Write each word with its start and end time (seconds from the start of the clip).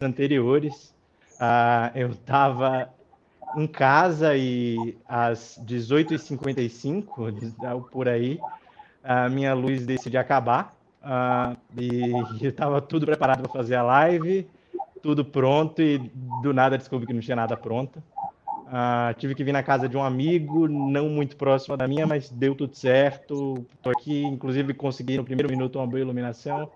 anteriores. 0.00 0.94
Uh, 1.34 1.90
eu 1.94 2.10
estava 2.10 2.88
em 3.56 3.66
casa 3.66 4.36
e 4.36 4.96
às 5.08 5.60
18h55, 5.66 7.90
por 7.90 8.08
aí, 8.08 8.38
a 9.02 9.28
minha 9.28 9.52
luz 9.54 9.84
decidiu 9.84 10.20
acabar. 10.20 10.76
Uh, 11.02 11.56
e 11.78 12.12
estava 12.46 12.80
tudo 12.80 13.06
preparado 13.06 13.42
para 13.42 13.52
fazer 13.52 13.76
a 13.76 13.82
live, 13.82 14.46
tudo 15.02 15.24
pronto, 15.24 15.80
e 15.80 15.98
do 16.42 16.52
nada 16.52 16.76
descobri 16.76 17.06
que 17.06 17.12
não 17.12 17.20
tinha 17.20 17.36
nada 17.36 17.56
pronto. 17.56 18.02
Uh, 18.70 19.12
tive 19.18 19.34
que 19.34 19.42
vir 19.42 19.50
na 19.50 19.64
casa 19.64 19.88
de 19.88 19.96
um 19.96 20.04
amigo, 20.04 20.68
não 20.68 21.08
muito 21.08 21.36
próximo 21.36 21.76
da 21.76 21.88
minha, 21.88 22.06
mas 22.06 22.30
deu 22.30 22.54
tudo 22.54 22.76
certo. 22.76 23.66
Estou 23.74 23.90
aqui, 23.90 24.22
inclusive 24.22 24.72
consegui 24.74 25.16
no 25.16 25.24
primeiro 25.24 25.50
minuto 25.50 25.76
uma 25.76 25.86
boa 25.86 26.00
iluminação. 26.00 26.70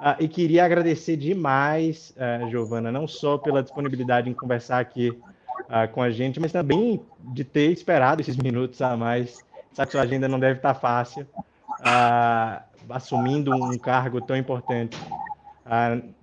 Uh, 0.00 0.16
e 0.18 0.28
queria 0.28 0.64
agradecer 0.64 1.14
demais, 1.14 2.14
uh, 2.16 2.48
Giovana, 2.48 2.90
não 2.90 3.06
só 3.06 3.36
pela 3.36 3.62
disponibilidade 3.62 4.30
em 4.30 4.32
conversar 4.32 4.80
aqui 4.80 5.10
uh, 5.10 5.92
com 5.92 6.02
a 6.02 6.10
gente, 6.10 6.40
mas 6.40 6.50
também 6.50 7.02
de 7.18 7.44
ter 7.44 7.70
esperado 7.70 8.22
esses 8.22 8.34
minutos 8.38 8.80
a 8.80 8.96
mais. 8.96 9.44
Sabe 9.74 9.88
que 9.88 9.92
sua 9.92 10.02
agenda 10.02 10.26
não 10.26 10.40
deve 10.40 10.56
estar 10.56 10.74
fácil, 10.74 11.26
assumindo 12.88 13.54
um 13.54 13.78
cargo 13.78 14.20
tão 14.20 14.36
importante. 14.36 14.98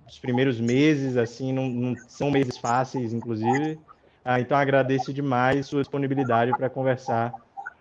os 0.06 0.18
primeiros 0.18 0.60
meses, 0.60 1.16
assim, 1.16 1.52
não, 1.52 1.66
não 1.68 1.96
são 2.08 2.30
meses 2.30 2.58
fáceis, 2.58 3.14
inclusive. 3.14 3.78
Ah, 4.24 4.40
então 4.40 4.58
agradeço 4.58 5.10
demais 5.14 5.66
sua 5.66 5.80
disponibilidade 5.80 6.50
para 6.52 6.68
conversar 6.68 7.32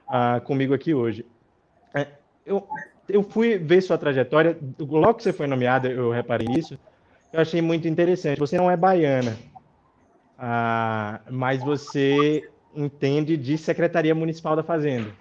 ah, 0.07 0.39
comigo 0.45 0.73
aqui 0.73 0.93
hoje. 0.93 1.25
É, 1.93 2.07
eu, 2.45 2.66
eu 3.09 3.23
fui 3.23 3.57
ver 3.57 3.81
sua 3.81 3.97
trajetória, 3.97 4.57
logo 4.79 5.16
que 5.16 5.23
você 5.23 5.34
foi 5.34 5.47
nomeada, 5.47 5.89
eu 5.89 6.11
reparei 6.11 6.47
nisso, 6.47 6.77
eu 7.31 7.39
achei 7.39 7.61
muito 7.61 7.88
interessante. 7.88 8.39
Você 8.39 8.57
não 8.57 8.70
é 8.70 8.77
baiana, 8.77 9.38
ah, 10.38 11.21
mas 11.30 11.63
você 11.63 12.49
entende 12.75 13.38
de 13.38 13.58
Secretaria 13.58 14.13
Municipal 14.13 14.55
da 14.55 14.63
Fazenda. 14.63 15.11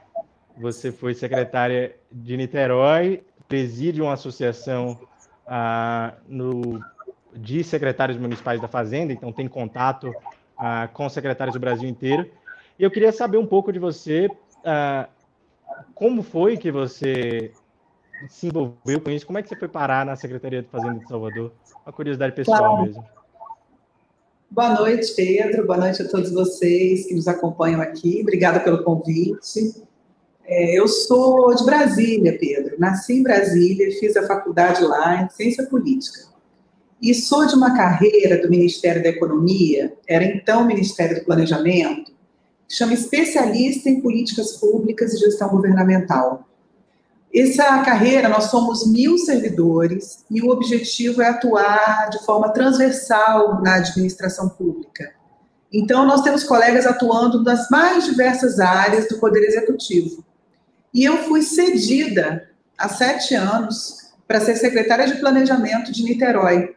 Você 0.59 0.91
foi 0.91 1.15
secretária 1.15 1.95
de 2.11 2.37
Niterói, 2.37 3.23
preside 3.49 4.01
uma 4.03 4.15
associação 4.15 4.99
ah, 5.47 6.15
no, 6.27 6.81
de 7.37 7.63
secretários 7.63 8.19
municipais 8.19 8.61
da 8.61 8.69
Fazenda, 8.69 9.13
então 9.13 9.33
tem 9.33 9.47
contato 9.47 10.09
uh, 10.09 10.89
com 10.93 11.09
secretários 11.09 11.55
do 11.55 11.61
Brasil 11.61 11.89
inteiro. 11.89 12.29
E 12.79 12.83
eu 12.83 12.91
queria 12.91 13.13
saber 13.13 13.39
um 13.39 13.47
pouco 13.47 13.73
de 13.73 13.79
você, 13.79 14.27
uh, 14.27 15.09
como 15.95 16.23
foi 16.23 16.57
que 16.57 16.71
você 16.71 17.53
se 18.29 18.47
envolveu 18.49 19.01
com 19.01 19.11
isso? 19.11 19.27
Como 19.27 19.39
é 19.39 19.43
que 19.43 19.49
você 19.49 19.57
foi 19.57 19.69
parar 19.69 20.05
na 20.05 20.17
Secretaria 20.17 20.63
de 20.63 20.69
Fazenda 20.69 21.01
de 21.01 21.09
Salvador? 21.09 21.53
Uma 21.85 21.93
curiosidade 21.93 22.35
pessoal 22.35 22.59
claro. 22.59 22.83
mesmo. 22.83 23.05
Boa 24.51 24.75
noite, 24.75 25.13
Pedro. 25.15 25.67
Boa 25.67 25.79
noite 25.79 26.03
a 26.03 26.09
todos 26.09 26.33
vocês 26.33 27.07
que 27.07 27.15
nos 27.15 27.29
acompanham 27.29 27.81
aqui. 27.81 28.21
Obrigada 28.23 28.61
pelo 28.61 28.83
convite. 28.85 29.75
É, 30.45 30.79
eu 30.79 30.87
sou 30.87 31.55
de 31.55 31.65
Brasília, 31.65 32.39
Pedro. 32.39 32.77
Nasci 32.79 33.15
em 33.15 33.23
Brasília, 33.23 33.91
fiz 33.99 34.17
a 34.17 34.27
faculdade 34.27 34.83
lá 34.83 35.23
em 35.23 35.29
Ciência 35.31 35.67
Política. 35.67 36.21
E 37.03 37.13
sou 37.13 37.47
de 37.47 37.55
uma 37.55 37.77
carreira 37.77 38.41
do 38.41 38.49
Ministério 38.49 39.03
da 39.03 39.11
Economia, 39.11 39.93
era 40.09 40.25
então 40.25 40.65
Ministério 40.65 41.19
do 41.19 41.25
Planejamento, 41.25 42.13
que 42.69 42.75
chama 42.75 42.95
especialista 42.95 43.91
em 43.91 44.01
políticas 44.01 44.53
públicas 44.53 45.13
e 45.13 45.19
gestão 45.19 45.49
governamental. 45.49 46.49
Essa 47.37 47.83
carreira, 47.83 48.31
nós 48.31 48.45
somos 48.45 48.91
mil 48.91 49.19
servidores 49.19 50.25
e 50.31 50.41
o 50.41 50.49
objetivo 50.49 51.21
é 51.21 51.29
atuar 51.29 52.09
de 52.09 52.25
forma 52.25 52.49
transversal 52.49 53.61
na 53.61 53.75
administração 53.75 54.49
pública. 54.49 55.13
Então, 55.71 56.07
nós 56.07 56.23
temos 56.23 56.45
colegas 56.45 56.87
atuando 56.87 57.43
nas 57.43 57.69
mais 57.69 58.07
diversas 58.07 58.59
áreas 58.59 59.07
do 59.07 59.19
Poder 59.19 59.45
Executivo. 59.45 60.25
E 60.95 61.05
eu 61.05 61.19
fui 61.25 61.43
cedida 61.43 62.49
há 62.79 62.89
sete 62.89 63.35
anos 63.35 64.15
para 64.27 64.41
ser 64.41 64.57
secretária 64.57 65.07
de 65.07 65.17
Planejamento 65.17 65.93
de 65.93 66.05
Niterói, 66.05 66.75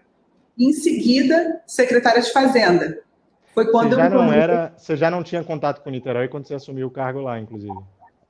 em 0.58 0.74
seguida, 0.74 1.62
secretária 1.66 2.22
de 2.22 2.34
Fazenda. 2.34 3.00
Foi 3.54 3.72
quando 3.72 3.92
você 3.92 3.96
já 3.96 4.10
não 4.10 4.34
era, 4.34 4.74
você 4.76 4.98
já 4.98 5.10
não 5.10 5.24
tinha 5.24 5.42
contato 5.42 5.82
com 5.82 5.90
Niterói 5.90 6.28
quando 6.28 6.48
você 6.48 6.56
assumiu 6.56 6.88
o 6.88 6.92
cargo 6.92 7.22
lá, 7.22 7.40
inclusive. 7.40 7.74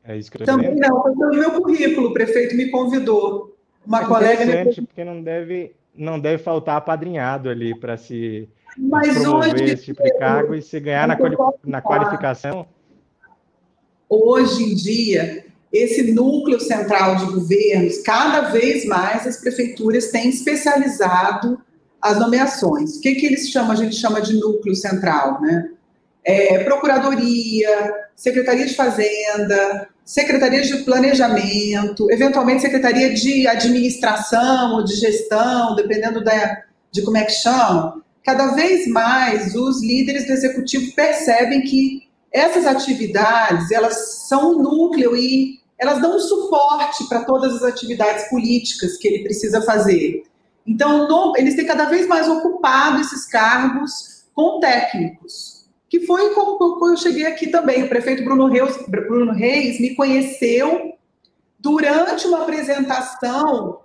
É 0.10 0.18
isso 0.18 0.32
que 0.32 0.42
eu 0.42 0.46
Também 0.46 0.70
lembro. 0.70 0.90
não, 0.90 1.04
foi 1.04 1.16
pelo 1.16 1.36
meu 1.36 1.62
currículo, 1.62 2.08
o 2.10 2.14
prefeito 2.14 2.56
me 2.56 2.72
convidou. 2.72 3.56
Uma 3.86 4.02
é 4.02 4.06
colega 4.06 4.46
me... 4.46 4.74
porque 4.74 5.04
não 5.04 5.22
deve 5.22 5.76
não 5.96 6.20
deve 6.20 6.42
faltar 6.42 6.78
apadrinhado 6.78 7.48
ali 7.48 7.78
para 7.80 7.96
se 7.96 8.50
Mas 8.76 9.16
promover 9.20 9.54
hoje, 9.54 9.64
esse 9.66 9.84
tipo 9.86 10.02
de 10.02 10.18
cargo 10.18 10.56
e 10.56 10.64
se 10.64 10.80
ganhar 10.80 11.08
na, 11.08 11.16
quali 11.16 11.36
na 11.64 11.80
qualificação. 11.80 12.66
Hoje 14.10 14.64
em 14.64 14.74
dia, 14.74 15.46
esse 15.72 16.12
núcleo 16.12 16.60
central 16.60 17.18
de 17.18 17.26
governos, 17.26 18.00
cada 18.00 18.50
vez 18.50 18.86
mais 18.86 19.28
as 19.28 19.38
prefeituras 19.38 20.10
têm 20.10 20.30
especializado 20.30 21.62
as 22.02 22.18
nomeações. 22.20 22.98
O 22.98 23.02
que, 23.02 23.14
que 23.14 23.28
eles 23.28 23.48
chamam? 23.52 23.74
A 23.74 23.76
gente 23.76 23.96
chama 23.96 24.22
de 24.22 24.40
núcleo 24.40 24.76
central, 24.76 25.40
né? 25.40 25.70
É, 26.24 26.64
Procuradoria, 26.64 27.94
Secretaria 28.16 28.66
de 28.66 28.76
Fazenda, 28.76 29.88
Secretaria 30.10 30.64
de 30.64 30.76
Planejamento, 30.78 32.10
eventualmente 32.10 32.64
Secretaria 32.64 33.14
de 33.14 33.46
Administração 33.46 34.78
ou 34.78 34.84
de 34.84 34.96
Gestão, 34.96 35.76
dependendo 35.76 36.24
da, 36.24 36.64
de 36.92 37.04
como 37.04 37.16
é 37.16 37.26
que 37.26 37.32
chama. 37.32 38.02
Cada 38.26 38.56
vez 38.56 38.88
mais 38.88 39.54
os 39.54 39.84
líderes 39.84 40.26
do 40.26 40.34
executivo 40.34 40.96
percebem 40.96 41.62
que 41.62 42.10
essas 42.34 42.66
atividades 42.66 43.70
elas 43.70 44.28
são 44.28 44.54
um 44.54 44.64
núcleo 44.64 45.16
e 45.16 45.60
elas 45.78 46.02
dão 46.02 46.16
um 46.16 46.20
suporte 46.20 47.08
para 47.08 47.24
todas 47.24 47.58
as 47.58 47.62
atividades 47.62 48.28
políticas 48.30 48.98
que 48.98 49.08
ele 49.08 49.24
precisa 49.24 49.62
fazer. 49.62 50.24
Então, 50.66 51.08
no, 51.08 51.38
eles 51.38 51.56
têm 51.56 51.68
cada 51.68 51.86
vez 51.86 52.08
mais 52.08 52.28
ocupado 52.28 53.00
esses 53.00 53.28
cargos 53.28 54.26
com 54.34 54.60
técnicos, 54.60 55.49
que 55.90 56.06
foi 56.06 56.34
como 56.34 56.90
eu 56.90 56.98
cheguei 56.98 57.26
aqui 57.26 57.48
também. 57.48 57.84
O 57.84 57.90
prefeito 57.90 58.24
Bruno 58.24 58.48
Reis, 58.48 58.78
Bruno 58.88 59.34
Reis 59.34 59.80
me 59.80 59.96
conheceu 59.96 60.94
durante 61.60 62.28
uma 62.28 62.44
apresentação 62.44 63.80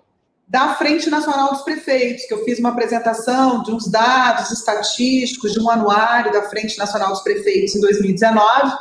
da 0.47 0.75
Frente 0.75 1.09
Nacional 1.09 1.53
dos 1.53 1.63
Prefeitos, 1.63 2.27
que 2.27 2.35
eu 2.35 2.45
fiz 2.45 2.59
uma 2.59 2.69
apresentação 2.69 3.63
de 3.63 3.73
uns 3.73 3.91
dados 3.91 4.51
estatísticos 4.51 5.55
de 5.55 5.61
um 5.61 5.71
anuário 5.71 6.31
da 6.31 6.43
Frente 6.43 6.79
Nacional 6.79 7.11
dos 7.11 7.23
Prefeitos 7.23 7.75
em 7.75 7.81
2019. 7.81 8.77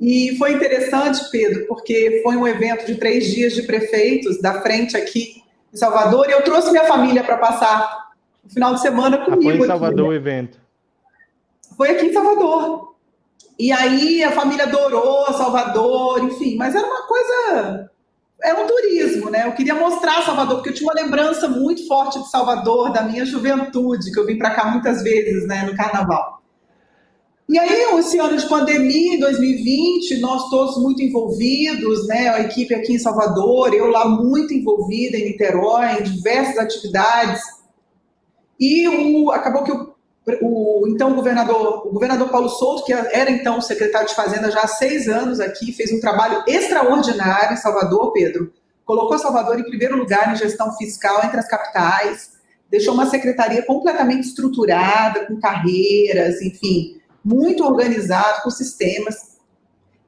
E 0.00 0.36
foi 0.38 0.52
interessante, 0.52 1.28
Pedro, 1.32 1.66
porque 1.66 2.20
foi 2.22 2.36
um 2.36 2.46
evento 2.46 2.86
de 2.86 2.94
três 2.94 3.26
dias 3.26 3.52
de 3.52 3.62
prefeitos 3.62 4.40
da 4.40 4.62
frente 4.62 4.96
aqui 4.96 5.42
em 5.74 5.76
Salvador, 5.76 6.28
e 6.28 6.32
eu 6.32 6.42
trouxe 6.42 6.70
minha 6.70 6.84
família 6.84 7.24
para 7.24 7.36
passar 7.36 8.12
o 8.44 8.48
final 8.48 8.74
de 8.74 8.80
semana 8.80 9.18
comigo. 9.18 9.50
Ah, 9.50 9.56
foi 9.56 9.64
em 9.64 9.66
Salvador 9.66 9.92
aqui, 9.92 10.02
né? 10.02 10.08
o 10.08 10.12
evento? 10.12 10.67
Foi 11.78 11.90
aqui 11.90 12.06
em 12.06 12.12
Salvador. 12.12 12.96
E 13.56 13.70
aí 13.70 14.22
a 14.24 14.32
família 14.32 14.64
adorou 14.64 15.32
Salvador, 15.32 16.24
enfim, 16.24 16.56
mas 16.56 16.74
era 16.74 16.84
uma 16.84 17.06
coisa. 17.06 17.90
Era 18.42 18.60
um 18.60 18.66
turismo, 18.66 19.30
né? 19.30 19.46
Eu 19.46 19.52
queria 19.52 19.74
mostrar 19.74 20.24
Salvador, 20.24 20.56
porque 20.56 20.70
eu 20.70 20.74
tinha 20.74 20.90
uma 20.90 21.00
lembrança 21.00 21.48
muito 21.48 21.86
forte 21.86 22.20
de 22.20 22.30
Salvador, 22.30 22.92
da 22.92 23.02
minha 23.02 23.24
juventude, 23.24 24.12
que 24.12 24.18
eu 24.18 24.26
vim 24.26 24.36
para 24.36 24.54
cá 24.54 24.66
muitas 24.70 25.02
vezes, 25.02 25.46
né, 25.46 25.62
no 25.62 25.76
carnaval. 25.76 26.40
E 27.48 27.58
aí, 27.58 27.98
esse 27.98 28.18
ano 28.18 28.36
de 28.36 28.46
pandemia, 28.46 29.14
em 29.14 29.20
2020, 29.20 30.20
nós 30.20 30.50
todos 30.50 30.76
muito 30.82 31.02
envolvidos, 31.02 32.06
né? 32.06 32.28
A 32.28 32.40
equipe 32.40 32.74
aqui 32.74 32.94
em 32.94 32.98
Salvador, 32.98 33.72
eu 33.72 33.86
lá 33.86 34.06
muito 34.06 34.52
envolvida 34.52 35.16
em 35.16 35.30
Niterói, 35.30 35.98
em 35.98 36.02
diversas 36.02 36.58
atividades. 36.58 37.40
E 38.60 38.86
o, 38.86 39.30
acabou 39.30 39.64
que 39.64 39.72
o, 39.72 39.87
o 40.42 40.86
então 40.88 41.14
governador, 41.14 41.86
o 41.86 41.92
governador 41.92 42.28
Paulo 42.28 42.48
Souto, 42.48 42.84
que 42.84 42.92
era 42.92 43.30
então 43.30 43.60
secretário 43.60 44.08
de 44.08 44.14
Fazenda 44.14 44.50
já 44.50 44.62
há 44.62 44.68
seis 44.68 45.08
anos 45.08 45.40
aqui, 45.40 45.72
fez 45.72 45.92
um 45.92 46.00
trabalho 46.00 46.42
extraordinário 46.46 47.54
em 47.54 47.56
Salvador, 47.56 48.12
Pedro. 48.12 48.52
Colocou 48.84 49.18
Salvador 49.18 49.58
em 49.58 49.64
primeiro 49.64 49.96
lugar 49.96 50.32
em 50.32 50.36
gestão 50.36 50.72
fiscal 50.76 51.20
entre 51.24 51.38
as 51.38 51.48
capitais, 51.48 52.32
deixou 52.70 52.94
uma 52.94 53.06
secretaria 53.06 53.62
completamente 53.62 54.28
estruturada, 54.28 55.26
com 55.26 55.38
carreiras, 55.38 56.40
enfim 56.42 56.98
muito 57.28 57.64
organizado, 57.64 58.42
com 58.42 58.50
sistemas. 58.50 59.38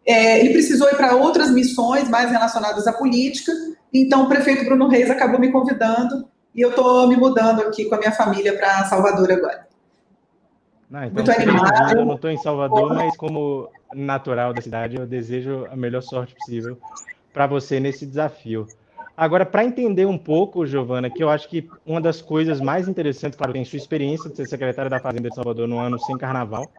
É, 0.07 0.41
ele 0.41 0.53
precisou 0.53 0.89
ir 0.89 0.97
para 0.97 1.15
outras 1.15 1.51
missões 1.51 2.09
mais 2.09 2.31
relacionadas 2.31 2.87
à 2.87 2.93
política, 2.93 3.53
então 3.93 4.25
o 4.25 4.29
prefeito 4.29 4.65
Bruno 4.65 4.89
Reis 4.89 5.11
acabou 5.11 5.39
me 5.39 5.53
convidando 5.53 6.27
e 6.55 6.63
eu 6.63 6.71
estou 6.71 7.07
me 7.07 7.17
mudando 7.17 7.61
aqui 7.61 7.85
com 7.85 7.95
a 7.95 7.99
minha 7.99 8.13
família 8.13 8.57
para 8.57 8.87
Salvador 8.87 9.31
agora. 9.31 9.70
Não, 10.91 11.05
então, 11.05 11.25
muito 11.25 11.31
animado. 11.31 11.99
Eu 11.99 12.05
não 12.05 12.15
estou 12.17 12.31
em 12.31 12.37
Salvador, 12.37 12.95
mas 12.95 13.17
como 13.17 13.69
natural 13.95 14.53
da 14.53 14.61
cidade, 14.61 14.97
eu 14.97 15.07
desejo 15.07 15.67
a 15.71 15.77
melhor 15.77 16.03
sorte 16.03 16.35
possível 16.35 16.77
para 17.33 17.47
você 17.47 17.79
nesse 17.79 18.05
desafio. 18.05 18.67
Agora, 19.17 19.45
para 19.47 19.65
entender 19.65 20.07
um 20.07 20.19
pouco, 20.19 20.67
Giovana, 20.67 21.11
que 21.11 21.23
eu 21.23 21.29
acho 21.29 21.49
que 21.49 21.69
uma 21.87 22.01
das 22.01 22.21
coisas 22.21 22.61
mais 22.61 22.89
interessantes, 22.89 23.37
claro, 23.37 23.53
tem 23.53 23.65
sua 23.65 23.77
experiência 23.77 24.31
de 24.31 24.37
ser 24.37 24.47
secretária 24.47 24.91
da 24.91 24.99
Fazenda 24.99 25.29
de 25.29 25.35
Salvador 25.35 25.69
no 25.69 25.79
ano 25.79 25.99
sem 25.99 26.17
carnaval, 26.17 26.71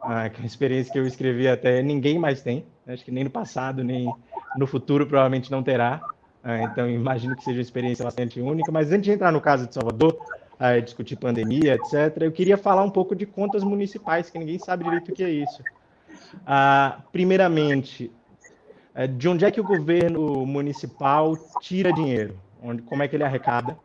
ah, 0.00 0.28
que 0.28 0.36
é 0.36 0.40
uma 0.42 0.46
experiência 0.46 0.92
que 0.92 0.98
eu 0.98 1.06
escrevi 1.06 1.48
até 1.48 1.82
ninguém 1.82 2.18
mais 2.18 2.42
tem, 2.42 2.64
acho 2.86 3.04
que 3.04 3.10
nem 3.10 3.24
no 3.24 3.30
passado, 3.30 3.82
nem 3.82 4.12
no 4.56 4.66
futuro 4.66 5.06
provavelmente 5.06 5.50
não 5.50 5.62
terá. 5.62 6.00
Ah, 6.44 6.62
então, 6.62 6.88
imagino 6.88 7.34
que 7.34 7.42
seja 7.42 7.58
uma 7.58 7.62
experiência 7.62 8.04
bastante 8.04 8.40
única. 8.40 8.70
Mas 8.70 8.92
antes 8.92 9.04
de 9.04 9.12
entrar 9.12 9.32
no 9.32 9.40
caso 9.40 9.66
de 9.66 9.74
Salvador, 9.74 10.16
ah, 10.58 10.78
discutir 10.80 11.16
pandemia, 11.16 11.74
etc., 11.74 12.22
eu 12.22 12.32
queria 12.32 12.56
falar 12.56 12.82
um 12.82 12.90
pouco 12.90 13.14
de 13.14 13.26
contas 13.26 13.62
municipais, 13.62 14.30
que 14.30 14.38
ninguém 14.38 14.58
sabe 14.58 14.84
direito 14.84 15.10
o 15.10 15.14
que 15.14 15.22
é 15.22 15.30
isso. 15.30 15.62
Ah, 16.46 17.00
primeiramente, 17.12 18.10
eh, 18.94 19.06
de 19.06 19.28
onde 19.28 19.44
é 19.44 19.50
que 19.50 19.60
o 19.60 19.64
governo 19.64 20.46
municipal 20.46 21.36
tira 21.60 21.92
dinheiro? 21.92 22.38
Onde, 22.62 22.82
como 22.82 23.02
é 23.02 23.08
que 23.08 23.14
ele 23.14 23.24
arrecada? 23.24 23.76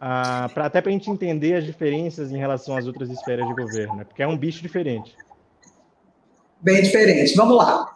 Ah, 0.00 0.48
pra, 0.52 0.66
até 0.66 0.80
para 0.80 0.90
a 0.90 0.92
gente 0.92 1.10
entender 1.10 1.54
as 1.54 1.64
diferenças 1.64 2.30
em 2.30 2.38
relação 2.38 2.76
às 2.76 2.86
outras 2.86 3.10
esferas 3.10 3.46
de 3.46 3.54
governo, 3.54 3.96
né? 3.96 4.04
porque 4.04 4.22
é 4.22 4.26
um 4.26 4.36
bicho 4.36 4.62
diferente. 4.62 5.16
Bem 6.60 6.82
diferente. 6.82 7.34
Vamos 7.36 7.56
lá. 7.56 7.94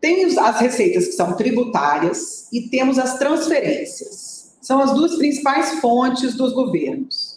Tem 0.00 0.24
as 0.24 0.60
receitas 0.60 1.06
que 1.06 1.12
são 1.12 1.36
tributárias 1.36 2.50
e 2.52 2.68
temos 2.68 2.98
as 2.98 3.18
transferências. 3.18 4.56
São 4.60 4.80
as 4.80 4.94
duas 4.94 5.16
principais 5.16 5.80
fontes 5.80 6.34
dos 6.36 6.52
governos. 6.52 7.27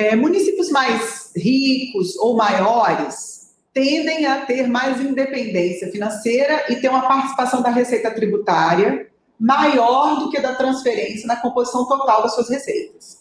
É, 0.00 0.16
municípios 0.16 0.70
mais 0.70 1.30
ricos 1.36 2.16
ou 2.16 2.34
maiores 2.34 3.50
tendem 3.74 4.24
a 4.24 4.46
ter 4.46 4.66
mais 4.66 4.98
independência 4.98 5.90
financeira 5.92 6.64
e 6.70 6.76
ter 6.76 6.88
uma 6.88 7.06
participação 7.06 7.60
da 7.60 7.68
receita 7.68 8.10
tributária 8.10 9.10
maior 9.38 10.18
do 10.18 10.30
que 10.30 10.40
da 10.40 10.54
transferência 10.54 11.26
na 11.26 11.36
composição 11.36 11.86
total 11.86 12.22
das 12.22 12.34
suas 12.34 12.48
receitas. 12.48 13.18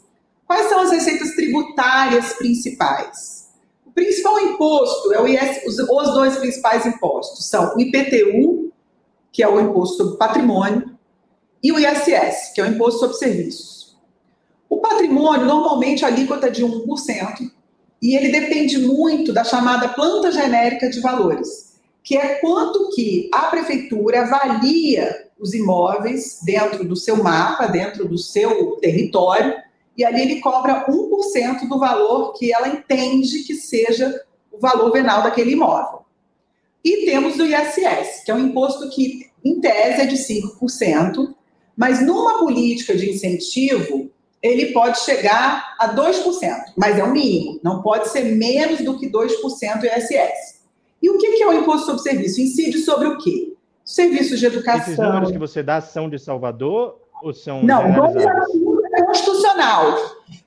Quais 0.48 0.70
são 0.70 0.80
as 0.80 0.92
receitas 0.92 1.36
tributárias 1.36 2.34
principais? 2.34 3.50
O 3.86 3.92
principal 3.92 4.40
imposto 4.40 5.14
é 5.14 5.22
o 5.22 5.28
IS, 5.28 5.66
os, 5.66 5.80
os 5.80 6.14
dois 6.14 6.38
principais 6.38 6.86
impostos 6.86 7.50
são 7.50 7.76
o 7.76 7.82
IPTU 7.82 8.72
que 9.34 9.44
é 9.44 9.50
o 9.50 9.60
imposto 9.60 9.98
sobre 9.98 10.18
patrimônio, 10.18 10.98
e 11.62 11.72
o 11.72 11.80
ISS, 11.80 12.54
que 12.54 12.62
é 12.62 12.64
o 12.64 12.68
imposto 12.68 13.00
sobre 13.00 13.18
serviços. 13.18 13.79
O 14.80 14.82
patrimônio, 14.82 15.46
normalmente, 15.46 16.06
a 16.06 16.08
alíquota 16.08 16.48
é 16.48 16.50
de 16.50 16.64
1%, 16.64 17.52
e 18.02 18.16
ele 18.16 18.30
depende 18.30 18.78
muito 18.78 19.34
da 19.34 19.44
chamada 19.44 19.90
planta 19.90 20.32
genérica 20.32 20.90
de 20.90 21.02
valores, 21.02 21.78
que 22.02 22.16
é 22.16 22.36
quanto 22.36 22.90
que 22.96 23.30
a 23.34 23.48
prefeitura 23.48 24.22
avalia 24.22 25.28
os 25.38 25.54
imóveis 25.54 26.40
dentro 26.46 26.86
do 26.86 26.96
seu 26.96 27.22
mapa, 27.22 27.68
dentro 27.68 28.08
do 28.08 28.18
seu 28.18 28.78
território, 28.78 29.54
e 29.98 30.06
ali 30.06 30.22
ele 30.22 30.40
cobra 30.40 30.86
1% 30.90 31.68
do 31.68 31.78
valor 31.78 32.32
que 32.40 32.54
ela 32.54 32.70
entende 32.70 33.44
que 33.44 33.56
seja 33.56 34.24
o 34.50 34.60
valor 34.60 34.94
venal 34.94 35.24
daquele 35.24 35.52
imóvel. 35.52 36.06
E 36.86 37.04
temos 37.06 37.38
o 37.38 37.46
ISS, 37.46 38.24
que 38.24 38.32
é 38.32 38.34
um 38.34 38.48
imposto 38.48 38.90
que, 38.92 39.30
em 39.44 39.60
tese, 39.60 40.04
é 40.04 40.06
de 40.06 40.16
5%, 40.16 41.36
mas 41.76 42.02
numa 42.02 42.40
política 42.40 42.96
de 42.96 43.10
incentivo, 43.10 44.10
ele 44.42 44.72
pode 44.74 45.00
chegar 45.00 45.76
a 45.78 45.94
2%, 45.94 46.24
mas 46.78 46.98
é 46.98 47.04
o 47.04 47.12
mínimo, 47.12 47.60
não 47.64 47.82
pode 47.82 48.10
ser 48.10 48.24
menos 48.24 48.80
do 48.82 48.98
que 48.98 49.10
2% 49.10 49.30
ISS. 49.84 50.60
E 51.02 51.10
o 51.10 51.18
que 51.18 51.42
é 51.42 51.48
o 51.48 51.54
imposto 51.54 51.86
sobre 51.86 52.02
serviço? 52.02 52.42
Incide 52.42 52.80
sobre 52.80 53.08
o 53.08 53.18
quê? 53.18 53.54
Serviços 53.86 54.40
de 54.40 54.46
educação. 54.46 54.94
Esses 54.94 54.98
números 54.98 55.32
que 55.32 55.38
você 55.38 55.64
dá 55.64 55.82
são 55.82 56.10
de 56.10 56.20
Salvador 56.20 57.00
ou 57.22 57.34
são. 57.34 57.64
Não, 57.64 57.82
é 57.82 59.06
constitucional. 59.06 59.96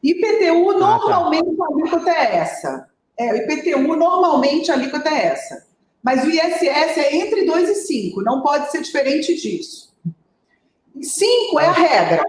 IPTU, 0.03 0.71
ah, 0.71 0.73
tá. 0.73 0.79
normalmente 0.79 1.57
tá. 1.57 1.65
a 1.65 1.73
alíquota 1.73 2.11
é 2.11 2.37
essa. 2.37 2.89
É, 3.19 3.33
o 3.33 3.37
IPTU, 3.37 3.97
normalmente 3.97 4.71
a 4.71 4.75
alíquota 4.75 5.09
é 5.09 5.27
essa. 5.27 5.67
Mas 6.03 6.25
o 6.25 6.31
ISS 6.31 6.99
é 6.99 7.17
entre 7.17 7.45
2 7.45 7.69
e 7.69 7.75
5, 7.75 8.23
não 8.23 8.43
pode 8.43 8.71
ser 8.71 8.83
diferente 8.83 9.35
disso. 9.35 9.95
5 11.01 11.61
é 11.61 11.67
a 11.67 11.73
regra. 11.73 12.25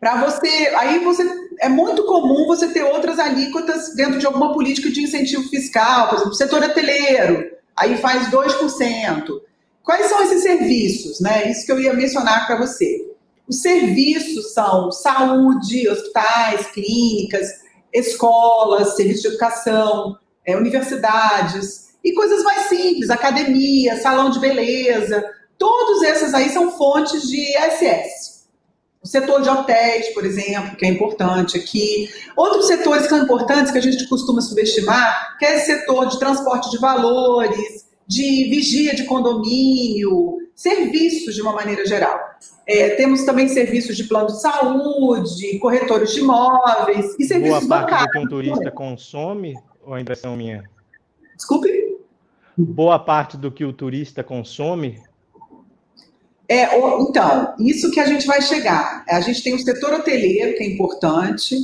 Para 0.00 0.16
você, 0.24 0.48
aí 0.78 0.98
você 1.04 1.22
é 1.60 1.68
muito 1.68 2.04
comum 2.06 2.46
você 2.46 2.68
ter 2.68 2.82
outras 2.82 3.18
alíquotas 3.18 3.94
dentro 3.94 4.18
de 4.18 4.24
alguma 4.24 4.54
política 4.54 4.90
de 4.90 5.02
incentivo 5.02 5.46
fiscal, 5.50 6.08
por 6.08 6.16
exemplo, 6.16 6.34
setor 6.34 6.62
hoteleiro, 6.62 7.50
aí 7.76 7.98
faz 7.98 8.28
2%. 8.30 9.40
Quais 9.82 10.06
são 10.06 10.22
esses 10.22 10.42
serviços, 10.42 11.20
né? 11.20 11.50
Isso 11.50 11.66
que 11.66 11.72
eu 11.72 11.80
ia 11.80 11.92
mencionar 11.92 12.46
para 12.46 12.56
você. 12.56 13.10
Os 13.46 13.60
serviços 13.60 14.54
são 14.54 14.90
saúde, 14.90 15.88
hospitais, 15.88 16.66
clínicas, 16.68 17.48
escolas, 17.92 18.96
serviços 18.96 19.22
de 19.22 19.28
educação, 19.28 20.16
é, 20.46 20.56
universidades, 20.56 21.90
e 22.02 22.12
coisas 22.14 22.42
mais 22.42 22.68
simples, 22.68 23.10
academia, 23.10 24.00
salão 24.00 24.30
de 24.30 24.38
beleza, 24.38 25.22
todas 25.58 26.02
essas 26.02 26.32
aí 26.32 26.48
são 26.48 26.70
fontes 26.70 27.28
de 27.28 27.36
ISS. 27.36 28.39
O 29.02 29.06
setor 29.06 29.40
de 29.40 29.48
hotéis, 29.48 30.12
por 30.12 30.26
exemplo, 30.26 30.76
que 30.76 30.84
é 30.84 30.88
importante 30.88 31.56
aqui. 31.56 32.08
Outros 32.36 32.66
setores 32.66 33.04
que 33.04 33.08
são 33.08 33.22
importantes, 33.22 33.72
que 33.72 33.78
a 33.78 33.82
gente 33.82 34.06
costuma 34.08 34.42
subestimar, 34.42 35.38
que 35.38 35.46
é 35.46 35.56
esse 35.56 35.66
setor 35.66 36.06
de 36.06 36.18
transporte 36.18 36.70
de 36.70 36.78
valores, 36.78 37.86
de 38.06 38.48
vigia 38.50 38.94
de 38.94 39.04
condomínio, 39.04 40.36
serviços 40.54 41.34
de 41.34 41.40
uma 41.40 41.52
maneira 41.52 41.86
geral. 41.86 42.18
É, 42.66 42.90
temos 42.90 43.24
também 43.24 43.48
serviços 43.48 43.96
de 43.96 44.04
plano 44.04 44.26
de 44.26 44.40
saúde, 44.40 45.58
corretores 45.58 46.12
de 46.12 46.20
imóveis 46.20 47.16
e 47.18 47.24
serviços 47.24 47.66
Boa 47.66 47.86
parte 47.86 47.90
bancários. 47.90 48.06
do 48.06 48.12
que 48.12 48.18
um 48.18 48.28
turista 48.28 48.70
consome, 48.70 49.54
ou 49.82 49.94
a 49.94 50.00
impressão 50.00 50.36
minha? 50.36 50.62
Desculpe? 51.36 51.90
boa 52.56 52.98
parte 52.98 53.38
do 53.38 53.50
que 53.50 53.64
o 53.64 53.72
turista 53.72 54.22
consome? 54.22 55.00
É, 56.50 56.76
então, 57.00 57.54
isso 57.60 57.90
que 57.92 58.00
a 58.00 58.06
gente 58.06 58.26
vai 58.26 58.42
chegar. 58.42 59.04
A 59.08 59.20
gente 59.20 59.42
tem 59.42 59.54
o 59.54 59.58
setor 59.58 59.94
hoteleiro, 59.94 60.56
que 60.56 60.64
é 60.64 60.66
importante, 60.66 61.56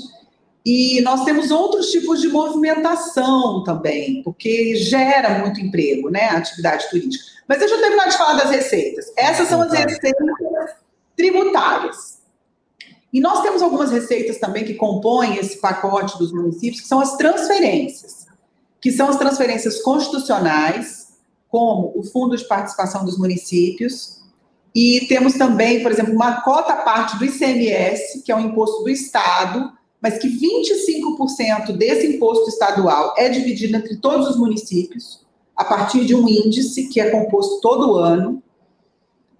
e 0.64 1.00
nós 1.00 1.24
temos 1.24 1.50
outros 1.50 1.90
tipos 1.90 2.20
de 2.20 2.28
movimentação 2.28 3.64
também, 3.64 4.22
porque 4.22 4.76
gera 4.76 5.40
muito 5.40 5.60
emprego, 5.60 6.08
né, 6.08 6.28
a 6.28 6.36
atividade 6.36 6.88
turística. 6.88 7.24
Mas 7.48 7.58
deixa 7.58 7.74
eu 7.74 7.80
terminar 7.80 8.08
de 8.08 8.16
falar 8.16 8.34
das 8.34 8.50
receitas. 8.50 9.12
Essas 9.16 9.48
são 9.48 9.60
as 9.62 9.72
receitas 9.72 10.12
tributárias. 11.16 12.18
E 13.12 13.20
nós 13.20 13.42
temos 13.42 13.62
algumas 13.62 13.90
receitas 13.90 14.38
também 14.38 14.64
que 14.64 14.74
compõem 14.74 15.36
esse 15.36 15.60
pacote 15.60 16.16
dos 16.18 16.32
municípios, 16.32 16.80
que 16.80 16.88
são 16.88 17.00
as 17.00 17.16
transferências 17.16 18.26
que 18.86 18.92
são 18.92 19.08
as 19.08 19.16
transferências 19.16 19.82
constitucionais, 19.82 21.08
como 21.48 21.92
o 21.96 22.04
Fundo 22.04 22.36
de 22.36 22.44
Participação 22.44 23.04
dos 23.04 23.18
Municípios, 23.18 24.15
e 24.76 25.06
temos 25.06 25.32
também, 25.32 25.82
por 25.82 25.90
exemplo, 25.90 26.12
uma 26.12 26.42
cota 26.42 26.76
parte 26.76 27.16
do 27.16 27.24
ICMS, 27.24 28.22
que 28.22 28.30
é 28.30 28.36
um 28.36 28.40
imposto 28.40 28.82
do 28.82 28.90
Estado, 28.90 29.72
mas 30.02 30.18
que 30.18 30.28
25% 30.28 31.74
desse 31.78 32.06
imposto 32.06 32.50
estadual 32.50 33.14
é 33.16 33.30
dividido 33.30 33.74
entre 33.74 33.96
todos 33.96 34.28
os 34.28 34.36
municípios, 34.36 35.24
a 35.56 35.64
partir 35.64 36.04
de 36.04 36.14
um 36.14 36.28
índice 36.28 36.90
que 36.90 37.00
é 37.00 37.08
composto 37.08 37.58
todo 37.62 37.96
ano. 37.96 38.42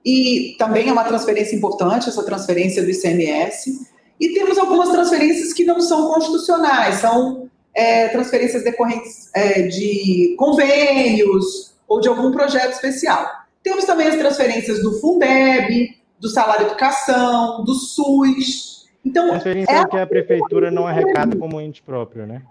E 0.02 0.57
também 0.59 0.88
é 0.88 0.93
uma 0.93 1.05
transferência 1.05 1.55
importante, 1.55 2.09
essa 2.09 2.25
transferência 2.25 2.83
do 2.83 2.88
ICMS. 2.88 3.78
E 4.19 4.31
temos 4.31 4.57
algumas 4.57 4.88
transferências 4.88 5.52
que 5.52 5.66
não 5.66 5.83
são 5.83 6.14
constitucionais, 6.14 6.95
são 6.95 7.50
é, 7.75 8.09
transferências 8.09 8.64
decorrentes 8.64 9.28
é, 9.35 9.64
de 9.64 10.35
convênios 10.38 11.75
ou 11.87 12.00
de 12.00 12.09
algum 12.09 12.33
projeto 12.33 12.73
especial. 12.73 13.45
Temos 13.66 13.85
também 13.85 14.06
as 14.06 14.14
transferências 14.14 14.80
do 14.80 15.00
Fundeb, 15.00 15.99
do 16.20 16.28
Salário 16.28 16.66
Educação, 16.66 17.64
do 17.64 17.75
SUS. 17.75 18.87
Então, 19.04 19.28
transferência 19.30 19.73
é 19.73 19.85
que 19.88 19.99
a 19.99 20.06
prefeitura 20.06 20.70
não 20.70 20.87
arrecada 20.87 21.37
como 21.37 21.61
ente 21.61 21.82
próprio, 21.82 22.28
né? 22.28 22.42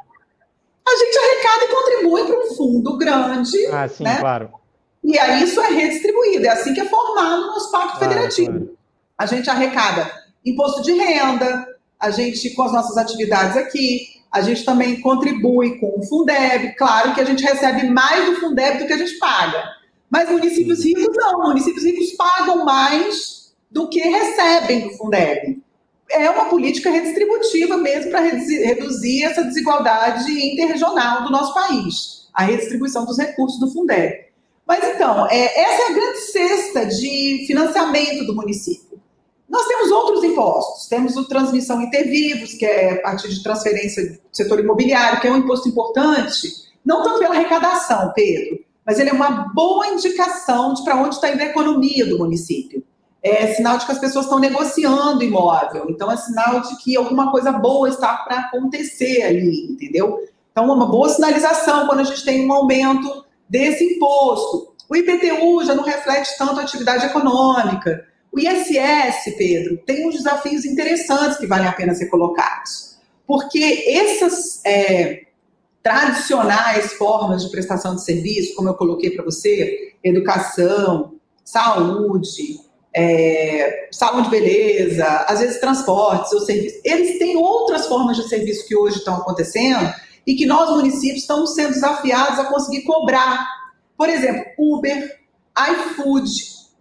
A 0.86 0.91
gente 0.91 1.17
arrecada 1.17 1.63
e 1.63 1.67
contribui 1.69 2.25
para 2.25 2.38
um 2.38 2.53
fundo 2.53 2.98
grande. 2.98 3.65
Ah, 3.67 3.88
sim, 3.88 4.03
né? 4.03 4.17
claro. 4.19 4.50
E 5.01 5.17
aí 5.17 5.45
isso 5.45 5.62
é 5.62 5.69
redistribuído, 5.69 6.48
é 6.48 6.50
assim 6.50 6.74
que 6.74 6.81
é 6.81 6.86
formado 6.86 7.43
o 7.43 7.48
nosso 7.48 7.72
pacto 7.72 7.98
claro, 7.98 8.13
federativo. 8.13 8.51
Claro. 8.51 8.77
A 9.17 9.25
gente 9.25 9.50
arrecada 9.50 10.12
imposto 10.45 10.81
de 10.81 10.91
renda, 10.91 11.65
a 11.98 12.12
gente, 12.12 12.50
com 12.50 12.63
as 12.63 12.74
nossas 12.74 12.98
atividades 12.98 13.55
aqui, 13.55 14.22
a 14.29 14.41
gente 14.41 14.65
também 14.65 15.00
contribui 15.00 15.79
com 15.79 15.98
o 15.98 16.03
Fundeb. 16.03 16.75
Claro 16.75 17.15
que 17.15 17.22
a 17.22 17.25
gente 17.25 17.41
recebe 17.41 17.88
mais 17.88 18.25
do 18.25 18.36
Fundeb 18.41 18.79
do 18.79 18.86
que 18.86 18.91
a 18.91 18.98
gente 18.98 19.17
paga. 19.17 19.75
Mas 20.09 20.29
municípios 20.29 20.83
ricos 20.83 21.07
não. 21.15 21.39
Municípios 21.39 21.83
ricos 21.83 22.12
pagam 22.13 22.63
mais 22.63 23.53
do 23.69 23.88
que 23.89 24.00
recebem 24.00 24.88
do 24.88 24.97
Fundeb. 24.97 25.62
É 26.09 26.29
uma 26.29 26.45
política 26.45 26.89
redistributiva 26.89 27.77
mesmo 27.77 28.12
para 28.12 28.21
reduzir 28.21 29.24
essa 29.24 29.43
desigualdade 29.43 30.31
interregional 30.31 31.24
do 31.24 31.31
nosso 31.31 31.53
país, 31.53 32.27
a 32.33 32.43
redistribuição 32.43 33.05
dos 33.05 33.17
recursos 33.17 33.59
do 33.59 33.71
Fundeb. 33.71 34.25
Mas 34.67 34.83
então, 34.83 35.27
é, 35.29 35.62
essa 35.62 35.83
é 35.83 35.85
a 35.88 35.93
grande 35.93 36.19
cesta 36.19 36.85
de 36.85 37.45
financiamento 37.47 38.25
do 38.25 38.35
município. 38.35 39.00
Nós 39.47 39.67
temos 39.67 39.91
outros 39.91 40.24
impostos. 40.24 40.88
Temos 40.88 41.15
o 41.15 41.27
transmissão 41.27 41.81
intervivos, 41.81 42.53
que 42.53 42.65
é 42.65 42.93
a 42.93 43.01
partir 43.01 43.29
de 43.29 43.43
transferência 43.43 44.03
do 44.12 44.19
setor 44.31 44.59
imobiliário, 44.59 45.21
que 45.21 45.27
é 45.27 45.31
um 45.31 45.38
imposto 45.38 45.69
importante, 45.69 46.65
não 46.83 47.03
tanto 47.03 47.19
pela 47.19 47.35
arrecadação, 47.35 48.12
Pedro, 48.13 48.64
mas 48.86 49.00
ele 49.00 49.10
é 49.10 49.13
uma 49.13 49.51
boa 49.54 49.88
indicação 49.88 50.74
de 50.74 50.84
para 50.84 50.96
onde 50.96 51.15
está 51.15 51.32
indo 51.32 51.42
a 51.42 51.46
economia 51.46 52.06
do 52.06 52.20
município. 52.20 52.84
É 53.24 53.48
sinal 53.56 53.80
de 53.80 53.86
que 53.88 53.92
as 53.92 53.98
pessoas 53.98 54.25
estão 54.25 54.38
negociando 54.38 55.24
imóvel, 55.24 55.88
então 55.89 56.12
é 56.12 56.18
sinal 56.18 56.62
de 56.62 56.77
que 56.77 56.96
alguma 56.96 57.32
coisa 57.32 57.51
boa 57.51 57.89
está 57.89 58.18
para 58.18 58.38
acontecer 58.42 59.24
ali, 59.24 59.65
entendeu? 59.72 60.20
Então, 60.51 60.72
uma 60.72 60.86
boa 60.86 61.10
sinalização 61.10 61.88
quando 61.88 62.01
a 62.01 62.04
gente 62.04 62.24
tem 62.24 62.48
um 62.48 62.54
aumento 62.54 63.25
desse 63.50 63.84
imposto. 63.84 64.74
O 64.88 64.96
IPTU 64.96 65.65
já 65.65 65.74
não 65.74 65.84
reflete 65.84 66.38
tanto 66.38 66.60
a 66.60 66.63
atividade 66.63 67.06
econômica. 67.06 68.06
O 68.32 68.39
ISS, 68.39 69.36
Pedro, 69.38 69.77
tem 69.86 70.08
uns 70.08 70.15
desafios 70.15 70.63
interessantes 70.63 71.38
que 71.38 71.48
valem 71.48 71.68
a 71.68 71.74
pena 71.74 71.96
ser 71.96 72.06
colocados. 72.08 72.98
Porque 73.25 73.86
essas 73.88 74.62
é, 74.63 75.25
tradicionais 75.86 76.94
formas 76.94 77.44
de 77.44 77.51
prestação 77.51 77.94
de 77.94 78.04
serviço, 78.04 78.56
como 78.56 78.70
eu 78.70 78.74
coloquei 78.74 79.12
para 79.12 79.24
você, 79.24 79.94
educação, 80.04 81.13
saúde, 81.44 82.60
é, 82.92 83.88
saúde, 83.92 84.27
beleza, 84.32 85.06
às 85.27 85.42
vezes 85.42 85.60
transportes 85.60 86.34
ou 86.34 86.39
serviços, 86.39 86.82
eles 86.84 87.20
têm 87.20 87.38
outras 87.38 87.86
formas 87.86 88.18
de 88.18 88.27
serviço 88.27 88.68
que 88.68 88.75
hoje 88.75 88.98
estão 88.98 89.18
acontecendo 89.18 89.94
e 90.25 90.34
que 90.34 90.48
nós, 90.48 90.72
municípios, 90.72 91.22
estamos 91.22 91.54
sendo 91.54 91.74
desafiados 91.74 92.39
a 92.39 92.46
conseguir 92.46 92.82
cobrar. 92.82 93.48
Por 93.96 94.10
exemplo, 94.10 94.44
Uber, 94.58 95.20
iFood, 95.70 96.32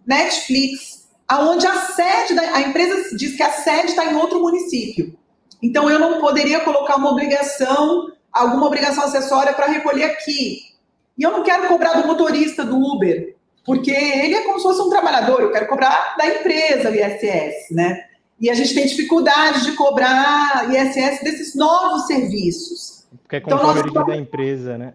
Netflix, 0.03 1.07
aonde 1.27 1.67
a 1.67 1.75
sede 1.91 2.33
da 2.33 2.41
a 2.55 2.61
empresa 2.61 3.15
diz 3.15 3.37
que 3.37 3.43
a 3.43 3.51
sede 3.51 3.89
está 3.89 4.03
em 4.11 4.15
outro 4.15 4.41
município. 4.41 5.15
Então 5.61 5.87
eu 5.91 5.99
não 5.99 6.19
poderia 6.19 6.61
colocar 6.61 6.95
uma 6.95 7.11
obrigação 7.11 8.14
alguma 8.35 8.67
obrigação 8.67 9.03
acessória 9.03 9.53
para 9.53 9.67
recolher 9.67 10.03
aqui. 10.03 10.75
E 11.17 11.23
eu 11.23 11.31
não 11.31 11.43
quero 11.43 11.67
cobrar 11.67 11.93
do 11.93 12.07
motorista 12.07 12.63
do 12.63 12.77
Uber, 12.77 13.35
porque 13.65 13.91
ele 13.91 14.35
é 14.35 14.41
como 14.43 14.59
se 14.59 14.63
fosse 14.63 14.81
um 14.81 14.89
trabalhador, 14.89 15.41
eu 15.41 15.51
quero 15.51 15.67
cobrar 15.67 16.15
da 16.17 16.27
empresa 16.27 16.89
o 16.89 16.93
ISS, 16.93 17.71
né? 17.71 18.05
E 18.39 18.49
a 18.49 18.53
gente 18.53 18.75
tem 18.75 18.85
dificuldade 18.85 19.63
de 19.63 19.71
cobrar 19.71 20.69
ISS 20.69 21.23
desses 21.23 21.55
novos 21.55 22.05
serviços. 22.05 23.07
Porque 23.23 23.37
é 23.37 23.39
então, 23.39 23.63
nós... 23.63 24.05
da 24.05 24.17
empresa, 24.17 24.77
né? 24.77 24.93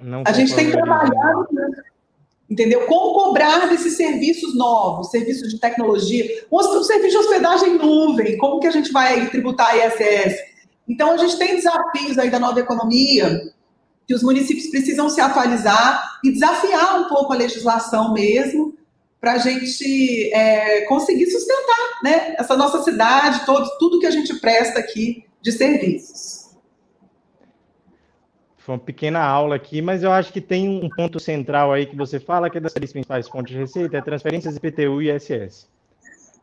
Não 0.00 0.22
a 0.24 0.32
gente 0.32 0.54
tem 0.54 0.70
trabalhado, 0.70 1.48
né? 1.50 1.68
entendeu? 2.48 2.86
Como 2.86 3.14
cobrar 3.14 3.68
desses 3.68 3.96
serviços 3.96 4.56
novos, 4.56 5.10
serviços 5.10 5.50
de 5.50 5.58
tecnologia, 5.58 6.24
o 6.50 6.82
serviço 6.84 7.10
de 7.10 7.18
hospedagem 7.18 7.70
em 7.70 7.78
nuvem, 7.78 8.38
como 8.38 8.60
que 8.60 8.66
a 8.66 8.70
gente 8.70 8.90
vai 8.92 9.28
tributar 9.28 9.76
ISS? 9.76 10.38
Então, 10.88 11.12
a 11.12 11.16
gente 11.16 11.38
tem 11.38 11.56
desafios 11.56 12.18
aí 12.18 12.30
da 12.30 12.38
nova 12.38 12.60
economia 12.60 13.52
que 14.06 14.14
os 14.14 14.22
municípios 14.22 14.68
precisam 14.68 15.10
se 15.10 15.20
atualizar 15.20 16.18
e 16.24 16.32
desafiar 16.32 17.00
um 17.00 17.08
pouco 17.08 17.32
a 17.32 17.36
legislação 17.36 18.14
mesmo 18.14 18.74
para 19.20 19.32
a 19.32 19.38
gente 19.38 20.32
é, 20.32 20.82
conseguir 20.86 21.26
sustentar 21.26 22.00
né, 22.02 22.34
essa 22.38 22.56
nossa 22.56 22.82
cidade, 22.82 23.44
todo, 23.44 23.68
tudo 23.78 23.98
que 23.98 24.06
a 24.06 24.10
gente 24.10 24.34
presta 24.40 24.78
aqui 24.78 25.24
de 25.42 25.52
serviços. 25.52 26.56
Foi 28.56 28.74
uma 28.74 28.80
pequena 28.80 29.20
aula 29.20 29.56
aqui, 29.56 29.82
mas 29.82 30.02
eu 30.02 30.12
acho 30.12 30.32
que 30.32 30.40
tem 30.40 30.68
um 30.68 30.88
ponto 30.88 31.18
central 31.18 31.72
aí 31.72 31.86
que 31.86 31.96
você 31.96 32.20
fala 32.20 32.48
que 32.48 32.58
é 32.58 32.60
das 32.60 32.72
três 32.72 32.92
principais 32.92 33.28
fontes 33.28 33.52
de 33.52 33.58
receita, 33.58 33.96
é 33.96 34.00
transferências 34.00 34.56
IPTU 34.56 35.02
e 35.02 35.10
ISS. 35.10 35.68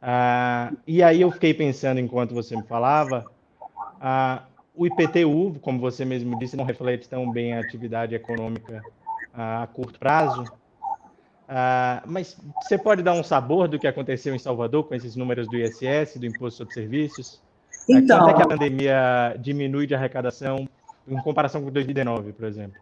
Ah, 0.01 0.71
e 0.85 1.01
aí 1.01 1.21
eu 1.21 1.31
fiquei 1.31 1.53
pensando 1.53 1.99
enquanto 1.99 2.33
você 2.33 2.55
me 2.55 2.63
falava, 2.63 3.25
ah, 4.07 4.43
o 4.75 4.85
IPTU, 4.85 5.55
como 5.61 5.79
você 5.79 6.05
mesmo 6.05 6.37
disse, 6.37 6.55
não 6.55 6.63
reflete 6.63 7.09
tão 7.09 7.31
bem 7.31 7.53
a 7.53 7.59
atividade 7.59 8.13
econômica 8.13 8.83
ah, 9.33 9.63
a 9.63 9.67
curto 9.67 9.97
prazo. 9.97 10.43
Ah, 11.49 12.03
mas 12.05 12.37
você 12.61 12.77
pode 12.77 13.01
dar 13.01 13.13
um 13.13 13.23
sabor 13.23 13.67
do 13.67 13.79
que 13.79 13.87
aconteceu 13.87 14.35
em 14.35 14.37
Salvador 14.37 14.83
com 14.83 14.93
esses 14.93 15.15
números 15.15 15.47
do 15.47 15.57
ISS, 15.57 16.17
do 16.19 16.27
Imposto 16.27 16.59
sobre 16.59 16.75
Serviços? 16.75 17.41
Então, 17.89 18.19
Quanto 18.19 18.29
é 18.29 18.33
que 18.35 18.41
a 18.43 18.47
pandemia 18.47 19.35
diminui 19.39 19.87
de 19.87 19.95
arrecadação 19.95 20.69
em 21.07 21.17
comparação 21.23 21.63
com 21.63 21.71
2019, 21.71 22.31
por 22.33 22.45
exemplo? 22.45 22.79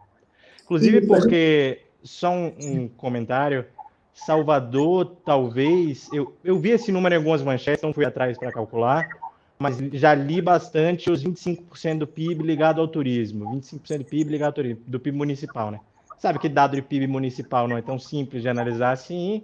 Inclusive 0.62 1.06
porque, 1.06 1.86
só 2.02 2.30
um, 2.30 2.52
um 2.60 2.88
comentário, 2.88 3.64
Salvador, 4.12 5.16
talvez, 5.24 6.06
eu, 6.12 6.36
eu 6.44 6.58
vi 6.58 6.72
esse 6.72 6.92
número 6.92 7.14
em 7.14 7.18
algumas 7.18 7.42
manchetes, 7.42 7.82
não 7.82 7.94
fui 7.94 8.04
atrás 8.04 8.36
para 8.36 8.52
calcular, 8.52 9.08
mas 9.58 9.78
já 9.92 10.14
li 10.14 10.40
bastante 10.40 11.10
os 11.10 11.24
25% 11.24 11.98
do 11.98 12.06
PIB 12.06 12.42
ligado 12.42 12.80
ao 12.80 12.88
turismo, 12.88 13.44
25% 13.52 13.98
do 13.98 14.04
PIB 14.04 14.30
ligado 14.30 14.48
ao 14.48 14.54
turismo, 14.54 14.82
do 14.86 15.00
PIB 15.00 15.16
municipal, 15.16 15.70
né? 15.70 15.80
Sabe 16.18 16.38
que 16.38 16.48
dado 16.48 16.74
de 16.76 16.82
PIB 16.82 17.06
municipal 17.06 17.68
não 17.68 17.76
é 17.76 17.82
tão 17.82 17.98
simples 17.98 18.42
de 18.42 18.48
analisar 18.48 18.92
assim, 18.92 19.42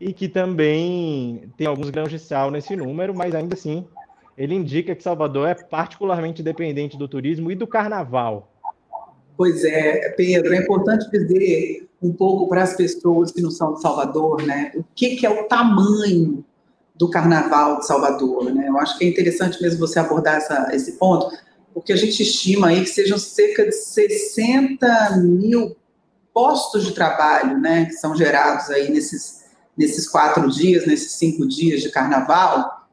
e 0.00 0.12
que 0.12 0.28
também 0.28 1.48
tem 1.56 1.66
alguns 1.66 1.90
grãos 1.90 2.10
de 2.10 2.18
sal 2.18 2.50
nesse 2.50 2.74
número, 2.74 3.14
mas 3.14 3.34
ainda 3.34 3.54
assim 3.54 3.86
ele 4.36 4.54
indica 4.54 4.94
que 4.94 5.02
Salvador 5.02 5.48
é 5.48 5.54
particularmente 5.54 6.42
dependente 6.42 6.96
do 6.96 7.06
turismo 7.06 7.50
e 7.50 7.54
do 7.54 7.66
carnaval. 7.66 8.50
Pois 9.36 9.64
é, 9.64 10.10
Pedro, 10.16 10.54
é 10.54 10.58
importante 10.58 11.10
dizer 11.10 11.88
um 12.02 12.12
pouco 12.12 12.48
para 12.48 12.62
as 12.62 12.74
pessoas 12.74 13.30
que 13.30 13.40
não 13.40 13.50
são 13.50 13.74
de 13.74 13.80
Salvador, 13.80 14.42
né? 14.42 14.72
O 14.74 14.84
que, 14.94 15.16
que 15.16 15.26
é 15.26 15.30
o 15.30 15.44
tamanho 15.44 16.44
do 17.02 17.10
Carnaval 17.10 17.80
de 17.80 17.86
Salvador. 17.88 18.54
Né? 18.54 18.68
Eu 18.68 18.78
acho 18.78 18.96
que 18.96 19.04
é 19.04 19.08
interessante 19.08 19.60
mesmo 19.60 19.80
você 19.80 19.98
abordar 19.98 20.36
essa, 20.36 20.68
esse 20.72 20.92
ponto, 20.92 21.36
porque 21.74 21.92
a 21.92 21.96
gente 21.96 22.22
estima 22.22 22.68
aí 22.68 22.80
que 22.80 22.90
sejam 22.90 23.18
cerca 23.18 23.64
de 23.64 23.72
60 23.72 25.16
mil 25.16 25.76
postos 26.32 26.84
de 26.84 26.92
trabalho 26.92 27.58
né, 27.58 27.86
que 27.86 27.94
são 27.94 28.14
gerados 28.14 28.70
aí 28.70 28.88
nesses, 28.88 29.46
nesses 29.76 30.08
quatro 30.08 30.48
dias, 30.48 30.86
nesses 30.86 31.14
cinco 31.14 31.46
dias 31.48 31.82
de 31.82 31.90
Carnaval, 31.90 32.86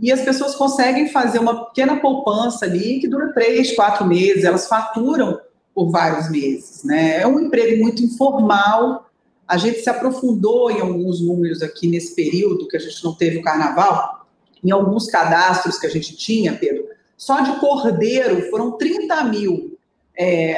e 0.00 0.10
as 0.10 0.22
pessoas 0.22 0.56
conseguem 0.56 1.08
fazer 1.12 1.38
uma 1.38 1.66
pequena 1.66 2.00
poupança 2.00 2.64
ali 2.64 2.98
que 2.98 3.06
dura 3.06 3.32
três, 3.32 3.76
quatro 3.76 4.04
meses, 4.04 4.42
elas 4.42 4.66
faturam 4.66 5.40
por 5.72 5.92
vários 5.92 6.28
meses. 6.28 6.82
Né? 6.82 7.20
É 7.20 7.26
um 7.26 7.38
emprego 7.38 7.80
muito 7.80 8.02
informal, 8.02 9.08
a 9.54 9.56
gente 9.56 9.78
se 9.82 9.88
aprofundou 9.88 10.68
em 10.68 10.80
alguns 10.80 11.20
números 11.20 11.62
aqui 11.62 11.86
nesse 11.86 12.12
período 12.16 12.66
que 12.66 12.76
a 12.76 12.80
gente 12.80 13.04
não 13.04 13.14
teve 13.14 13.38
o 13.38 13.42
carnaval, 13.42 14.26
em 14.64 14.72
alguns 14.72 15.06
cadastros 15.06 15.78
que 15.78 15.86
a 15.86 15.90
gente 15.90 16.16
tinha, 16.16 16.52
Pedro. 16.54 16.88
Só 17.16 17.40
de 17.40 17.60
cordeiro 17.60 18.50
foram 18.50 18.72
30 18.72 19.22
mil. 19.24 19.78
É, 20.18 20.56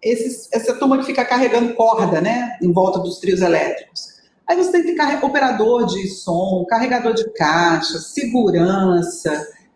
esses, 0.00 0.48
essa 0.52 0.72
turma 0.74 0.98
que 0.98 1.06
fica 1.06 1.24
carregando 1.24 1.74
corda, 1.74 2.20
né, 2.20 2.56
em 2.62 2.72
volta 2.72 3.00
dos 3.00 3.18
trios 3.18 3.40
elétricos. 3.40 4.18
Aí 4.46 4.56
você 4.56 4.70
tem 4.70 4.84
que 4.84 4.94
ter 4.94 5.24
operador 5.24 5.86
de 5.86 6.06
som, 6.06 6.64
carregador 6.68 7.14
de 7.14 7.28
caixa, 7.32 7.98
segurança, 7.98 9.32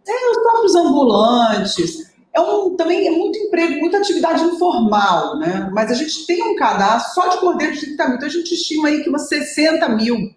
é, 0.07 0.31
os 0.31 0.39
próprios 0.39 0.75
ambulantes 0.77 2.12
é 2.35 2.41
um, 2.41 2.75
também 2.77 3.07
é 3.07 3.11
muito 3.11 3.39
emprego, 3.39 3.81
muita 3.81 3.99
atividade 3.99 4.43
informal, 4.43 5.39
né? 5.39 5.71
Mas 5.73 5.91
a 5.91 5.95
gente 5.95 6.27
tem 6.27 6.43
um 6.43 6.57
cadastro 6.57 7.15
só 7.15 7.29
de 7.29 7.39
cordeiro 7.39 7.75
de 7.75 7.81
30 7.81 8.07
mil, 8.07 8.17
então 8.17 8.29
a 8.29 8.33
gente 8.33 8.55
estima 8.55 8.89
aí 8.89 9.03
que 9.03 9.09
umas 9.09 9.29
60 9.29 9.89
mil 9.91 10.35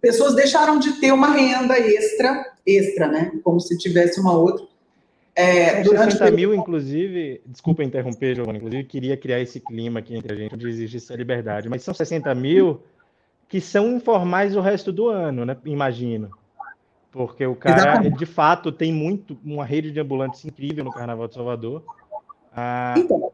pessoas 0.00 0.34
deixaram 0.34 0.78
de 0.78 0.94
ter 1.00 1.12
uma 1.12 1.30
renda 1.32 1.78
extra, 1.78 2.52
extra, 2.66 3.06
né? 3.06 3.32
Como 3.44 3.60
se 3.60 3.78
tivesse 3.78 4.20
uma 4.20 4.36
outra. 4.36 4.66
É, 5.34 5.82
durante 5.82 6.12
60 6.12 6.30
mil, 6.30 6.54
inclusive, 6.54 7.42
desculpa 7.46 7.84
interromper, 7.84 8.34
Giovanni, 8.34 8.58
inclusive 8.58 8.84
queria 8.84 9.16
criar 9.16 9.40
esse 9.40 9.60
clima 9.60 10.00
aqui 10.00 10.16
entre 10.16 10.32
a 10.32 10.36
gente, 10.36 10.54
onde 10.54 10.68
existe 10.68 10.96
essa 10.96 11.14
liberdade, 11.14 11.68
mas 11.68 11.82
são 11.82 11.92
60 11.92 12.34
mil 12.34 12.80
que 13.48 13.60
são 13.60 13.94
informais 13.94 14.56
o 14.56 14.60
resto 14.60 14.90
do 14.90 15.08
ano, 15.08 15.44
né? 15.44 15.56
Imagino. 15.64 16.30
Porque 17.16 17.46
o 17.46 17.56
cara, 17.56 17.98
de 18.10 18.26
fato, 18.26 18.70
tem 18.70 18.92
muito 18.92 19.38
uma 19.42 19.64
rede 19.64 19.90
de 19.90 19.98
ambulantes 19.98 20.44
incrível 20.44 20.84
no 20.84 20.92
Carnaval 20.92 21.26
de 21.26 21.32
Salvador. 21.32 21.82
Ah, 22.54 22.92
então, 22.94 23.32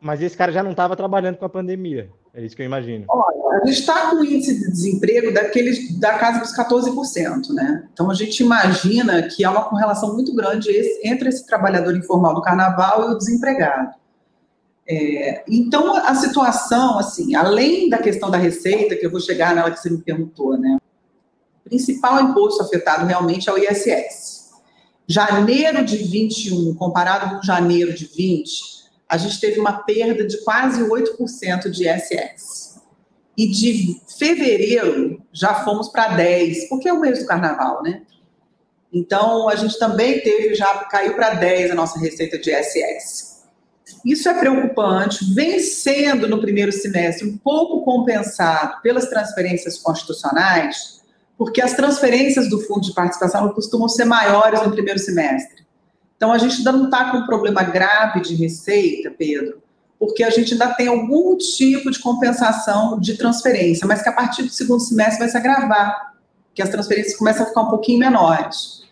mas 0.00 0.22
esse 0.22 0.36
cara 0.36 0.52
já 0.52 0.62
não 0.62 0.70
estava 0.70 0.94
trabalhando 0.94 1.36
com 1.36 1.44
a 1.44 1.48
pandemia. 1.48 2.10
É 2.32 2.40
isso 2.44 2.54
que 2.54 2.62
eu 2.62 2.66
imagino. 2.66 3.04
Olha, 3.08 3.60
a 3.60 3.66
gente 3.66 3.80
está 3.80 4.08
com 4.10 4.22
índice 4.22 4.54
de 4.54 4.70
desemprego 4.70 5.34
daqueles, 5.34 5.98
da 5.98 6.16
casa 6.16 6.38
dos 6.38 6.56
14%, 6.56 7.52
né? 7.52 7.88
Então 7.92 8.08
a 8.08 8.14
gente 8.14 8.40
imagina 8.40 9.22
que 9.22 9.44
há 9.44 9.50
uma 9.50 9.64
correlação 9.64 10.14
muito 10.14 10.32
grande 10.32 10.70
entre 11.02 11.28
esse 11.28 11.44
trabalhador 11.44 11.96
informal 11.96 12.36
do 12.36 12.40
carnaval 12.40 13.10
e 13.10 13.14
o 13.14 13.18
desempregado. 13.18 13.94
É, 14.88 15.44
então 15.48 15.92
a 15.96 16.14
situação, 16.14 17.00
assim, 17.00 17.34
além 17.34 17.88
da 17.88 17.98
questão 17.98 18.30
da 18.30 18.38
receita, 18.38 18.94
que 18.94 19.04
eu 19.04 19.10
vou 19.10 19.20
chegar 19.20 19.56
nela 19.56 19.72
que 19.72 19.80
você 19.80 19.90
me 19.90 19.98
perguntou, 19.98 20.56
né? 20.56 20.78
Principal 21.64 22.20
imposto 22.22 22.62
afetado 22.62 23.06
realmente 23.06 23.48
é 23.48 23.52
o 23.52 23.58
ISS. 23.58 24.50
Janeiro 25.06 25.84
de 25.84 25.96
21, 25.96 26.74
comparado 26.74 27.36
com 27.36 27.42
janeiro 27.42 27.92
de 27.92 28.06
20, 28.06 28.82
a 29.08 29.18
gente 29.18 29.40
teve 29.40 29.60
uma 29.60 29.82
perda 29.82 30.26
de 30.26 30.38
quase 30.44 30.82
8% 30.82 31.70
de 31.70 31.88
ISS. 31.88 32.62
e 33.36 33.48
de 33.48 34.00
fevereiro 34.18 35.22
já 35.32 35.54
fomos 35.64 35.88
para 35.88 36.08
10, 36.16 36.68
porque 36.68 36.88
é 36.88 36.92
o 36.92 37.00
mês 37.00 37.18
do 37.20 37.26
carnaval, 37.26 37.82
né? 37.82 38.02
Então, 38.92 39.48
a 39.48 39.56
gente 39.56 39.78
também 39.78 40.20
teve, 40.20 40.54
já 40.54 40.84
caiu 40.84 41.14
para 41.14 41.34
10 41.34 41.70
a 41.70 41.74
nossa 41.74 41.98
receita 41.98 42.38
de 42.38 42.50
SS. 42.50 43.32
Isso 44.04 44.28
é 44.28 44.34
preocupante, 44.34 45.24
vem 45.34 45.60
sendo 45.60 46.28
no 46.28 46.40
primeiro 46.40 46.70
semestre 46.72 47.26
um 47.26 47.38
pouco 47.38 47.84
compensado 47.84 48.82
pelas 48.82 49.08
transferências 49.08 49.78
constitucionais, 49.78 51.01
porque 51.36 51.60
as 51.60 51.74
transferências 51.74 52.48
do 52.48 52.60
fundo 52.60 52.82
de 52.82 52.94
participação 52.94 53.48
costumam 53.52 53.88
ser 53.88 54.04
maiores 54.04 54.62
no 54.62 54.70
primeiro 54.70 54.98
semestre. 54.98 55.64
Então, 56.16 56.32
a 56.32 56.38
gente 56.38 56.58
ainda 56.58 56.72
não 56.72 56.84
está 56.84 57.10
com 57.10 57.18
um 57.18 57.26
problema 57.26 57.62
grave 57.62 58.20
de 58.20 58.34
receita, 58.34 59.10
Pedro, 59.10 59.60
porque 59.98 60.22
a 60.22 60.30
gente 60.30 60.52
ainda 60.52 60.72
tem 60.74 60.86
algum 60.86 61.36
tipo 61.36 61.90
de 61.90 61.98
compensação 61.98 62.98
de 63.00 63.16
transferência, 63.16 63.86
mas 63.86 64.02
que 64.02 64.08
a 64.08 64.12
partir 64.12 64.44
do 64.44 64.50
segundo 64.50 64.80
semestre 64.80 65.18
vai 65.18 65.28
se 65.28 65.36
agravar, 65.36 66.14
que 66.54 66.62
as 66.62 66.68
transferências 66.68 67.16
começam 67.16 67.44
a 67.44 67.46
ficar 67.46 67.62
um 67.62 67.70
pouquinho 67.70 67.98
menores. 67.98 68.82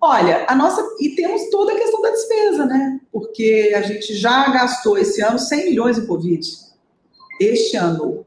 Olha, 0.00 0.46
a 0.48 0.54
nossa. 0.54 0.82
E 0.98 1.10
temos 1.10 1.50
toda 1.50 1.72
a 1.72 1.76
questão 1.76 2.00
da 2.00 2.10
despesa, 2.10 2.64
né? 2.64 3.00
Porque 3.12 3.74
a 3.76 3.82
gente 3.82 4.14
já 4.14 4.48
gastou 4.50 4.96
esse 4.96 5.20
ano 5.20 5.38
100 5.38 5.66
milhões 5.66 5.98
em 5.98 6.06
Covid. 6.06 6.48
Este 7.38 7.76
ano, 7.76 8.24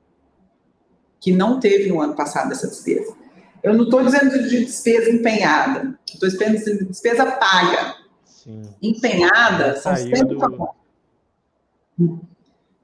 que 1.20 1.32
não 1.32 1.60
teve 1.60 1.90
no 1.90 2.00
ano 2.00 2.14
passado 2.14 2.52
essa 2.52 2.68
despesa. 2.68 3.16
Eu 3.64 3.74
não 3.74 3.86
estou 3.86 4.04
dizendo 4.04 4.44
de 4.48 4.66
despesa 4.66 5.10
empenhada, 5.10 5.98
estou 6.06 6.30
dizendo 6.30 6.58
de 6.58 6.86
despesa 6.86 7.26
paga. 7.32 7.96
Sim. 8.26 8.62
Empenhada 8.82 9.78
são 9.78 9.96
sempre 9.96 10.36
do 10.36 10.70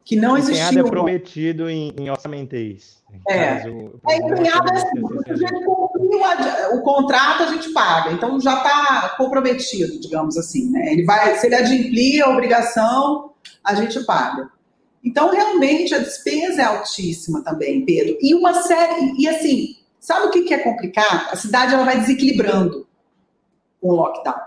que 0.09 0.15
não 0.15 0.36
existia. 0.36 0.79
é 0.79 0.83
prometido 0.83 1.69
em, 1.69 1.93
em 1.95 2.09
orçamenteis. 2.09 2.98
É. 3.27 3.57
Caso, 3.57 4.00
é 4.09 4.17
empenhado 4.17 4.71
assim, 4.74 4.88
a 5.27 5.36
gente 5.36 5.65
cumpriu 5.65 6.19
o 6.74 6.81
contrato, 6.81 7.43
a 7.43 7.48
gente 7.48 7.71
paga. 7.71 8.12
Então 8.13 8.39
já 8.39 8.57
está 8.57 9.15
comprometido, 9.17 10.00
digamos 10.00 10.36
assim. 10.36 10.71
Né? 10.71 10.93
Ele 10.93 11.03
vai, 11.03 11.38
se 11.38 11.45
ele 11.45 11.55
adimplir 11.55 12.24
a 12.24 12.29
obrigação, 12.29 13.33
a 13.63 13.75
gente 13.75 14.03
paga. 14.05 14.50
Então, 15.03 15.31
realmente, 15.31 15.93
a 15.93 16.00
despesa 16.00 16.62
é 16.62 16.65
altíssima 16.65 17.43
também, 17.43 17.86
Pedro. 17.86 18.17
E 18.19 18.33
uma 18.33 18.53
série. 18.63 19.13
E 19.17 19.29
assim, 19.29 19.75
sabe 20.00 20.27
o 20.27 20.32
que, 20.32 20.53
é 20.53 20.60
complicado? 20.60 21.32
A 21.32 21.36
cidade 21.36 21.74
ela 21.74 21.84
vai 21.84 22.00
desequilibrando 22.00 22.88
com 23.82 23.89
o 23.89 23.96
lockdown. 23.96 24.41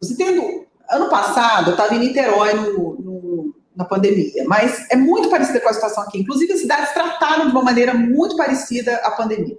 Você 0.00 0.16
tendo. 0.16 0.68
Ano 0.90 1.08
passado, 1.08 1.70
eu 1.70 1.74
estava 1.74 1.94
em 1.94 2.00
Niterói 2.00 2.52
no, 2.52 2.96
no 2.96 3.54
na 3.80 3.84
pandemia, 3.84 4.44
mas 4.46 4.90
é 4.90 4.96
muito 4.96 5.30
parecida 5.30 5.60
com 5.60 5.68
a 5.68 5.72
situação 5.72 6.02
aqui. 6.02 6.18
Inclusive, 6.18 6.52
as 6.52 6.60
cidades 6.60 6.92
trataram 6.92 7.46
de 7.46 7.52
uma 7.52 7.62
maneira 7.62 7.94
muito 7.94 8.36
parecida 8.36 8.96
a 8.96 9.12
pandemia. 9.12 9.58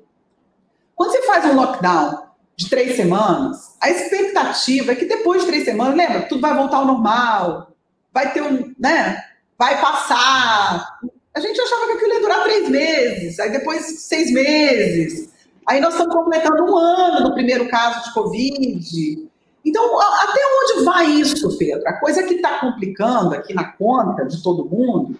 Quando 0.96 1.12
você 1.12 1.22
faz 1.24 1.46
um 1.46 1.56
lockdown 1.56 2.28
de 2.56 2.70
três 2.70 2.96
semanas, 2.96 3.76
a 3.82 3.90
expectativa 3.90 4.92
é 4.92 4.96
que 4.96 5.06
depois 5.06 5.42
de 5.42 5.48
três 5.48 5.66
semanas, 5.66 5.96
lembra, 5.96 6.28
tudo 6.28 6.42
vai 6.42 6.56
voltar 6.56 6.78
ao 6.78 6.86
normal, 6.86 7.72
vai 8.14 8.32
ter 8.32 8.44
um, 8.44 8.74
né, 8.78 9.24
vai 9.58 9.82
passar. 9.82 11.00
A 11.34 11.40
gente 11.40 11.60
achava 11.62 11.86
que 11.86 11.92
aquilo 11.94 12.14
ia 12.14 12.22
durar 12.22 12.44
três 12.44 12.70
meses, 12.70 13.40
aí 13.40 13.52
depois 13.52 14.02
seis 14.02 14.32
meses. 14.32 15.30
Aí 15.68 15.80
nós 15.80 15.94
estamos 15.94 16.14
completando 16.14 16.64
um 16.64 16.78
ano 16.78 17.24
do 17.24 17.34
primeiro 17.34 17.70
caso 17.70 18.06
de 18.06 18.14
Covid. 18.14 19.30
Então, 19.64 20.02
até 20.02 20.42
onde 20.62 20.84
vai 20.84 21.06
isso, 21.12 21.58
Pedro? 21.58 21.88
A 21.88 21.94
coisa 22.00 22.24
que 22.24 22.36
está 22.36 22.60
complicando 22.60 23.36
aqui 23.36 23.54
na 23.54 23.72
conta 23.74 24.26
de 24.26 24.42
todo 24.42 24.66
mundo 24.66 25.20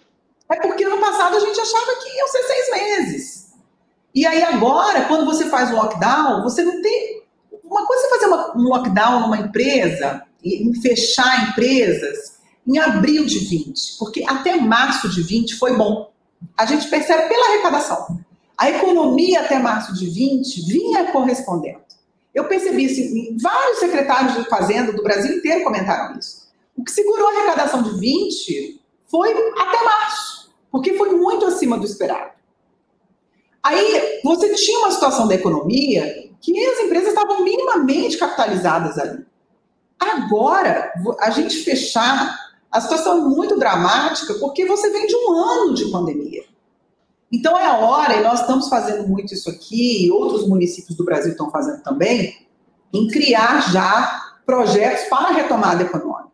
é 0.50 0.56
porque 0.56 0.86
no 0.86 1.00
passado 1.00 1.38
a 1.38 1.40
gente 1.40 1.60
achava 1.60 1.96
que 2.02 2.18
iam 2.18 2.28
ser 2.28 2.44
seis 2.44 2.72
meses. 2.72 3.52
E 4.14 4.26
aí 4.26 4.44
agora, 4.44 5.06
quando 5.06 5.26
você 5.26 5.46
faz 5.46 5.72
um 5.72 5.76
lockdown, 5.76 6.44
você 6.44 6.64
não 6.64 6.82
tem. 6.82 7.22
Uma 7.64 7.86
coisa 7.86 8.06
é 8.06 8.10
fazer 8.10 8.26
uma, 8.26 8.58
um 8.58 8.64
lockdown 8.64 9.22
numa 9.22 9.38
empresa, 9.38 10.26
e 10.44 10.76
fechar 10.82 11.50
empresas 11.50 12.41
em 12.68 12.78
abril 12.78 13.26
de 13.26 13.40
20, 13.40 13.98
porque 13.98 14.24
até 14.28 14.56
março 14.56 15.10
de 15.10 15.22
20 15.22 15.56
foi 15.56 15.76
bom. 15.76 16.12
A 16.58 16.66
gente 16.66 16.88
percebe 16.88 17.28
pela 17.28 17.48
arrecadação. 17.48 18.20
A 18.58 18.70
economia 18.70 19.42
até 19.42 19.60
março 19.60 19.94
de 19.94 20.10
20 20.10 20.62
vinha 20.68 21.12
correspondendo. 21.12 21.82
Eu 22.34 22.46
percebi 22.48 22.86
assim, 22.86 23.36
vários 23.42 23.80
secretários 23.80 24.36
de 24.36 24.50
Fazenda 24.50 24.94
do 24.94 25.04
Brasil 25.04 25.38
inteiro 25.38 25.64
comentaram 25.64 26.18
isso. 26.18 26.50
O 26.78 26.84
que 26.84 26.92
segurou 26.92 27.28
a 27.28 27.32
arrecadação 27.32 27.84
de 27.84 28.00
20 28.00 28.82
foi 29.10 29.32
até 29.32 29.84
março, 29.84 30.54
porque 30.72 30.94
foi 30.94 31.12
muito 31.12 31.46
acima 31.46 31.78
do 31.78 31.86
esperado. 31.86 32.32
Aí 33.62 34.22
você 34.24 34.54
tinha 34.56 34.80
uma 34.80 34.92
situação 34.92 35.28
da 35.28 35.36
economia 35.36 36.32
que 36.40 36.66
as 36.66 36.80
empresas 36.80 37.10
estavam 37.10 37.44
minimamente 37.44 38.18
capitalizadas 38.18 38.98
ali. 38.98 39.26
Agora, 40.00 40.92
a 41.20 41.30
gente 41.30 41.58
fechar, 41.58 42.36
a 42.72 42.80
situação 42.80 43.18
é 43.18 43.22
muito 43.22 43.58
dramática 43.58 44.34
porque 44.36 44.66
você 44.66 44.90
vem 44.92 45.06
de 45.06 45.16
um 45.16 45.34
ano 45.34 45.74
de 45.74 45.92
pandemia. 45.92 46.44
Então 47.32 47.58
é 47.58 47.66
a 47.66 47.78
hora, 47.78 48.16
e 48.16 48.24
nós 48.24 48.42
estamos 48.42 48.68
fazendo 48.68 49.08
muito 49.08 49.34
isso 49.34 49.50
aqui, 49.50 50.06
e 50.06 50.12
outros 50.12 50.48
municípios 50.48 50.98
do 50.98 51.06
Brasil 51.06 51.32
estão 51.32 51.50
fazendo 51.50 51.82
também, 51.82 52.36
em 52.94 53.08
criar 53.08 53.72
já 53.72 54.36
projetos 54.46 55.08
para 55.10 55.30
a 55.30 55.32
retomada 55.32 55.84
econômica. 55.84 56.32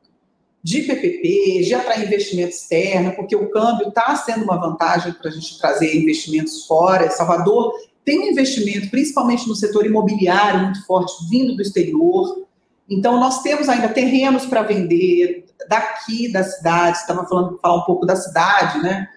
De 0.64 0.82
PPP, 0.82 1.62
de 1.64 1.74
atrair 1.74 2.06
investimento 2.06 2.50
externo, 2.50 3.16
porque 3.16 3.36
o 3.36 3.50
câmbio 3.52 3.90
está 3.90 4.16
sendo 4.16 4.44
uma 4.44 4.60
vantagem 4.60 5.14
para 5.14 5.30
a 5.30 5.34
gente 5.34 5.58
trazer 5.60 5.96
investimentos 5.96 6.66
fora. 6.66 7.10
Salvador 7.12 7.74
tem 8.04 8.20
um 8.20 8.32
investimento, 8.32 8.90
principalmente 8.90 9.48
no 9.48 9.56
setor 9.56 9.86
imobiliário, 9.86 10.62
muito 10.62 10.86
forte, 10.86 11.14
vindo 11.30 11.56
do 11.56 11.62
exterior. 11.62 12.47
Então, 12.90 13.20
nós 13.20 13.42
temos 13.42 13.68
ainda 13.68 13.90
terrenos 13.90 14.46
para 14.46 14.62
vender 14.62 15.46
daqui 15.68 16.32
da 16.32 16.44
cidade, 16.44 16.98
estava 16.98 17.26
falando 17.28 17.60
falar 17.62 17.82
um 17.82 17.86
pouco 17.86 18.06
da 18.06 18.16
cidade, 18.16 18.80
né? 18.80 19.08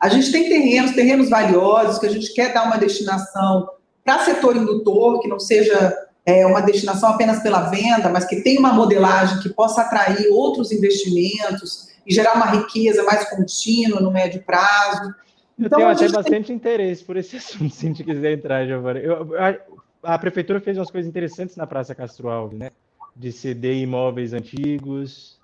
A 0.00 0.08
gente 0.08 0.32
tem 0.32 0.48
terrenos, 0.48 0.92
terrenos 0.92 1.28
valiosos, 1.28 1.98
que 1.98 2.06
a 2.06 2.10
gente 2.10 2.32
quer 2.32 2.52
dar 2.52 2.64
uma 2.64 2.78
destinação 2.78 3.68
para 4.04 4.24
setor 4.24 4.56
indutor, 4.56 5.20
que 5.20 5.28
não 5.28 5.38
seja 5.38 5.94
é, 6.24 6.46
uma 6.46 6.60
destinação 6.60 7.10
apenas 7.10 7.42
pela 7.42 7.70
venda, 7.70 8.08
mas 8.08 8.24
que 8.24 8.42
tenha 8.42 8.58
uma 8.58 8.72
modelagem 8.72 9.40
que 9.40 9.48
possa 9.50 9.82
atrair 9.82 10.28
outros 10.30 10.72
investimentos 10.72 11.90
e 12.06 12.14
gerar 12.14 12.34
uma 12.34 12.46
riqueza 12.46 13.02
mais 13.04 13.28
contínua 13.28 14.00
no 14.00 14.10
médio 14.10 14.42
prazo. 14.42 15.14
Eu 15.58 15.66
então, 15.66 15.78
tenho 15.78 15.90
até 15.90 16.08
bastante 16.08 16.46
tem... 16.46 16.56
interesse 16.56 17.04
por 17.04 17.16
esse 17.16 17.36
assunto, 17.38 17.74
se 17.74 17.84
a 17.84 17.88
gente 17.88 18.02
quiser 18.02 18.32
entrar, 18.32 18.66
Giovanni. 18.66 19.00
Eu, 19.04 19.28
a, 19.38 20.14
a, 20.14 20.18
prefeitura 20.18 20.60
fez 20.60 20.78
umas 20.78 20.90
coisas 20.90 21.08
interessantes 21.08 21.56
na 21.56 21.66
Praça 21.66 21.94
Castro 21.94 22.28
Alves, 22.28 22.58
né? 22.58 22.70
De 23.20 23.30
ceder 23.30 23.76
imóveis 23.76 24.32
antigos. 24.32 25.38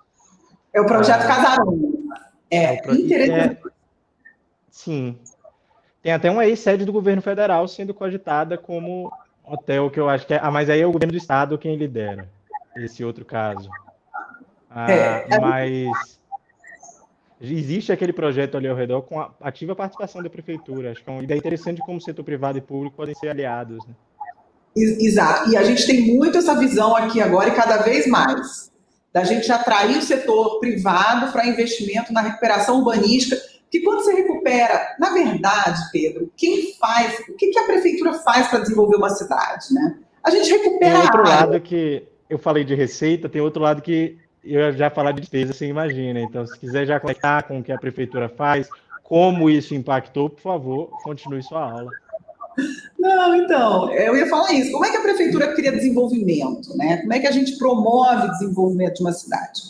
É 0.73 0.81
o 0.81 0.85
projeto 0.85 1.21
ah, 1.21 1.27
Casarão. 1.27 1.79
É, 2.49 2.63
é 2.63 2.81
pro... 2.81 2.95
interessante. 2.95 3.61
É, 3.63 3.69
Sim. 4.71 5.17
Tem 6.01 6.11
até 6.11 6.31
uma 6.31 6.45
ex-sede 6.45 6.85
do 6.85 6.91
governo 6.91 7.21
federal 7.21 7.67
sendo 7.67 7.93
cogitada 7.93 8.57
como 8.57 9.11
hotel, 9.43 9.89
que 9.91 9.99
eu 9.99 10.09
acho 10.09 10.25
que 10.25 10.33
é. 10.33 10.39
Ah, 10.41 10.49
mas 10.49 10.69
aí 10.69 10.81
é 10.81 10.87
o 10.87 10.91
governo 10.91 11.11
do 11.11 11.17
estado 11.17 11.57
quem 11.57 11.75
lidera 11.75 12.27
esse 12.75 13.03
outro 13.03 13.25
caso. 13.25 13.69
Ah, 14.69 14.91
é, 14.91 15.27
é 15.29 15.39
mas 15.39 16.19
existe 17.39 17.91
aquele 17.91 18.13
projeto 18.13 18.57
ali 18.57 18.67
ao 18.67 18.75
redor 18.75 19.03
com 19.03 19.19
a 19.19 19.31
ativa 19.41 19.75
participação 19.75 20.23
da 20.23 20.29
prefeitura. 20.29 20.91
Acho 20.91 21.03
que 21.03 21.09
é 21.09 21.13
uma 21.13 21.23
ideia 21.23 21.37
interessante 21.37 21.77
de 21.77 21.83
como 21.83 21.97
o 21.97 22.01
setor 22.01 22.23
privado 22.23 22.57
e 22.57 22.61
público 22.61 22.95
podem 22.95 23.13
ser 23.13 23.29
aliados. 23.29 23.85
Né? 23.85 23.93
Exato. 24.77 25.49
E 25.49 25.57
a 25.57 25.63
gente 25.63 25.85
tem 25.85 26.15
muito 26.15 26.37
essa 26.37 26.55
visão 26.55 26.95
aqui 26.95 27.21
agora 27.21 27.49
e 27.49 27.55
cada 27.55 27.77
vez 27.77 28.05
mais 28.07 28.71
da 29.11 29.23
gente 29.23 29.51
atrair 29.51 29.97
o 29.97 30.01
setor 30.01 30.59
privado 30.59 31.31
para 31.31 31.47
investimento 31.47 32.13
na 32.13 32.21
recuperação 32.21 32.79
urbanística 32.79 33.37
que 33.69 33.81
quando 33.81 34.03
você 34.03 34.13
recupera, 34.13 34.95
na 34.99 35.11
verdade, 35.11 35.79
Pedro, 35.91 36.31
quem 36.37 36.73
faz, 36.75 37.19
o 37.27 37.33
que, 37.33 37.47
que 37.47 37.59
a 37.59 37.65
prefeitura 37.65 38.13
faz 38.13 38.47
para 38.47 38.59
desenvolver 38.59 38.95
uma 38.95 39.09
cidade, 39.09 39.73
né? 39.73 39.97
A 40.23 40.29
gente 40.29 40.49
recupera 40.49 40.93
tem 40.93 41.01
outro 41.01 41.23
lado 41.23 41.61
que 41.61 42.03
eu 42.29 42.37
falei 42.37 42.63
de 42.63 42.75
receita, 42.75 43.29
tem 43.29 43.41
outro 43.41 43.61
lado 43.61 43.81
que 43.81 44.17
eu 44.43 44.71
já 44.73 44.89
falar 44.89 45.11
de 45.11 45.21
despesa, 45.21 45.53
você 45.53 45.67
imagina. 45.67 46.19
Então, 46.19 46.45
se 46.45 46.57
quiser 46.57 46.85
já 46.85 46.99
conectar 46.99 47.43
com 47.43 47.59
o 47.59 47.63
que 47.63 47.71
a 47.71 47.77
prefeitura 47.77 48.29
faz, 48.29 48.69
como 49.03 49.49
isso 49.49 49.75
impactou, 49.75 50.29
por 50.29 50.41
favor, 50.41 50.89
continue 51.03 51.43
sua 51.43 51.71
aula. 51.71 51.91
Não, 53.07 53.35
então, 53.35 53.89
eu 53.93 54.17
ia 54.17 54.27
falar 54.27 54.51
isso. 54.51 54.69
Como 54.71 54.85
é 54.85 54.91
que 54.91 54.97
a 54.97 55.01
prefeitura 55.01 55.53
cria 55.53 55.71
desenvolvimento, 55.71 56.75
né? 56.75 56.97
Como 56.97 57.13
é 57.13 57.19
que 57.19 57.27
a 57.27 57.31
gente 57.31 57.57
promove 57.57 58.29
desenvolvimento 58.31 58.95
de 58.95 59.01
uma 59.01 59.13
cidade? 59.13 59.61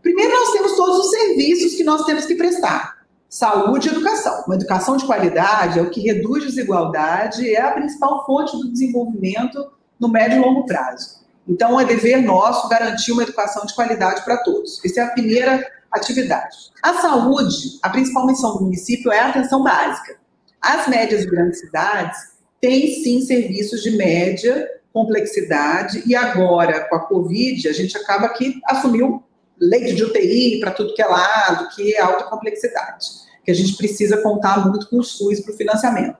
Primeiro, 0.00 0.32
nós 0.32 0.52
temos 0.52 0.74
todos 0.74 1.04
os 1.04 1.10
serviços 1.10 1.74
que 1.74 1.84
nós 1.84 2.04
temos 2.06 2.24
que 2.24 2.34
prestar 2.34 2.96
saúde 3.28 3.88
e 3.88 3.90
educação. 3.90 4.44
Uma 4.46 4.54
educação 4.54 4.96
de 4.96 5.04
qualidade 5.04 5.78
é 5.78 5.82
o 5.82 5.90
que 5.90 6.00
reduz 6.00 6.44
desigualdade 6.44 7.44
e 7.44 7.54
é 7.54 7.60
a 7.60 7.72
principal 7.72 8.24
fonte 8.24 8.56
do 8.56 8.72
desenvolvimento 8.72 9.70
no 10.00 10.08
médio 10.08 10.38
e 10.38 10.40
longo 10.40 10.64
prazo. 10.64 11.18
Então, 11.46 11.78
é 11.78 11.84
dever 11.84 12.22
nosso 12.22 12.70
garantir 12.70 13.12
uma 13.12 13.22
educação 13.22 13.66
de 13.66 13.74
qualidade 13.74 14.24
para 14.24 14.38
todos. 14.38 14.82
Essa 14.82 15.00
é 15.00 15.04
a 15.04 15.10
primeira 15.10 15.62
atividade. 15.92 16.56
A 16.82 16.94
saúde, 16.94 17.78
a 17.82 17.90
principal 17.90 18.26
missão 18.26 18.56
do 18.56 18.64
município 18.64 19.12
é 19.12 19.20
a 19.20 19.28
atenção 19.28 19.62
básica. 19.62 20.16
As 20.60 20.88
médias 20.88 21.24
e 21.24 21.26
grandes 21.26 21.60
cidades 21.60 22.37
têm 22.60 23.02
sim 23.02 23.20
serviços 23.20 23.82
de 23.82 23.92
média 23.92 24.68
complexidade, 24.92 26.02
e 26.06 26.16
agora, 26.16 26.88
com 26.88 26.96
a 26.96 27.00
Covid, 27.00 27.68
a 27.68 27.72
gente 27.72 27.96
acaba 27.96 28.28
que 28.30 28.60
assumiu 28.66 29.22
leite 29.60 29.94
de 29.94 30.04
UTI 30.04 30.60
para 30.60 30.72
tudo 30.72 30.94
que 30.94 31.02
é 31.02 31.06
lado, 31.06 31.68
que 31.74 31.94
é 31.94 32.00
alta 32.00 32.24
complexidade, 32.24 33.06
que 33.44 33.50
a 33.50 33.54
gente 33.54 33.76
precisa 33.76 34.16
contar 34.22 34.66
muito 34.68 34.88
com 34.88 34.98
o 34.98 35.04
SUS 35.04 35.40
para 35.40 35.54
o 35.54 35.56
financiamento. 35.56 36.18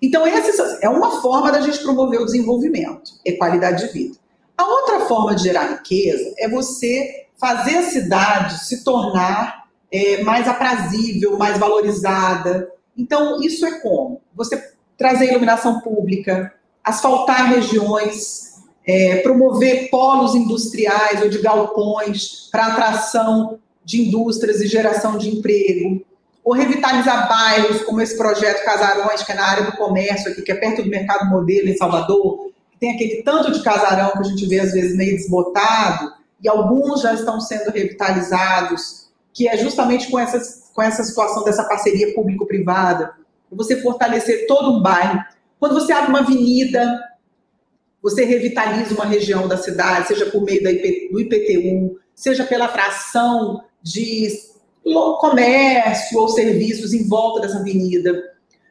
Então, 0.00 0.26
essa 0.26 0.78
é 0.80 0.88
uma 0.88 1.20
forma 1.20 1.50
da 1.50 1.60
gente 1.60 1.80
promover 1.80 2.20
o 2.20 2.24
desenvolvimento 2.24 3.12
e 3.24 3.32
qualidade 3.32 3.86
de 3.86 3.92
vida. 3.92 4.16
A 4.56 4.64
outra 4.64 5.00
forma 5.00 5.34
de 5.34 5.42
gerar 5.42 5.72
riqueza 5.72 6.32
é 6.38 6.48
você 6.48 7.26
fazer 7.36 7.76
a 7.76 7.82
cidade 7.82 8.64
se 8.64 8.84
tornar 8.84 9.68
é, 9.90 10.22
mais 10.22 10.46
aprazível, 10.46 11.36
mais 11.36 11.58
valorizada. 11.58 12.70
Então, 12.96 13.40
isso 13.42 13.66
é 13.66 13.80
como? 13.80 14.20
Você 14.34 14.56
trazer 14.98 15.30
iluminação 15.30 15.80
pública, 15.80 16.52
asfaltar 16.84 17.50
regiões, 17.54 18.48
é, 18.84 19.16
promover 19.16 19.88
polos 19.90 20.34
industriais 20.34 21.22
ou 21.22 21.28
de 21.28 21.38
galpões 21.38 22.48
para 22.50 22.66
atração 22.66 23.58
de 23.84 24.02
indústrias 24.02 24.60
e 24.60 24.66
geração 24.66 25.16
de 25.16 25.30
emprego, 25.30 26.04
ou 26.44 26.52
revitalizar 26.52 27.28
bairros, 27.28 27.82
como 27.82 28.00
esse 28.00 28.16
projeto 28.16 28.64
Casarões, 28.64 29.22
que 29.22 29.32
é 29.32 29.34
na 29.34 29.44
área 29.44 29.64
do 29.64 29.76
comércio 29.76 30.30
aqui, 30.30 30.42
que 30.42 30.50
é 30.50 30.54
perto 30.54 30.82
do 30.82 30.88
Mercado 30.88 31.28
Modelo, 31.30 31.68
em 31.68 31.76
Salvador, 31.76 32.50
que 32.70 32.78
tem 32.78 32.94
aquele 32.94 33.22
tanto 33.22 33.52
de 33.52 33.62
casarão 33.62 34.12
que 34.12 34.20
a 34.20 34.22
gente 34.22 34.46
vê 34.46 34.58
às 34.58 34.72
vezes 34.72 34.96
meio 34.96 35.16
desbotado, 35.16 36.12
e 36.42 36.48
alguns 36.48 37.02
já 37.02 37.12
estão 37.12 37.40
sendo 37.40 37.70
revitalizados, 37.70 39.08
que 39.32 39.46
é 39.46 39.56
justamente 39.56 40.10
com, 40.10 40.18
essas, 40.18 40.70
com 40.74 40.82
essa 40.82 41.04
situação 41.04 41.44
dessa 41.44 41.64
parceria 41.64 42.14
público-privada, 42.14 43.12
você 43.50 43.80
fortalecer 43.80 44.46
todo 44.46 44.72
um 44.72 44.82
bairro. 44.82 45.22
Quando 45.58 45.74
você 45.74 45.92
abre 45.92 46.10
uma 46.10 46.20
avenida, 46.20 47.00
você 48.02 48.24
revitaliza 48.24 48.94
uma 48.94 49.06
região 49.06 49.48
da 49.48 49.56
cidade, 49.56 50.08
seja 50.08 50.26
por 50.26 50.42
meio 50.42 50.66
IP, 50.68 51.10
do 51.12 51.20
IPTU, 51.20 51.98
seja 52.14 52.44
pela 52.44 52.66
atração 52.66 53.62
de 53.82 54.28
comércio 55.20 56.18
ou 56.18 56.28
serviços 56.28 56.92
em 56.92 57.06
volta 57.06 57.40
dessa 57.40 57.58
avenida. 57.58 58.22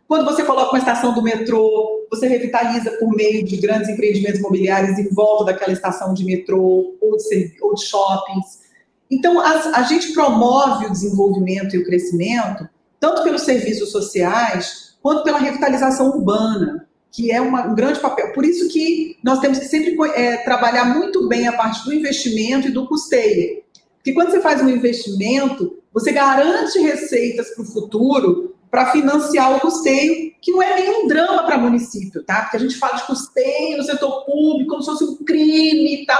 Quando 0.07 0.25
você 0.25 0.43
coloca 0.43 0.71
uma 0.71 0.79
estação 0.79 1.13
do 1.13 1.21
metrô, 1.21 2.07
você 2.09 2.27
revitaliza 2.27 2.91
por 2.91 3.13
meio 3.13 3.43
de 3.43 3.57
grandes 3.57 3.89
empreendimentos 3.89 4.39
imobiliários 4.39 4.97
em 4.97 5.09
volta 5.13 5.45
daquela 5.45 5.73
estação 5.73 6.13
de 6.13 6.23
metrô 6.23 6.95
ou 7.01 7.17
de, 7.17 7.57
ou 7.61 7.73
de 7.73 7.83
shoppings. 7.83 8.67
Então, 9.11 9.39
a, 9.39 9.79
a 9.79 9.83
gente 9.83 10.13
promove 10.13 10.85
o 10.85 10.91
desenvolvimento 10.91 11.75
e 11.75 11.79
o 11.79 11.85
crescimento, 11.85 12.67
tanto 12.99 13.23
pelos 13.23 13.43
serviços 13.43 13.91
sociais, 13.91 14.95
quanto 15.01 15.23
pela 15.23 15.37
revitalização 15.37 16.09
urbana, 16.09 16.87
que 17.11 17.31
é 17.31 17.39
uma, 17.41 17.67
um 17.67 17.75
grande 17.75 17.99
papel. 17.99 18.33
Por 18.33 18.45
isso 18.45 18.67
que 18.69 19.17
nós 19.23 19.39
temos 19.39 19.59
que 19.59 19.65
sempre 19.65 19.95
é, 20.15 20.37
trabalhar 20.37 20.85
muito 20.85 21.27
bem 21.27 21.47
a 21.47 21.53
parte 21.53 21.83
do 21.83 21.93
investimento 21.93 22.67
e 22.67 22.71
do 22.71 22.87
custeio. 22.87 23.63
Porque 23.97 24.13
quando 24.13 24.31
você 24.31 24.39
faz 24.39 24.61
um 24.61 24.69
investimento, 24.69 25.77
você 25.93 26.11
garante 26.11 26.79
receitas 26.79 27.49
para 27.49 27.63
o 27.63 27.65
futuro 27.65 28.55
para 28.69 28.91
financiar 28.91 29.55
o 29.55 29.59
custeio, 29.59 30.33
que 30.41 30.51
não 30.51 30.61
é 30.61 30.75
nenhum 30.75 31.07
drama 31.07 31.43
para 31.43 31.57
município, 31.57 32.23
tá? 32.23 32.41
Porque 32.41 32.57
a 32.57 32.59
gente 32.59 32.77
fala 32.77 32.97
de 32.97 33.07
custeio 33.07 33.77
no 33.77 33.83
setor 33.83 34.25
público 34.25 34.69
como 34.69 34.83
se 34.83 34.91
fosse 34.91 35.03
um 35.03 35.15
crime 35.25 36.03
e 36.03 36.05
tal. 36.05 36.19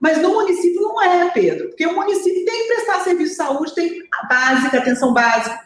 Mas 0.00 0.20
no 0.20 0.30
município 0.32 0.80
não 0.80 1.00
é, 1.00 1.30
Pedro. 1.30 1.68
Porque 1.68 1.86
o 1.86 1.94
município 1.94 2.44
tem 2.44 2.62
que 2.62 2.74
prestar 2.74 3.04
serviço 3.04 3.30
de 3.30 3.36
saúde, 3.36 3.74
tem 3.74 4.02
a 4.12 4.26
básica, 4.26 4.78
atenção 4.78 5.12
básica, 5.12 5.60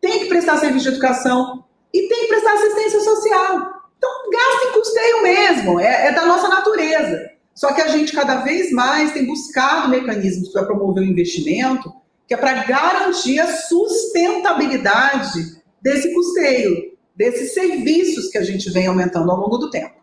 tem 0.00 0.20
que 0.20 0.26
prestar 0.26 0.58
serviço 0.58 0.84
de 0.84 0.90
educação 0.90 1.64
e 1.92 2.08
tem 2.08 2.20
que 2.22 2.28
prestar 2.28 2.54
assistência 2.54 3.00
social. 3.00 3.82
Então, 3.96 4.10
gasta 4.30 4.68
em 4.68 4.72
custeio 4.72 5.22
mesmo, 5.22 5.80
é, 5.80 6.08
é 6.08 6.12
da 6.12 6.26
nossa 6.26 6.48
natureza. 6.48 7.30
Só 7.54 7.72
que 7.74 7.80
a 7.80 7.88
gente 7.88 8.12
cada 8.12 8.42
vez 8.42 8.70
mais 8.70 9.12
tem 9.12 9.26
buscado 9.26 9.88
mecanismos 9.88 10.50
para 10.50 10.64
promover 10.64 11.02
o 11.02 11.06
investimento, 11.06 11.92
que 12.26 12.34
é 12.34 12.36
para 12.36 12.62
garantir 12.64 13.40
a 13.40 13.48
sustentabilidade 13.48 15.58
desse 15.82 16.14
custeio, 16.14 16.96
desses 17.16 17.54
serviços 17.54 18.28
que 18.28 18.38
a 18.38 18.44
gente 18.44 18.70
vem 18.70 18.86
aumentando 18.86 19.28
ao 19.30 19.38
longo 19.38 19.58
do 19.58 19.70
tempo. 19.70 19.98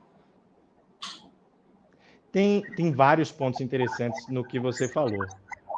Tem, 2.29 2.61
tem 2.75 2.91
vários 2.91 3.31
pontos 3.31 3.61
interessantes 3.61 4.27
no 4.27 4.43
que 4.43 4.59
você 4.59 4.89
falou. 4.89 5.25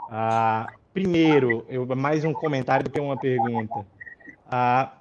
Ah, 0.10 0.66
primeiro, 0.92 1.64
eu, 1.70 1.86
mais 1.96 2.26
um 2.26 2.34
comentário 2.34 2.86
do 2.86 2.90
que 2.90 3.00
uma 3.00 3.16
pergunta. 3.16 3.86
Ah, 4.50 4.94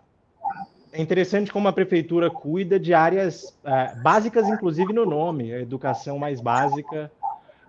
é 0.92 1.00
interessante 1.00 1.52
como 1.52 1.68
a 1.68 1.72
prefeitura 1.72 2.30
cuida 2.30 2.80
de 2.80 2.94
áreas 2.94 3.44
uh, 3.44 4.02
básicas, 4.02 4.48
inclusive 4.48 4.92
no 4.92 5.04
nome, 5.04 5.52
a 5.52 5.60
educação 5.60 6.18
mais 6.18 6.40
básica, 6.40 7.12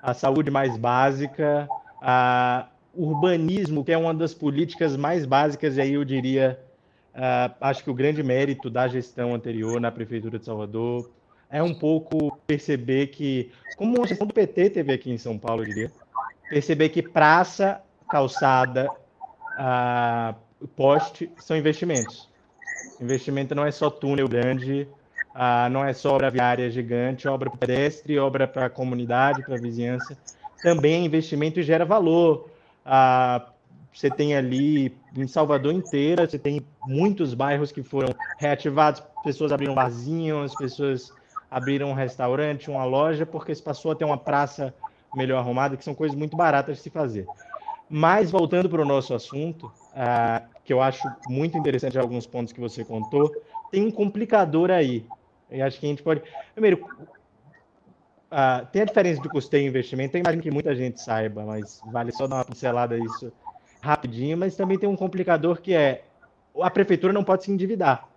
a 0.02 0.14
saúde 0.14 0.50
mais 0.50 0.78
básica, 0.78 1.68
a 2.02 2.68
urbanismo, 2.94 3.84
que 3.84 3.92
é 3.92 3.98
uma 3.98 4.14
das 4.14 4.34
políticas 4.34 4.96
mais 4.96 5.26
básicas, 5.26 5.78
e 5.78 5.82
aí 5.82 5.94
eu 5.94 6.06
diria, 6.06 6.60
uh, 7.14 7.54
acho 7.62 7.84
que 7.84 7.92
o 7.92 7.94
grande 7.94 8.24
mérito 8.24 8.70
da 8.70 8.88
gestão 8.88 9.36
anterior 9.36 9.80
na 9.80 9.92
prefeitura 9.92 10.40
de 10.40 10.46
Salvador 10.46 11.12
é 11.50 11.62
um 11.62 11.74
pouco 11.74 12.38
perceber 12.48 13.08
que, 13.08 13.52
como 13.76 14.02
a 14.02 14.08
gestão 14.08 14.26
do 14.26 14.34
PT 14.34 14.70
teve 14.72 14.94
aqui 14.94 15.12
em 15.12 15.18
São 15.18 15.38
Paulo, 15.38 15.64
eu 15.64 15.68
diria, 15.68 15.92
perceber 16.50 16.90
que 16.90 17.04
praça, 17.04 17.82
calçada, 18.10 18.90
uh, 19.60 20.47
poste 20.76 21.30
são 21.38 21.58
investimentos. 21.58 22.30
Investimento 23.00 23.54
não 23.54 23.66
é 23.66 23.72
só 23.72 23.90
túnel 23.90 24.28
grande, 24.28 24.88
ah, 25.34 25.70
não 25.70 25.86
é 25.86 25.94
só 25.94 26.16
obra 26.16 26.32
viária 26.32 26.70
gigante, 26.72 27.28
obra 27.28 27.50
pedestre, 27.50 28.18
obra 28.18 28.48
para 28.48 28.66
a 28.66 28.70
comunidade, 28.70 29.44
para 29.44 29.56
a 29.56 29.58
vizinhança. 29.58 30.18
Também 30.62 30.94
é 30.96 31.06
investimento 31.06 31.60
e 31.60 31.64
gera 31.64 31.86
valor. 31.86 32.50
Ah, 32.84 33.52
você 33.94 34.10
tem 34.10 34.36
ali, 34.36 34.98
em 35.16 35.28
Salvador 35.28 35.74
inteira, 35.74 36.28
você 36.28 36.40
tem 36.40 36.66
muitos 36.84 37.34
bairros 37.34 37.72
que 37.72 37.84
foram 37.84 38.14
reativados, 38.38 39.02
pessoas 39.24 39.52
abriram 39.52 39.76
barzinhos, 39.76 40.56
pessoas 40.56 41.12
abriram 41.50 41.90
um 41.90 41.94
restaurante, 41.94 42.70
uma 42.70 42.84
loja, 42.84 43.26
porque 43.26 43.54
se 43.54 43.62
passou 43.62 43.92
a 43.92 43.96
ter 43.96 44.06
uma 44.06 44.18
praça 44.18 44.74
melhor 45.14 45.40
arrumada, 45.40 45.78
que 45.78 45.84
são 45.84 45.96
coisas 45.96 46.18
muito 46.18 46.36
baratas 46.36 46.78
de 46.78 46.84
se 46.84 46.90
fazer. 46.90 47.28
Mas, 47.90 48.30
voltando 48.30 48.70
para 48.70 48.82
o 48.82 48.86
nosso 48.86 49.14
assunto, 49.14 49.72
ah, 50.00 50.44
que 50.64 50.72
eu 50.72 50.80
acho 50.80 51.10
muito 51.28 51.58
interessante 51.58 51.98
alguns 51.98 52.28
pontos 52.28 52.54
que 52.54 52.60
você 52.60 52.86
contou, 52.86 53.32
tem 53.72 53.84
um 53.84 53.90
complicador 53.90 54.70
aí. 54.70 55.04
Eu 55.50 55.66
acho 55.66 55.80
que 55.80 55.88
a 55.88 55.90
gente 55.90 56.04
pode. 56.04 56.22
Primeiro, 56.54 56.86
uh, 58.32 58.66
tem 58.72 58.84
a 58.84 58.86
diferença 58.86 59.20
de 59.20 59.28
custeio 59.28 59.64
e 59.64 59.68
investimento, 59.68 60.16
eu 60.16 60.22
imagino 60.22 60.44
que 60.44 60.52
muita 60.52 60.76
gente 60.76 61.02
saiba, 61.02 61.44
mas 61.44 61.82
vale 61.86 62.12
só 62.12 62.28
dar 62.28 62.36
uma 62.36 62.46
pincelada 62.46 62.96
isso 62.96 63.34
rapidinho, 63.82 64.38
mas 64.38 64.56
também 64.56 64.78
tem 64.78 64.88
um 64.88 64.96
complicador 64.96 65.62
que 65.62 65.74
é 65.74 66.04
a 66.62 66.70
prefeitura 66.70 67.12
não 67.12 67.24
pode 67.24 67.46
se 67.46 67.52
endividar. 67.52 68.08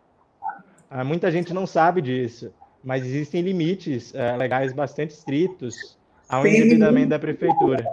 Uh, 0.91 1.03
muita 1.03 1.31
gente 1.31 1.55
não 1.55 1.67
sabe 1.67 2.03
disso, 2.03 2.53
mas 2.85 3.07
existem 3.07 3.41
limites 3.41 4.13
uh, 4.13 4.37
legais 4.37 4.73
bastante 4.75 5.13
estritos 5.13 5.99
ao 6.31 6.47
endividamento 6.47 7.09
da 7.09 7.19
prefeitura. 7.19 7.85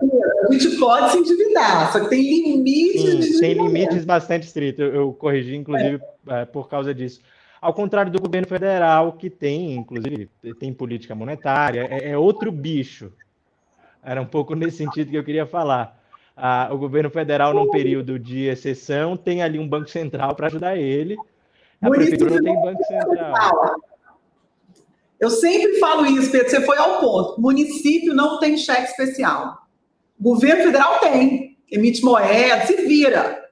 A 0.48 0.54
gente 0.54 0.78
pode 0.78 1.12
se 1.12 1.18
endividar, 1.18 1.92
só 1.92 2.00
que 2.00 2.10
tem 2.10 2.22
limites 2.22 3.26
Sim, 3.26 3.40
Tem 3.40 3.54
limites 3.54 4.06
bastante 4.06 4.44
estritos. 4.44 4.80
Eu, 4.80 4.94
eu 4.94 5.14
corrigi, 5.14 5.56
inclusive, 5.56 6.00
é. 6.28 6.42
É, 6.42 6.46
por 6.46 6.70
causa 6.70 6.94
disso. 6.94 7.20
Ao 7.60 7.74
contrário 7.74 8.12
do 8.12 8.22
governo 8.22 8.48
federal, 8.48 9.14
que 9.14 9.30
tem, 9.30 9.74
inclusive, 9.74 10.30
tem 10.60 10.72
política 10.72 11.16
monetária, 11.16 11.88
é, 11.90 12.12
é 12.12 12.18
outro 12.18 12.52
bicho. 12.52 13.12
Era 14.04 14.22
um 14.22 14.26
pouco 14.26 14.54
nesse 14.56 14.78
sentido 14.78 15.10
que 15.10 15.18
eu 15.18 15.24
queria 15.24 15.46
falar. 15.46 15.98
Ah, 16.36 16.70
o 16.72 16.78
governo 16.78 17.10
federal, 17.10 17.52
num 17.54 17.72
período 17.72 18.20
de 18.20 18.46
exceção, 18.46 19.18
tem 19.18 19.42
ali 19.42 19.58
um 19.58 19.68
banco 19.68 19.90
central 19.90 20.36
para 20.36 20.48
ajudar 20.48 20.78
ele. 20.78 21.18
A 21.82 21.90
prefeitura 21.90 22.36
não 22.36 22.44
tem 22.44 22.62
banco 22.62 22.84
central. 22.84 23.82
Eu 25.20 25.30
sempre 25.30 25.80
falo 25.80 26.06
isso, 26.06 26.32
Pedro, 26.32 26.50
você 26.50 26.62
foi 26.62 26.78
ao 26.78 27.00
ponto. 27.00 27.42
Município 27.42 28.14
não 28.14 28.40
tem 28.40 28.58
cheque 28.58 28.92
especial. 28.92 29.58
Governo 30.20 30.64
federal 30.64 31.00
tem, 31.00 31.58
emite 31.72 32.04
moeda, 32.04 32.66
se 32.66 32.76
vira. 32.84 33.44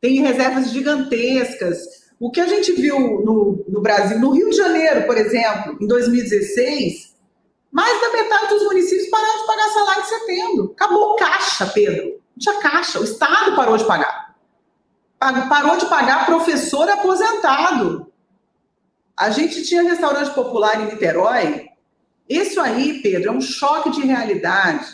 Tem 0.00 0.20
reservas 0.20 0.70
gigantescas. 0.70 1.78
O 2.20 2.30
que 2.30 2.40
a 2.40 2.46
gente 2.46 2.72
viu 2.72 2.98
no, 2.98 3.64
no 3.68 3.80
Brasil, 3.80 4.18
no 4.18 4.30
Rio 4.30 4.50
de 4.50 4.56
Janeiro, 4.56 5.06
por 5.06 5.16
exemplo, 5.16 5.76
em 5.80 5.86
2016, 5.86 7.16
mais 7.70 8.00
da 8.00 8.10
metade 8.10 8.48
dos 8.48 8.64
municípios 8.64 9.08
pararam 9.08 9.40
de 9.40 9.46
pagar 9.46 9.68
salário 9.70 10.02
de 10.02 10.08
setembro. 10.08 10.72
Acabou 10.74 11.16
caixa, 11.16 11.66
Pedro. 11.66 12.06
Não 12.06 12.38
tinha 12.38 12.56
caixa. 12.56 13.00
O 13.00 13.04
Estado 13.04 13.54
parou 13.54 13.76
de 13.76 13.84
pagar. 13.84 14.34
Parou 15.18 15.76
de 15.76 15.86
pagar 15.86 16.26
professor 16.26 16.88
aposentado. 16.88 18.07
A 19.18 19.30
gente 19.30 19.64
tinha 19.64 19.82
restaurante 19.82 20.32
popular 20.32 20.80
em 20.80 20.86
Niterói. 20.86 21.66
Isso 22.28 22.60
aí, 22.60 23.02
Pedro, 23.02 23.30
é 23.30 23.32
um 23.32 23.40
choque 23.40 23.90
de 23.90 24.02
realidade 24.02 24.86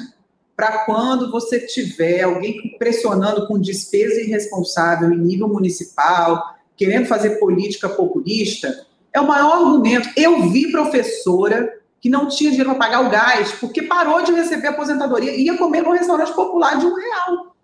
para 0.56 0.87
quando 0.87 1.30
você 1.30 1.60
tiver 1.60 2.22
alguém 2.22 2.74
pressionando 2.78 3.46
com 3.46 3.60
despesa 3.60 4.22
irresponsável 4.22 5.12
em 5.12 5.18
nível 5.18 5.48
municipal, 5.48 6.56
querendo 6.74 7.06
fazer 7.06 7.38
política 7.38 7.87
populista, 7.88 8.87
é 9.12 9.20
o 9.20 9.26
maior 9.26 9.58
argumento. 9.58 10.08
Eu 10.16 10.48
vi 10.48 10.72
professora 10.72 11.70
que 12.00 12.08
não 12.08 12.26
tinha 12.26 12.50
dinheiro 12.50 12.70
para 12.70 12.78
pagar 12.78 13.06
o 13.06 13.10
gás, 13.10 13.52
porque 13.52 13.82
parou 13.82 14.22
de 14.22 14.32
receber 14.32 14.68
aposentadoria 14.68 15.34
e 15.34 15.44
ia 15.44 15.58
comer 15.58 15.82
num 15.82 15.92
restaurante 15.92 16.32
popular 16.32 16.78
de 16.78 16.87
um 16.87 16.94
real. 16.94 17.56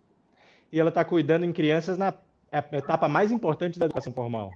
E 0.70 0.78
ela 0.78 0.90
está 0.90 1.04
cuidando 1.04 1.44
em 1.44 1.52
crianças 1.52 1.96
na 1.96 2.12
etapa 2.72 3.08
mais 3.08 3.32
importante 3.32 3.78
da 3.78 3.86
educação 3.86 4.12
formal. 4.12 4.50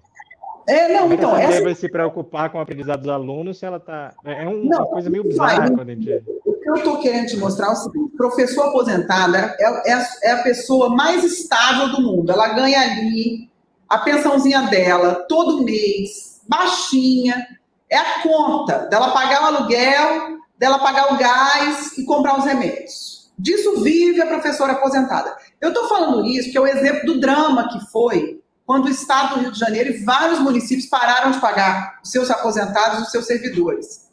É, 0.66 0.92
não, 0.92 1.12
então. 1.12 1.36
Essa... 1.36 1.60
deve 1.60 1.74
se 1.74 1.88
preocupar 1.88 2.50
com 2.50 2.58
o 2.58 2.60
aprendizado 2.60 3.00
dos 3.00 3.10
alunos 3.10 3.58
se 3.58 3.66
ela 3.66 3.76
está. 3.76 4.12
É 4.24 4.48
um, 4.48 4.64
não, 4.64 4.78
uma 4.78 4.86
coisa 4.86 5.10
meio 5.10 5.24
bizarra 5.24 5.70
quando 5.70 5.90
a 5.90 5.94
gente. 5.94 6.22
O 6.44 6.52
que 6.54 6.70
eu 6.70 6.74
estou 6.76 7.00
querendo 7.00 7.26
te 7.26 7.36
mostrar 7.36 7.68
é 7.68 7.70
o 7.70 7.76
seguinte: 7.76 8.16
professor 8.16 8.68
aposentado 8.68 9.36
é, 9.36 9.56
é, 9.60 10.06
é, 10.22 10.30
a 10.32 10.42
pessoa 10.42 10.88
mais 10.90 11.22
estável 11.22 11.90
do 11.90 12.02
mundo. 12.02 12.32
Ela 12.32 12.48
ganha 12.54 12.80
ali 12.80 13.50
a 13.88 13.98
pensãozinha 13.98 14.62
dela 14.62 15.26
todo 15.28 15.62
mês, 15.62 16.40
baixinha, 16.48 17.46
é 17.90 17.98
a 17.98 18.22
conta 18.22 18.86
dela 18.86 19.10
pagar 19.10 19.42
o 19.42 19.56
aluguel, 19.56 20.38
dela 20.58 20.78
pagar 20.78 21.12
o 21.12 21.18
gás 21.18 21.96
e 21.98 22.04
comprar 22.04 22.38
os 22.38 22.44
remédios. 22.44 23.30
Disso 23.38 23.82
vive 23.82 24.22
a 24.22 24.26
professora 24.26 24.72
aposentada. 24.72 25.36
Eu 25.60 25.68
estou 25.68 25.88
falando 25.88 26.24
isso 26.26 26.44
porque 26.44 26.58
é 26.58 26.60
o 26.60 26.66
exemplo 26.66 27.06
do 27.06 27.20
drama 27.20 27.68
que 27.68 27.80
foi 27.90 28.40
quando 28.66 28.86
o 28.86 28.90
Estado 28.90 29.34
do 29.34 29.40
Rio 29.40 29.52
de 29.52 29.58
Janeiro 29.58 29.90
e 29.90 30.04
vários 30.04 30.38
municípios 30.38 30.86
pararam 30.86 31.30
de 31.30 31.40
pagar 31.40 32.00
os 32.02 32.10
seus 32.10 32.30
aposentados, 32.30 33.02
os 33.02 33.10
seus 33.10 33.26
servidores. 33.26 34.08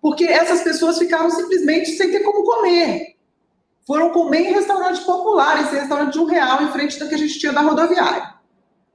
Porque 0.00 0.24
essas 0.24 0.62
pessoas 0.62 0.98
ficaram 0.98 1.28
simplesmente 1.30 1.90
sem 1.90 2.10
ter 2.10 2.20
como 2.20 2.44
comer. 2.44 3.16
Foram 3.86 4.10
comer 4.10 4.50
em 4.50 4.52
restaurante 4.52 5.00
popular, 5.00 5.62
esse 5.62 5.74
restaurante 5.74 6.12
de 6.12 6.20
um 6.20 6.26
real, 6.26 6.62
em 6.62 6.70
frente 6.70 6.98
da 6.98 7.08
que 7.08 7.14
a 7.14 7.18
gente 7.18 7.38
tinha 7.38 7.52
da 7.52 7.62
rodoviária. 7.62 8.34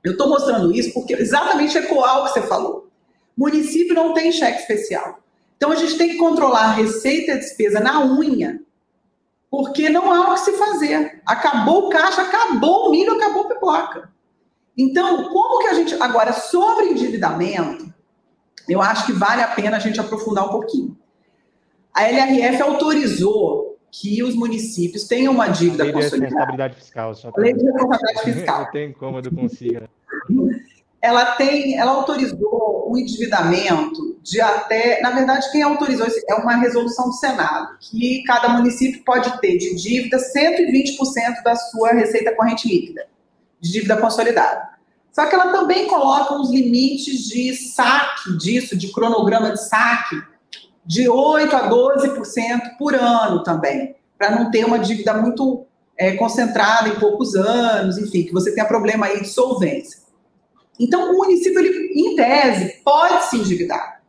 Eu 0.04 0.14
estou 0.14 0.30
mostrando 0.30 0.74
isso 0.74 0.94
porque 0.94 1.14
exatamente 1.14 1.78
ecoar 1.78 2.20
o 2.20 2.26
que 2.26 2.34
você 2.34 2.42
falou. 2.44 2.90
Município 3.36 3.96
não 3.96 4.14
tem 4.14 4.32
cheque 4.32 4.62
especial. 4.62 5.20
Então 5.58 5.72
a 5.72 5.76
gente 5.76 5.98
tem 5.98 6.10
que 6.10 6.18
controlar 6.18 6.66
a 6.66 6.72
receita 6.74 7.32
e 7.32 7.34
a 7.34 7.38
despesa 7.38 7.80
na 7.80 8.06
unha, 8.06 8.60
porque 9.50 9.90
não 9.90 10.12
há 10.12 10.30
o 10.30 10.34
que 10.34 10.42
se 10.42 10.54
fazer. 10.54 11.22
Acabou 11.26 11.88
o 11.88 11.90
caixa, 11.90 12.22
acabou 12.22 12.88
o 12.88 12.92
milho, 12.92 13.14
acabou 13.14 13.46
a 13.46 13.50
pipoca. 13.50 14.13
Então, 14.78 15.30
como 15.30 15.60
que 15.60 15.68
a 15.68 15.74
gente. 15.74 15.94
Agora, 15.96 16.34
sobre 16.34 16.88
endividamento, 16.88 17.94
eu 18.68 18.82
acho 18.82 19.06
que 19.06 19.12
vale 19.12 19.42
a 19.42 19.48
pena 19.48 19.78
a 19.78 19.80
gente 19.80 20.00
aprofundar 20.00 20.46
um 20.46 20.50
pouquinho. 20.50 20.98
A 21.94 22.04
LRF 22.04 22.62
autorizou 22.62 23.78
que 23.92 24.24
os 24.24 24.36
municípios 24.36 25.04
tenham 25.04 25.34
uma 25.34 25.48
dívida 25.48 25.84
Lei 25.84 25.94
consolidada. 25.94 26.20
De 26.20 26.34
responsabilidade 26.34 26.76
fiscal. 26.76 27.16
Só 27.16 27.32
Lei 27.38 27.54
de 27.54 27.64
responsabilidade 27.64 28.22
fiscal. 28.34 28.64
Não 28.64 28.72
tem 28.72 28.92
como 28.92 29.20
eu 29.20 29.32
consiga 29.32 29.90
ela 31.04 31.36
tem, 31.36 31.78
ela 31.78 31.92
autorizou 31.92 32.90
um 32.90 32.98
endividamento 32.98 34.18
de 34.24 34.40
até, 34.40 35.02
na 35.02 35.12
verdade, 35.12 35.52
quem 35.52 35.62
autorizou 35.62 36.08
isso 36.08 36.22
é 36.30 36.34
uma 36.36 36.56
resolução 36.56 37.08
do 37.08 37.14
Senado, 37.14 37.78
que 37.82 38.24
cada 38.24 38.48
município 38.48 39.04
pode 39.04 39.38
ter 39.42 39.58
de 39.58 39.76
dívida 39.76 40.18
120% 40.18 41.44
da 41.44 41.58
sua 41.58 41.90
receita 41.92 42.34
corrente 42.34 42.70
líquida, 42.70 43.06
de 43.64 43.72
dívida 43.72 43.96
consolidada. 43.96 44.74
Só 45.14 45.26
que 45.26 45.36
ela 45.36 45.52
também 45.52 45.88
coloca 45.88 46.34
uns 46.34 46.50
limites 46.50 47.28
de 47.28 47.56
saque 47.56 48.38
disso, 48.38 48.76
de 48.76 48.92
cronograma 48.92 49.52
de 49.52 49.64
saque, 49.64 50.22
de 50.86 51.08
8 51.08 51.56
a 51.56 51.70
12% 51.70 52.78
por 52.78 52.94
ano 52.94 53.42
também, 53.42 53.96
para 54.18 54.32
não 54.32 54.52
ter 54.52 54.66
uma 54.66 54.80
dívida 54.80 55.14
muito 55.14 55.66
é, 55.98 56.14
concentrada 56.16 56.90
em 56.90 57.00
poucos 57.00 57.36
anos, 57.36 57.98
enfim, 57.98 58.24
que 58.24 58.34
você 58.34 58.54
tenha 58.54 58.68
problema 58.68 59.06
aí 59.06 59.22
de 59.22 59.30
solvência. 59.30 60.02
Então, 60.78 61.14
o 61.14 61.18
município, 61.18 61.60
ele, 61.60 61.94
em 61.96 62.16
tese, 62.16 62.82
pode 62.84 63.26
se 63.26 63.38
endividar. 63.38 64.02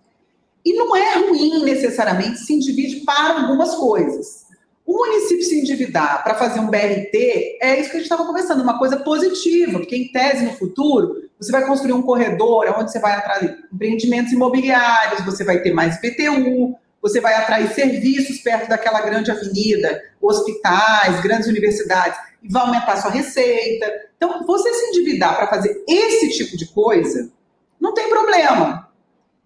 E 0.65 0.73
não 0.73 0.97
é 0.97 1.19
ruim 1.19 1.63
necessariamente 1.63 2.39
se 2.39 2.55
endivide 2.55 3.05
para 3.05 3.43
algumas 3.43 3.75
coisas. 3.75 4.44
O 4.87 4.93
município 4.93 5.45
se 5.45 5.59
endividar 5.59 6.23
para 6.23 6.35
fazer 6.35 6.61
um 6.61 6.69
BRT 6.69 7.59
é 7.61 7.81
isso 7.81 7.91
que 7.91 7.97
a 7.97 8.01
gente 8.01 8.03
estava 8.03 8.27
conversando, 8.27 8.63
uma 8.63 8.79
coisa 8.79 8.99
positiva, 8.99 9.79
porque 9.79 9.97
em 9.97 10.13
tese 10.13 10.45
no 10.45 10.53
futuro 10.53 11.25
você 11.39 11.51
vai 11.51 11.65
construir 11.67 11.93
um 11.93 12.03
corredor 12.03 12.67
onde 12.79 12.93
você 12.93 12.99
vai 12.99 13.13
atrair 13.13 13.59
empreendimentos 13.73 14.33
imobiliários, 14.33 15.25
você 15.25 15.43
vai 15.43 15.61
ter 15.61 15.73
mais 15.73 15.97
IPTU, 15.97 16.77
você 17.01 17.21
vai 17.21 17.35
atrair 17.35 17.69
serviços 17.75 18.39
perto 18.39 18.69
daquela 18.69 19.01
grande 19.03 19.31
avenida, 19.31 20.03
hospitais, 20.21 21.21
grandes 21.21 21.49
universidades, 21.49 22.19
e 22.43 22.49
vai 22.51 22.63
aumentar 22.63 22.97
sua 22.97 23.11
receita. 23.11 23.87
Então, 24.17 24.47
você 24.47 24.73
se 24.73 24.87
endividar 24.87 25.37
para 25.37 25.49
fazer 25.49 25.85
esse 25.87 26.31
tipo 26.31 26.57
de 26.57 26.67
coisa, 26.67 27.31
não 27.79 27.93
tem 27.93 28.09
problema. 28.09 28.89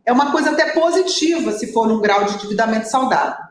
É 0.06 0.12
uma 0.12 0.30
coisa 0.30 0.50
até 0.50 0.72
positiva 0.72 1.50
se 1.52 1.72
for 1.72 1.88
num 1.88 2.00
grau 2.00 2.24
de 2.24 2.34
endividamento 2.34 2.88
saudável. 2.88 3.47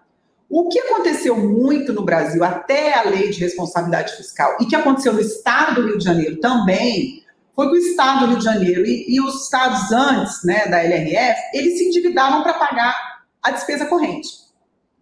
O 0.50 0.70
que 0.70 0.80
aconteceu 0.80 1.36
muito 1.36 1.92
no 1.92 2.04
Brasil, 2.04 2.44
até 2.44 2.98
a 2.98 3.04
lei 3.04 3.30
de 3.30 3.40
responsabilidade 3.40 4.16
fiscal, 4.16 4.58
e 4.62 4.66
que 4.66 4.76
aconteceu 4.76 5.14
no 5.14 5.20
estado 5.20 5.76
do 5.76 5.88
Rio 5.88 5.98
de 5.98 6.06
Janeiro 6.06 6.40
também, 6.40 7.24
foi 7.54 7.70
que 7.70 7.74
o 7.74 7.78
estado 7.78 8.22
do 8.22 8.26
Rio 8.28 8.38
de 8.38 8.46
Janeiro 8.46 8.86
e, 8.86 9.06
e 9.16 9.20
os 9.20 9.44
estados 9.44 9.92
antes 9.92 10.44
né, 10.44 10.68
da 10.68 10.82
LRF, 10.84 11.42
eles 11.54 11.78
se 11.78 11.88
endividavam 11.88 12.44
para 12.44 12.54
pagar 12.54 12.96
a 13.44 13.52
despesa 13.52 13.86
corrente, 13.86 14.30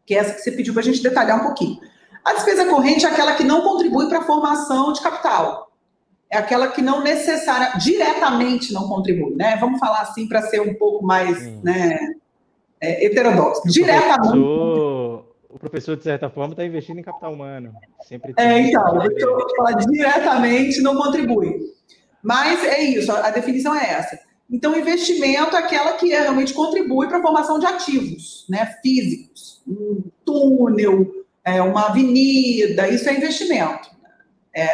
que 0.05 0.15
é 0.15 0.19
essa 0.19 0.33
que 0.33 0.41
você 0.41 0.51
pediu 0.51 0.73
para 0.73 0.81
a 0.81 0.85
gente 0.85 1.03
detalhar 1.03 1.39
um 1.39 1.43
pouquinho. 1.43 1.79
A 2.23 2.33
despesa 2.33 2.65
corrente 2.65 3.05
é 3.05 3.09
aquela 3.09 3.35
que 3.35 3.43
não 3.43 3.61
contribui 3.61 4.07
para 4.09 4.19
a 4.19 4.23
formação 4.23 4.91
de 4.93 5.01
capital. 5.01 5.71
É 6.27 6.37
aquela 6.37 6.69
que 6.69 6.81
não 6.81 7.03
necessariamente, 7.03 7.83
diretamente 7.83 8.73
não 8.73 8.87
contribui, 8.87 9.35
né? 9.35 9.57
Vamos 9.57 9.79
falar 9.79 10.01
assim 10.01 10.27
para 10.27 10.41
ser 10.41 10.59
um 10.59 10.73
pouco 10.73 11.05
mais 11.05 11.45
né, 11.61 11.99
é, 12.81 13.05
heterodoxo. 13.05 13.61
Diretamente. 13.67 14.43
Professor, 14.43 15.14
o 15.55 15.59
professor, 15.59 15.95
de 15.95 16.03
certa 16.03 16.29
forma, 16.29 16.51
está 16.51 16.65
investindo 16.65 16.99
em 16.99 17.03
capital 17.03 17.31
humano. 17.31 17.73
Sempre 18.05 18.33
é, 18.35 18.59
então, 18.59 19.01
eu 19.05 19.37
vou 19.37 19.55
falar 19.55 19.71
diretamente 19.71 20.81
não 20.81 20.97
contribui. 20.97 21.73
Mas 22.21 22.61
é 22.65 22.81
isso, 22.81 23.09
a 23.09 23.29
definição 23.29 23.73
é 23.73 23.89
essa. 23.89 24.19
Então, 24.51 24.77
investimento 24.77 25.55
é 25.55 25.59
aquela 25.59 25.93
que 25.93 26.07
realmente 26.07 26.53
contribui 26.53 27.07
para 27.07 27.19
a 27.19 27.21
formação 27.21 27.57
de 27.57 27.65
ativos 27.65 28.45
né, 28.49 28.65
físicos. 28.81 29.61
Um 29.65 30.03
túnel, 30.25 31.23
é, 31.43 31.61
uma 31.61 31.87
avenida, 31.87 32.89
isso 32.89 33.07
é 33.07 33.15
investimento. 33.15 33.89
É, 34.53 34.65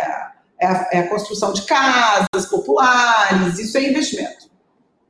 é, 0.60 0.66
a, 0.66 0.90
é 0.92 1.00
a 1.00 1.10
construção 1.10 1.54
de 1.54 1.62
casas 1.62 2.48
populares, 2.50 3.60
isso 3.60 3.78
é 3.78 3.88
investimento. 3.88 4.50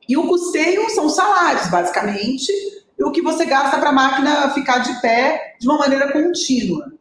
E 0.06 0.18
o 0.18 0.28
custeio 0.28 0.90
são 0.90 1.08
salários, 1.08 1.68
basicamente, 1.68 2.52
o 3.04 3.12
que 3.12 3.22
você 3.22 3.44
gasta 3.44 3.78
para 3.78 3.90
a 3.90 3.92
máquina 3.92 4.50
ficar 4.50 4.78
de 4.78 5.00
pé 5.00 5.56
de 5.58 5.68
uma 5.68 5.78
maneira 5.78 6.12
contínua. 6.12 6.92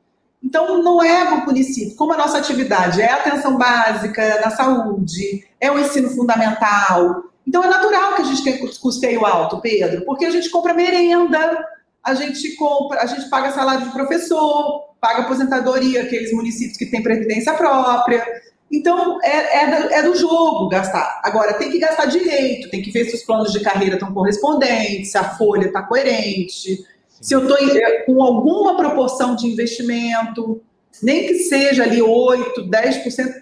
Então, 0.44 0.82
não 0.82 1.04
é 1.04 1.24
o 1.34 1.46
município. 1.46 1.96
Como 1.96 2.14
a 2.14 2.18
nossa 2.18 2.40
atividade 2.40 3.02
é 3.02 3.12
atenção 3.12 3.58
básica 3.58 4.42
na 4.42 4.50
saúde, 4.50 5.46
é 5.60 5.72
o 5.72 5.80
ensino 5.80 6.10
fundamental, 6.10 7.32
então 7.48 7.64
é 7.64 7.68
natural 7.68 8.16
que 8.16 8.22
a 8.22 8.26
gente 8.26 8.44
tenha 8.44 8.60
custeio 8.80 9.26
alto, 9.26 9.60
Pedro, 9.62 10.06
porque 10.06 10.26
a 10.26 10.30
gente 10.30 10.50
compra 10.50 10.74
merenda, 10.74 11.68
a 12.04 12.14
gente 12.14 12.56
compra, 12.56 13.02
a 13.02 13.06
gente 13.06 13.30
paga 13.30 13.52
salário 13.52 13.86
de 13.86 13.92
professor, 13.92 14.92
paga 15.00 15.24
aposentadoria, 15.24 16.04
aqueles 16.04 16.32
municípios 16.34 16.78
que 16.78 16.86
têm 16.86 17.04
previdência 17.04 17.54
própria. 17.54 18.26
Então 18.72 19.20
é, 19.22 19.64
é, 19.64 19.82
do, 19.82 19.94
é 19.94 20.04
do 20.04 20.16
jogo 20.16 20.70
gastar. 20.70 21.22
Agora 21.24 21.54
tem 21.54 21.70
que 21.70 21.80
gastar 21.80 22.06
direito, 22.06 22.70
tem 22.70 22.82
que 22.82 22.92
ver 22.92 23.06
se 23.06 23.16
os 23.16 23.24
planos 23.24 23.52
de 23.52 23.60
carreira 23.60 23.96
estão 23.96 24.14
correspondentes, 24.14 25.12
se 25.12 25.18
a 25.18 25.36
folha 25.36 25.68
está 25.68 25.84
coerente, 25.84 26.86
se 27.10 27.34
eu 27.34 27.42
estou 27.42 27.58
com 28.06 28.24
alguma 28.24 28.78
proporção 28.78 29.36
de 29.36 29.48
investimento, 29.48 30.62
nem 31.04 31.28
que 31.28 31.36
seja 31.36 31.84
ali 31.84 32.02
8, 32.02 32.70
10%. 32.70 33.34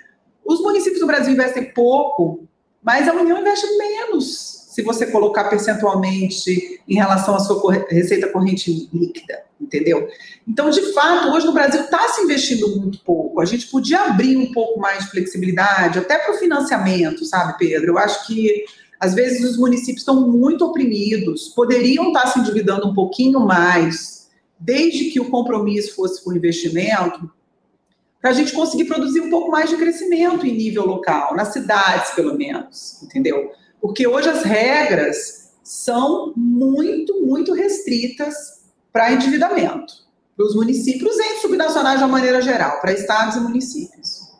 Os 0.45 0.61
municípios 0.61 0.99
do 0.99 1.07
Brasil 1.07 1.31
investem 1.31 1.71
pouco 1.73 2.49
mas 2.81 3.07
a 3.07 3.13
União 3.13 3.39
investe 3.39 3.67
menos 3.77 4.67
se 4.69 4.81
você 4.81 5.07
colocar 5.07 5.45
percentualmente 5.45 6.78
em 6.89 6.95
relação 6.95 7.35
à 7.35 7.39
sua 7.39 7.85
receita 7.87 8.27
corrente 8.29 8.89
líquida, 8.91 9.43
entendeu? 9.61 10.09
Então, 10.47 10.71
de 10.71 10.81
fato, 10.91 11.29
hoje 11.29 11.45
no 11.45 11.53
Brasil 11.53 11.81
está 11.81 12.09
se 12.09 12.21
investindo 12.21 12.75
muito 12.75 12.99
pouco. 13.01 13.39
A 13.39 13.45
gente 13.45 13.67
podia 13.67 14.05
abrir 14.05 14.35
um 14.35 14.51
pouco 14.51 14.79
mais 14.79 15.05
de 15.05 15.11
flexibilidade, 15.11 15.99
até 15.99 16.17
para 16.17 16.33
o 16.33 16.37
financiamento, 16.39 17.23
sabe, 17.25 17.59
Pedro? 17.59 17.91
Eu 17.91 17.97
acho 17.99 18.25
que 18.25 18.65
às 18.99 19.13
vezes 19.13 19.47
os 19.47 19.57
municípios 19.57 19.99
estão 19.99 20.27
muito 20.27 20.65
oprimidos, 20.65 21.49
poderiam 21.49 22.07
estar 22.07 22.23
tá 22.23 22.27
se 22.27 22.39
endividando 22.39 22.87
um 22.87 22.93
pouquinho 22.93 23.39
mais, 23.41 24.27
desde 24.59 25.11
que 25.11 25.19
o 25.19 25.29
compromisso 25.29 25.95
fosse 25.95 26.23
com 26.23 26.33
investimento, 26.33 27.31
para 28.19 28.31
a 28.31 28.33
gente 28.33 28.51
conseguir 28.51 28.85
produzir 28.85 29.21
um 29.21 29.29
pouco 29.29 29.51
mais 29.51 29.69
de 29.69 29.77
crescimento 29.77 30.45
em 30.45 30.57
nível 30.57 30.85
local, 30.85 31.35
nas 31.35 31.53
cidades, 31.53 32.11
pelo 32.11 32.35
menos, 32.35 33.01
entendeu? 33.03 33.51
Porque 33.79 34.05
hoje 34.05 34.27
as 34.27 34.43
regras 34.43 35.48
são 35.69 36.33
muito, 36.35 37.23
muito 37.23 37.53
restritas 37.53 38.71
para 38.91 39.11
endividamento, 39.11 39.93
para 40.35 40.43
os 40.47 40.55
municípios 40.55 41.15
e 41.15 41.41
subnacionais 41.41 41.99
de 41.99 42.05
uma 42.05 42.11
maneira 42.11 42.41
geral, 42.41 42.81
para 42.81 42.91
estados 42.91 43.35
e 43.35 43.39
municípios. 43.39 44.33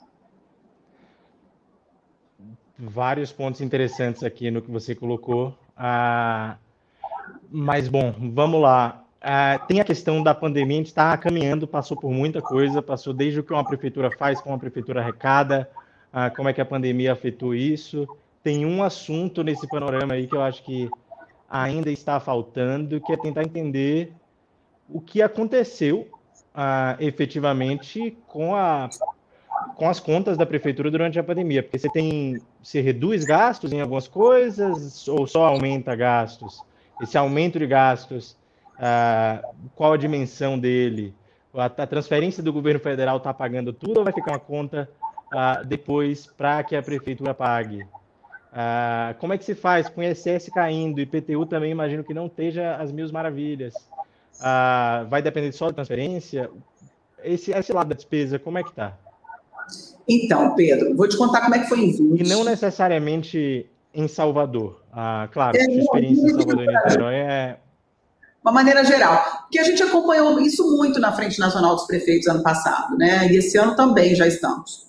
vários 2.79 3.31
pontos 3.31 3.61
interessantes 3.61 4.23
aqui 4.23 4.49
no 4.49 4.59
que 4.59 4.71
você 4.71 4.95
colocou. 4.95 5.53
Ah, 5.77 6.55
mas, 7.51 7.87
bom, 7.87 8.11
vamos 8.33 8.59
lá. 8.59 9.03
Ah, 9.21 9.59
tem 9.67 9.79
a 9.79 9.85
questão 9.85 10.23
da 10.23 10.33
pandemia, 10.33 10.77
a 10.77 10.77
gente 10.77 10.87
está 10.87 11.15
caminhando, 11.15 11.67
passou 11.67 11.95
por 11.95 12.09
muita 12.09 12.41
coisa, 12.41 12.81
passou 12.81 13.13
desde 13.13 13.39
o 13.39 13.43
que 13.43 13.53
uma 13.53 13.63
prefeitura 13.63 14.09
faz, 14.17 14.41
como 14.41 14.55
a 14.55 14.59
prefeitura 14.59 15.01
arrecada, 15.01 15.69
ah, 16.11 16.31
como 16.31 16.49
é 16.49 16.53
que 16.53 16.61
a 16.61 16.65
pandemia 16.65 17.13
afetou 17.13 17.53
isso. 17.53 18.07
Tem 18.41 18.65
um 18.65 18.81
assunto 18.81 19.43
nesse 19.43 19.67
panorama 19.67 20.15
aí 20.15 20.25
que 20.25 20.35
eu 20.35 20.41
acho 20.41 20.63
que 20.63 20.89
ainda 21.49 21.89
está 21.89 22.19
faltando, 22.19 23.01
que 23.01 23.11
é 23.11 23.17
tentar 23.17 23.43
entender 23.43 24.13
o 24.87 25.01
que 25.01 25.21
aconteceu 25.21 26.07
ah, 26.53 26.95
efetivamente 26.99 28.17
com, 28.27 28.55
a, 28.55 28.89
com 29.75 29.89
as 29.89 29.99
contas 29.99 30.37
da 30.37 30.45
prefeitura 30.45 30.91
durante 30.91 31.19
a 31.19 31.23
pandemia, 31.23 31.63
porque 31.63 31.79
você 31.79 31.89
tem, 31.89 32.41
você 32.61 32.81
reduz 32.81 33.23
gastos 33.23 33.71
em 33.71 33.81
algumas 33.81 34.07
coisas 34.07 35.07
ou 35.07 35.25
só 35.25 35.45
aumenta 35.45 35.95
gastos? 35.95 36.61
Esse 37.01 37.17
aumento 37.17 37.57
de 37.57 37.65
gastos, 37.65 38.37
ah, 38.77 39.41
qual 39.75 39.93
a 39.93 39.97
dimensão 39.97 40.57
dele? 40.59 41.13
A, 41.53 41.65
a 41.65 41.87
transferência 41.87 42.43
do 42.43 42.53
governo 42.53 42.79
federal 42.79 43.17
está 43.17 43.33
pagando 43.33 43.73
tudo 43.73 43.99
ou 43.99 44.03
vai 44.03 44.13
ficar 44.13 44.33
uma 44.33 44.39
conta 44.39 44.89
ah, 45.31 45.61
depois 45.63 46.27
para 46.27 46.63
que 46.63 46.75
a 46.75 46.81
prefeitura 46.81 47.33
pague? 47.33 47.85
Ah, 48.51 49.15
como 49.19 49.33
é 49.33 49.37
que 49.37 49.45
se 49.45 49.55
faz 49.55 49.87
com 49.87 50.01
o 50.01 50.03
ISS 50.03 50.49
caindo? 50.53 50.99
IPTU 50.99 51.45
também 51.45 51.71
imagino 51.71 52.03
que 52.03 52.13
não 52.13 52.25
esteja 52.25 52.75
as 52.75 52.91
mil 52.91 53.09
maravilhas. 53.11 53.73
Ah, 54.41 55.05
vai 55.09 55.21
depender 55.21 55.51
só 55.51 55.67
da 55.67 55.73
transferência? 55.73 56.49
Esse, 57.23 57.51
esse 57.51 57.73
lado 57.73 57.89
da 57.89 57.95
despesa, 57.95 58.39
como 58.39 58.57
é 58.57 58.63
que 58.63 58.69
está? 58.69 58.97
Então, 60.07 60.55
Pedro, 60.55 60.95
vou 60.95 61.07
te 61.07 61.17
contar 61.17 61.41
como 61.41 61.55
é 61.55 61.59
que 61.59 61.69
foi 61.69 61.79
em 61.79 61.91
20. 61.91 62.21
E 62.21 62.27
não 62.27 62.43
necessariamente 62.43 63.69
em 63.93 64.07
Salvador. 64.07 64.81
Ah, 64.91 65.29
claro, 65.31 65.57
é, 65.57 65.63
sua 65.63 65.73
experiência 65.73 66.25
em 66.25 66.29
Salvador 66.29 66.63
e 66.63 66.67
Niterói 66.67 67.15
é... 67.15 67.57
Uma 68.41 68.53
maneira 68.53 68.83
geral. 68.83 69.41
Porque 69.41 69.59
a 69.59 69.63
gente 69.63 69.83
acompanhou 69.83 70.39
isso 70.39 70.77
muito 70.77 70.99
na 70.99 71.11
Frente 71.11 71.37
Nacional 71.39 71.75
dos 71.75 71.85
Prefeitos 71.85 72.27
ano 72.27 72.41
passado, 72.41 72.97
né? 72.97 73.27
E 73.31 73.37
esse 73.37 73.57
ano 73.57 73.75
também 73.75 74.15
já 74.15 74.25
estamos. 74.25 74.87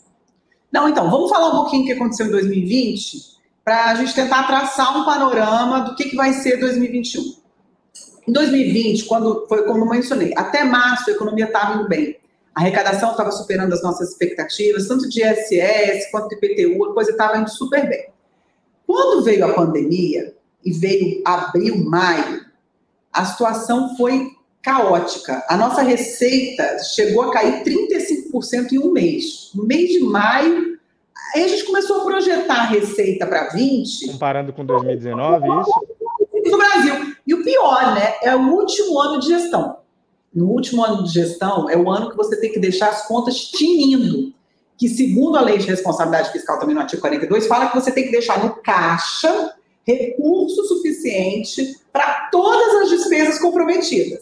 Não, 0.73 0.89
então, 0.89 1.11
vamos 1.11 1.29
falar 1.29 1.49
um 1.49 1.63
pouquinho 1.63 1.83
o 1.83 1.87
que 1.87 1.93
aconteceu 1.93 2.27
em 2.27 2.31
2020, 2.31 3.40
para 3.71 3.85
a 3.85 3.95
gente 3.95 4.13
tentar 4.13 4.49
traçar 4.49 4.99
um 4.99 5.05
panorama 5.05 5.79
do 5.83 5.95
que, 5.95 6.09
que 6.09 6.17
vai 6.17 6.33
ser 6.33 6.57
2021. 6.57 7.23
Em 8.27 8.33
2020, 8.33 9.05
quando 9.05 9.47
foi 9.49 9.63
como 9.63 9.85
eu 9.85 9.89
mencionei, 9.89 10.33
até 10.37 10.65
março 10.65 11.09
a 11.09 11.13
economia 11.13 11.45
estava 11.45 11.77
indo 11.77 11.89
bem. 11.89 12.19
A 12.53 12.63
arrecadação 12.63 13.13
estava 13.13 13.31
superando 13.31 13.73
as 13.73 13.81
nossas 13.81 14.11
expectativas, 14.11 14.89
tanto 14.89 15.09
de 15.09 15.23
ISS 15.23 16.11
quanto 16.11 16.31
de 16.31 16.35
IPTU, 16.35 16.85
a 16.85 16.95
coisa 16.95 17.13
estava 17.13 17.39
indo 17.39 17.49
super 17.49 17.89
bem. 17.89 18.09
Quando 18.85 19.23
veio 19.23 19.45
a 19.45 19.55
pandemia, 19.55 20.35
e 20.65 20.73
veio 20.73 21.23
abril, 21.25 21.85
maio, 21.85 22.45
a 23.13 23.25
situação 23.25 23.97
foi 23.97 24.33
caótica. 24.61 25.45
A 25.49 25.57
nossa 25.57 25.83
receita 25.83 26.77
chegou 26.93 27.23
a 27.23 27.33
cair 27.33 27.63
35% 27.63 28.73
em 28.73 28.79
um 28.81 28.91
mês. 28.91 29.53
No 29.55 29.65
mês 29.65 29.91
de 29.91 30.01
maio, 30.01 30.80
aí 31.35 31.45
a 31.45 31.49
gente 31.49 31.65
começou 31.65 32.01
a 32.01 32.05
projetar 32.05 32.55
a 32.55 32.67
receita 32.67 33.27
para 33.27 33.49
20. 33.49 34.13
Comparando 34.13 34.53
com 34.53 34.65
2019, 34.65 35.47
isso? 35.47 36.51
No 36.51 36.59
Brasil. 36.59 37.15
E 37.27 37.35
o 37.35 37.45
pior, 37.45 37.95
né? 37.95 38.15
É 38.23 38.35
o 38.35 38.53
último 38.53 38.99
ano 38.99 39.21
de 39.21 39.29
gestão. 39.29 39.79
No 40.35 40.47
último 40.47 40.85
ano 40.85 41.05
de 41.05 41.13
gestão, 41.13 41.69
é 41.69 41.77
o 41.77 41.91
ano 41.91 42.11
que 42.11 42.17
você 42.17 42.41
tem 42.41 42.53
que 42.53 42.61
deixar 42.61 42.89
as 42.89 43.07
contas 43.07 43.41
tinindo. 43.51 44.33
Que, 44.79 44.89
segundo 44.89 45.37
a 45.37 45.43
lei 45.43 45.59
de 45.59 45.67
responsabilidade 45.67 46.31
fiscal, 46.33 46.59
também 46.59 46.75
no 46.75 46.81
artigo 46.81 47.03
42, 47.03 47.47
fala 47.47 47.69
que 47.69 47.75
você 47.75 47.93
tem 47.93 48.05
que 48.05 48.13
deixar 48.13 48.43
no 48.43 48.55
caixa 48.63 49.55
recurso 49.87 50.65
suficiente 50.65 51.79
para 51.93 52.29
todas 52.31 52.75
as 52.83 52.89
despesas 52.91 53.39
comprometidas. 53.39 54.21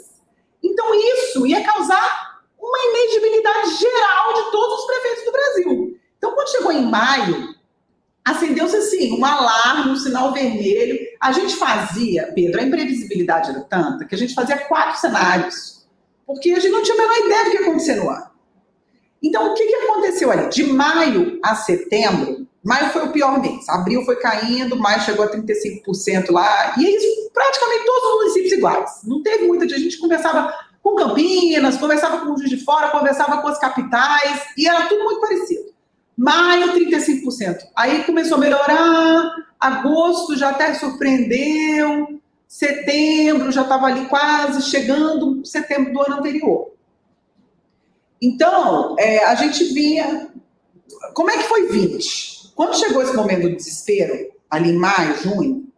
Então, 0.63 0.95
isso 0.95 1.47
ia 1.47 1.63
causar 1.63 2.41
uma 2.59 2.79
inedibilidade 2.91 3.77
geral 3.77 4.35
de 4.35 4.51
todos 4.51 4.81
os 4.81 4.87
prefeitos 4.87 5.25
do 5.25 5.33
Brasil. 5.33 5.98
Então, 6.19 6.35
quando 6.35 6.51
chegou 6.51 6.73
em 6.73 6.85
maio, 6.85 7.55
acendeu-se 8.25 8.77
assim, 8.77 9.19
um 9.19 9.25
alarme, 9.25 9.91
um 9.91 9.97
sinal 9.97 10.33
vermelho. 10.33 10.99
A 11.21 11.33
gente 11.33 11.57
fazia, 11.57 12.31
Pedro, 12.35 12.61
a 12.61 12.65
imprevisibilidade 12.65 13.51
era 13.51 13.61
tanta 13.61 14.05
que 14.05 14.15
a 14.15 14.19
gente 14.19 14.35
fazia 14.35 14.59
quatro 14.59 15.01
cenários, 15.01 15.87
porque 16.27 16.51
a 16.51 16.61
gente 16.61 16.73
não 16.73 16.83
tinha 16.83 16.97
a 16.97 17.01
menor 17.01 17.27
ideia 17.27 17.45
do 17.45 17.51
que 17.51 17.57
ia 17.57 17.63
acontecer 17.63 17.95
no 17.95 18.11
ano. 18.11 18.29
Então, 19.23 19.51
o 19.51 19.55
que, 19.55 19.67
que 19.67 19.75
aconteceu 19.75 20.31
ali? 20.31 20.49
De 20.49 20.65
maio 20.65 21.41
a 21.43 21.55
setembro, 21.55 22.47
maio 22.63 22.91
foi 22.91 23.07
o 23.07 23.13
pior 23.13 23.41
mês, 23.41 23.69
abril 23.69 24.05
foi 24.05 24.17
caindo, 24.17 24.77
maio 24.77 25.01
chegou 25.01 25.25
a 25.25 25.31
35% 25.31 26.31
lá, 26.31 26.75
e 26.79 26.87
é 26.87 26.97
isso, 26.97 27.31
praticamente 27.33 27.85
todos 27.85 28.05
os 28.05 28.15
municípios 28.17 28.53
iguais. 28.53 29.01
Não 29.05 29.23
teve 29.23 29.47
muita, 29.47 29.65
a 29.65 29.79
gente 29.79 29.99
conversava 29.99 30.55
com 30.83 30.95
Campinas, 30.95 31.77
conversava 31.77 32.19
com 32.19 32.33
o 32.33 32.39
Juiz 32.39 32.51
de 32.51 32.65
Fora, 32.65 32.91
conversava 32.91 33.43
com 33.43 33.49
as 33.49 33.59
capitais, 33.59 34.43
e 34.57 34.69
era 34.69 34.87
tudo 34.87 35.03
muito 35.03 35.21
parecido. 35.21 35.78
Maio, 36.19 36.73
35%. 36.73 37.59
Aí 37.77 38.03
começou 38.03 38.39
a 38.39 38.41
melhorar, 38.41 39.37
agosto 39.61 40.37
já 40.37 40.51
até 40.51 40.75
surpreendeu, 40.75 42.21
setembro 42.49 43.53
já 43.53 43.63
estava 43.63 43.87
ali 43.87 44.07
quase 44.07 44.69
chegando, 44.69 45.47
setembro 45.47 45.93
do 45.93 46.03
ano 46.03 46.17
anterior. 46.17 46.73
Então, 48.21 48.97
é, 48.99 49.25
a 49.27 49.37
gente 49.37 49.63
via. 49.73 50.29
Como 51.15 51.31
é 51.31 51.39
que 51.39 51.45
foi 51.45 51.69
20? 51.69 52.53
Quando 52.57 52.77
chegou 52.77 53.01
esse 53.01 53.15
momento 53.15 53.43
do 53.43 53.55
desespero, 53.55 54.33
ali 54.51 54.71
em 54.71 54.77
maio, 54.77 55.17
junho, 55.23 55.69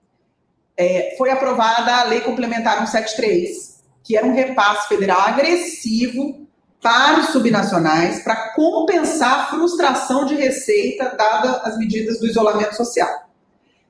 é, 0.75 1.15
foi 1.19 1.31
aprovada 1.31 1.97
a 1.97 2.05
Lei 2.05 2.23
Complementar 2.23 2.79
173, 2.79 3.83
que 4.03 4.17
era 4.17 4.27
um 4.27 4.33
repasse 4.33 4.89
federal 4.89 5.21
agressivo 5.21 6.49
para 6.81 7.25
subnacionais 7.25 8.23
para 8.23 8.55
compensar 8.55 9.41
a 9.41 9.47
frustração 9.47 10.25
de 10.25 10.35
receita 10.35 11.15
dada 11.17 11.59
as 11.63 11.77
medidas 11.79 12.19
do 12.19 12.27
isolamento 12.27 12.75
social. 12.75 13.29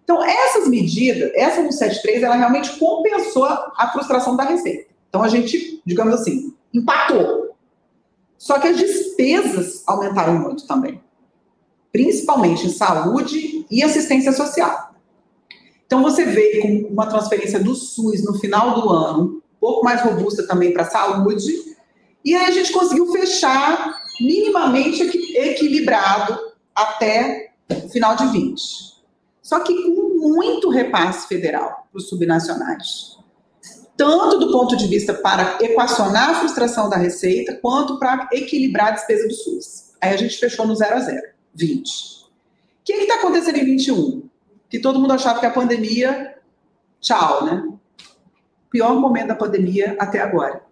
Então, 0.03 0.24
essas 0.24 0.66
medidas, 0.66 1.31
essa 1.35 1.57
173, 1.57 2.24
ela 2.24 2.35
realmente 2.35 2.76
compensou 2.79 3.44
a 3.44 3.90
frustração 3.92 4.35
da 4.37 4.42
receita. 4.42 4.90
Então, 5.09 5.22
a 5.22 5.29
gente, 5.29 5.81
digamos 5.87 6.14
assim, 6.14 6.53
empatou. 6.74 7.55
Só 8.37 8.59
que 8.59 8.66
as 8.66 8.76
despesas 8.76 9.85
aumentaram 9.87 10.37
muito 10.37 10.66
também, 10.66 11.00
principalmente 11.92 12.66
em 12.66 12.70
saúde 12.70 13.66
e 13.70 13.85
assistência 13.85 14.33
social. 14.33 14.92
Então, 15.87 16.03
você 16.03 16.24
veio 16.24 16.62
com 16.62 16.92
uma 16.92 17.07
transferência 17.07 17.61
do 17.61 17.74
SUS 17.74 18.24
no 18.24 18.35
final 18.38 18.81
do 18.81 18.88
ano, 18.90 19.22
um 19.24 19.61
pouco 19.61 19.85
mais 19.85 20.00
robusta 20.00 20.44
também 20.44 20.72
para 20.72 20.83
a 20.83 20.90
saúde, 20.90 21.69
e 22.24 22.35
aí 22.35 22.46
a 22.46 22.50
gente 22.50 22.72
conseguiu 22.72 23.11
fechar 23.12 23.98
minimamente 24.20 25.02
equilibrado 25.37 26.38
até 26.74 27.52
o 27.70 27.88
final 27.88 28.14
de 28.16 28.26
20. 28.28 28.62
Só 29.42 29.61
que 29.61 29.74
com 29.74 30.18
muito 30.18 30.68
repasse 30.68 31.26
federal 31.26 31.88
para 31.90 31.98
os 31.98 32.09
subnacionais. 32.09 33.18
Tanto 33.96 34.38
do 34.38 34.52
ponto 34.52 34.76
de 34.76 34.87
vista 34.87 35.14
para 35.14 35.59
equacionar 35.61 36.30
a 36.30 36.35
frustração 36.40 36.88
da 36.88 36.96
receita, 36.96 37.59
quanto 37.61 37.98
para 37.98 38.28
equilibrar 38.33 38.88
a 38.88 38.92
despesa 38.92 39.26
do 39.26 39.35
SUS. 39.35 39.90
Aí 40.00 40.14
a 40.14 40.16
gente 40.16 40.38
fechou 40.38 40.66
no 40.66 40.74
0 40.74 40.94
a 40.94 41.00
0, 41.00 41.22
20. 41.54 41.80
O 41.80 42.28
que 42.85 42.92
está 42.92 43.16
acontecendo 43.16 43.56
em 43.56 43.64
21? 43.64 44.28
Que 44.68 44.78
todo 44.78 44.98
mundo 44.98 45.12
achava 45.12 45.40
que 45.40 45.46
a 45.46 45.50
pandemia, 45.50 46.38
tchau, 47.00 47.44
né? 47.44 47.68
Pior 48.70 48.94
momento 48.94 49.28
da 49.28 49.35
pandemia 49.35 49.96
até 49.98 50.20
agora 50.20 50.69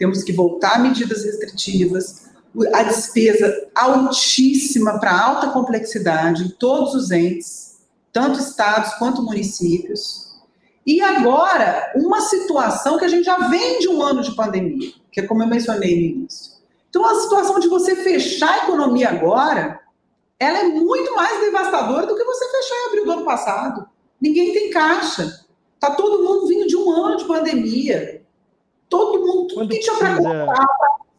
temos 0.00 0.24
que 0.24 0.32
voltar 0.32 0.76
a 0.76 0.78
medidas 0.78 1.24
restritivas, 1.24 2.30
a 2.72 2.82
despesa 2.82 3.68
altíssima 3.74 4.98
para 4.98 5.12
alta 5.12 5.50
complexidade 5.50 6.42
em 6.42 6.48
todos 6.48 6.94
os 6.94 7.10
entes, 7.10 7.82
tanto 8.10 8.40
estados 8.40 8.94
quanto 8.94 9.22
municípios. 9.22 10.40
E 10.86 11.02
agora, 11.02 11.92
uma 11.94 12.22
situação 12.22 12.98
que 12.98 13.04
a 13.04 13.08
gente 13.08 13.24
já 13.24 13.36
vem 13.48 13.78
de 13.78 13.90
um 13.90 14.02
ano 14.02 14.22
de 14.22 14.34
pandemia, 14.34 14.90
que 15.12 15.20
é 15.20 15.26
como 15.26 15.42
eu 15.42 15.46
mencionei 15.46 15.94
no 15.94 16.16
início. 16.16 16.52
Então, 16.88 17.04
a 17.04 17.20
situação 17.20 17.60
de 17.60 17.68
você 17.68 17.94
fechar 17.94 18.54
a 18.54 18.64
economia 18.64 19.10
agora, 19.10 19.80
ela 20.38 20.60
é 20.60 20.64
muito 20.64 21.14
mais 21.14 21.40
devastadora 21.40 22.06
do 22.06 22.16
que 22.16 22.24
você 22.24 22.50
fechar 22.50 22.74
em 22.74 22.86
abril 22.86 23.04
do 23.04 23.12
ano 23.12 23.24
passado. 23.26 23.86
Ninguém 24.18 24.54
tem 24.54 24.70
caixa. 24.70 25.44
Está 25.74 25.94
todo 25.94 26.24
mundo 26.24 26.46
vindo 26.46 26.66
de 26.66 26.76
um 26.76 26.90
ano 26.90 27.18
de 27.18 27.26
pandemia. 27.26 28.19
Todo 28.90 29.20
mundo, 29.20 29.46
tudo 29.46 29.54
Quando 29.54 29.70
que 29.70 29.78
tinha 29.78 29.96
para 29.96 30.16
comprar, 30.16 30.66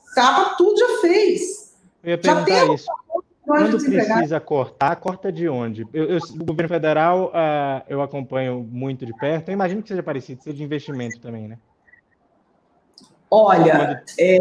estava, 0.07 0.55
tudo 0.57 0.77
já 0.77 1.01
fez. 1.01 1.75
Eu 2.03 2.11
ia 2.11 2.19
já 2.21 2.73
isso. 2.73 2.85
Quando 3.43 3.83
precisa 3.83 4.39
cortar, 4.39 4.95
corta 4.97 5.31
de 5.31 5.49
onde? 5.49 5.87
Eu, 5.91 6.05
eu, 6.05 6.19
o 6.39 6.45
governo 6.45 6.69
federal 6.69 7.31
uh, 7.33 7.83
eu 7.89 8.01
acompanho 8.01 8.65
muito 8.69 9.05
de 9.05 9.17
perto. 9.17 9.49
Eu 9.49 9.53
imagino 9.53 9.81
que 9.81 9.89
seja 9.89 10.03
parecido, 10.03 10.43
seja 10.43 10.55
de 10.55 10.63
investimento 10.63 11.19
também, 11.19 11.47
né? 11.47 11.57
Olha, 13.29 14.03
é, 14.19 14.37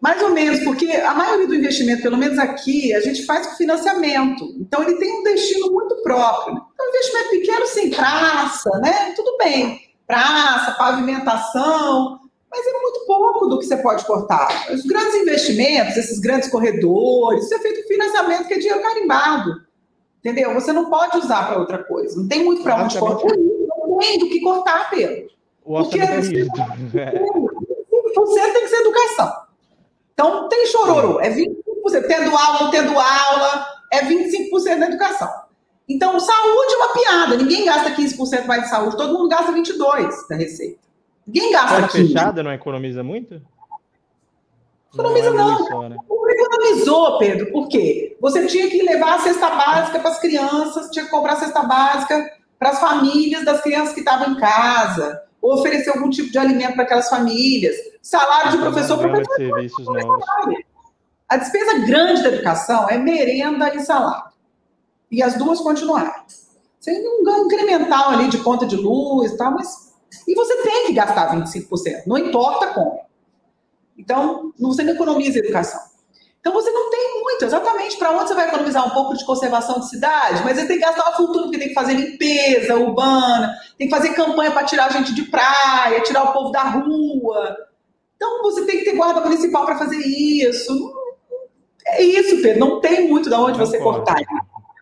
Mais 0.00 0.22
ou 0.22 0.30
menos, 0.30 0.62
porque 0.64 0.90
a 0.90 1.14
maioria 1.14 1.46
do 1.46 1.54
investimento, 1.54 2.02
pelo 2.02 2.18
menos 2.18 2.38
aqui, 2.38 2.94
a 2.94 3.00
gente 3.00 3.24
faz 3.24 3.46
com 3.46 3.56
financiamento. 3.56 4.44
Então, 4.60 4.82
ele 4.82 4.96
tem 4.96 5.18
um 5.18 5.22
destino 5.22 5.72
muito 5.72 5.96
próprio. 6.02 6.62
Então, 6.74 6.88
investimento 6.88 7.30
pequeno, 7.30 7.66
sem 7.66 7.90
praça, 7.90 8.70
né? 8.80 9.14
Tudo 9.16 9.36
bem. 9.38 9.80
Praça, 10.06 10.72
pavimentação, 10.72 12.20
mas 12.56 12.66
é 12.66 12.80
muito 12.80 13.06
pouco 13.06 13.46
do 13.46 13.58
que 13.58 13.64
você 13.64 13.76
pode 13.76 14.04
cortar. 14.04 14.72
Os 14.72 14.82
grandes 14.82 15.14
investimentos, 15.14 15.96
esses 15.96 16.20
grandes 16.20 16.48
corredores, 16.48 17.44
isso 17.44 17.54
é 17.54 17.58
feito 17.58 17.82
com 17.82 17.88
financiamento 17.88 18.46
que 18.46 18.54
é 18.54 18.58
dinheiro 18.58 18.80
carimbado. 18.80 19.62
Entendeu? 20.20 20.54
Você 20.54 20.72
não 20.72 20.88
pode 20.88 21.18
usar 21.18 21.48
para 21.48 21.58
outra 21.58 21.82
coisa. 21.82 22.16
Não 22.16 22.28
tem 22.28 22.44
muito 22.44 22.62
para 22.62 22.82
onde 22.82 22.98
cortar. 22.98 23.36
Não 23.36 23.98
tem 23.98 24.18
do 24.18 24.28
que 24.28 24.40
cortar, 24.40 24.88
Pedro. 24.88 25.28
O 25.64 25.82
Porque 25.82 25.98
é 25.98 26.20
5% 26.20 26.22
tem 28.52 28.62
que 28.62 28.68
ser 28.68 28.76
educação. 28.76 29.32
Então, 30.12 30.48
tem 30.48 30.66
chororô, 30.66 31.20
é 31.20 31.30
25%. 31.30 32.06
Tendo 32.06 32.36
aula, 32.36 32.60
não 32.60 32.70
tendo 32.70 32.98
aula, 32.98 33.66
é 33.92 34.02
25% 34.02 34.78
da 34.78 34.86
educação. 34.86 35.28
Então, 35.88 36.18
saúde 36.18 36.74
é 36.74 36.76
uma 36.76 36.92
piada. 36.92 37.36
Ninguém 37.36 37.64
gasta 37.64 37.90
15% 37.90 38.46
mais 38.46 38.62
de 38.64 38.70
saúde, 38.70 38.96
todo 38.96 39.12
mundo 39.12 39.28
gasta 39.28 39.52
22% 39.52 40.28
da 40.28 40.36
receita. 40.36 40.78
Ninguém 41.26 41.52
gasta 41.52 41.80
Porta 41.80 41.88
fechada 41.88 42.42
não 42.42 42.52
economiza 42.52 43.02
muito? 43.02 43.40
Economiza 44.92 45.30
não. 45.30 45.48
É 45.48 45.58
não. 45.58 45.66
Só, 45.66 45.88
né? 45.88 45.96
Economizou, 46.28 47.18
Pedro, 47.18 47.52
por 47.52 47.68
quê? 47.68 48.16
Você 48.20 48.46
tinha 48.46 48.68
que 48.68 48.82
levar 48.82 49.14
a 49.14 49.18
cesta 49.20 49.50
básica 49.50 49.98
para 49.98 50.10
as 50.10 50.18
crianças, 50.18 50.90
tinha 50.90 51.04
que 51.04 51.10
cobrar 51.10 51.34
a 51.34 51.36
cesta 51.36 51.62
básica 51.62 52.30
para 52.58 52.70
as 52.70 52.80
famílias 52.80 53.44
das 53.44 53.60
crianças 53.60 53.94
que 53.94 54.00
estavam 54.00 54.32
em 54.32 54.36
casa, 54.36 55.22
ou 55.40 55.58
oferecer 55.58 55.90
algum 55.90 56.10
tipo 56.10 56.30
de 56.30 56.38
alimento 56.38 56.74
para 56.74 56.84
aquelas 56.84 57.08
famílias 57.08 57.76
salário 58.04 58.52
de 58.52 58.58
professor, 58.58 58.98
professor. 58.98 59.36
Serviços 59.36 59.86
novos. 59.86 60.24
A 61.28 61.36
despesa 61.38 61.78
grande 61.78 62.22
da 62.22 62.28
educação 62.28 62.88
é 62.88 62.98
merenda 62.98 63.74
e 63.74 63.80
salário. 63.80 64.32
E 65.10 65.22
as 65.22 65.34
duas 65.36 65.60
continuaram. 65.60 66.12
Sem 66.78 67.00
um 67.06 67.24
ganho 67.24 67.46
incremental 67.46 68.10
ali 68.10 68.28
de 68.28 68.38
conta 68.38 68.66
de 68.66 68.76
luz 68.76 69.32
e 69.32 69.36
tal, 69.36 69.52
mas. 69.52 69.83
E 70.26 70.34
você 70.34 70.62
tem 70.62 70.86
que 70.86 70.92
gastar 70.92 71.34
25%, 71.36 72.02
não 72.06 72.18
importa 72.18 72.68
como. 72.68 73.00
Então, 73.96 74.52
você 74.58 74.82
não 74.82 74.94
economiza 74.94 75.38
educação. 75.38 75.80
Então, 76.40 76.52
você 76.52 76.70
não 76.70 76.90
tem 76.90 77.22
muito, 77.22 77.44
exatamente 77.44 77.96
para 77.96 78.10
onde 78.10 78.28
você 78.28 78.34
vai 78.34 78.48
economizar 78.48 78.86
um 78.86 78.90
pouco 78.90 79.16
de 79.16 79.24
conservação 79.24 79.80
de 79.80 79.88
cidade, 79.88 80.42
mas 80.44 80.58
você 80.58 80.66
tem 80.66 80.78
que 80.78 80.84
gastar 80.84 81.04
uma 81.04 81.16
fortuna, 81.16 81.42
porque 81.44 81.58
tem 81.58 81.68
que 81.68 81.74
fazer 81.74 81.94
limpeza 81.94 82.76
urbana, 82.76 83.54
tem 83.78 83.88
que 83.88 83.94
fazer 83.94 84.14
campanha 84.14 84.50
para 84.50 84.64
tirar 84.64 84.86
a 84.86 84.90
gente 84.90 85.14
de 85.14 85.22
praia, 85.22 86.02
tirar 86.02 86.24
o 86.24 86.32
povo 86.32 86.50
da 86.50 86.62
rua. 86.62 87.56
Então 88.16 88.42
você 88.42 88.64
tem 88.66 88.78
que 88.78 88.84
ter 88.84 88.96
guarda 88.96 89.20
municipal 89.20 89.64
para 89.64 89.78
fazer 89.78 89.96
isso. 89.96 90.92
É 91.86 92.02
isso, 92.02 92.40
Pedro. 92.42 92.60
Não 92.60 92.80
tem 92.80 93.08
muito 93.08 93.28
de 93.28 93.34
onde 93.34 93.58
você 93.58 93.78
cortar. 93.78 94.16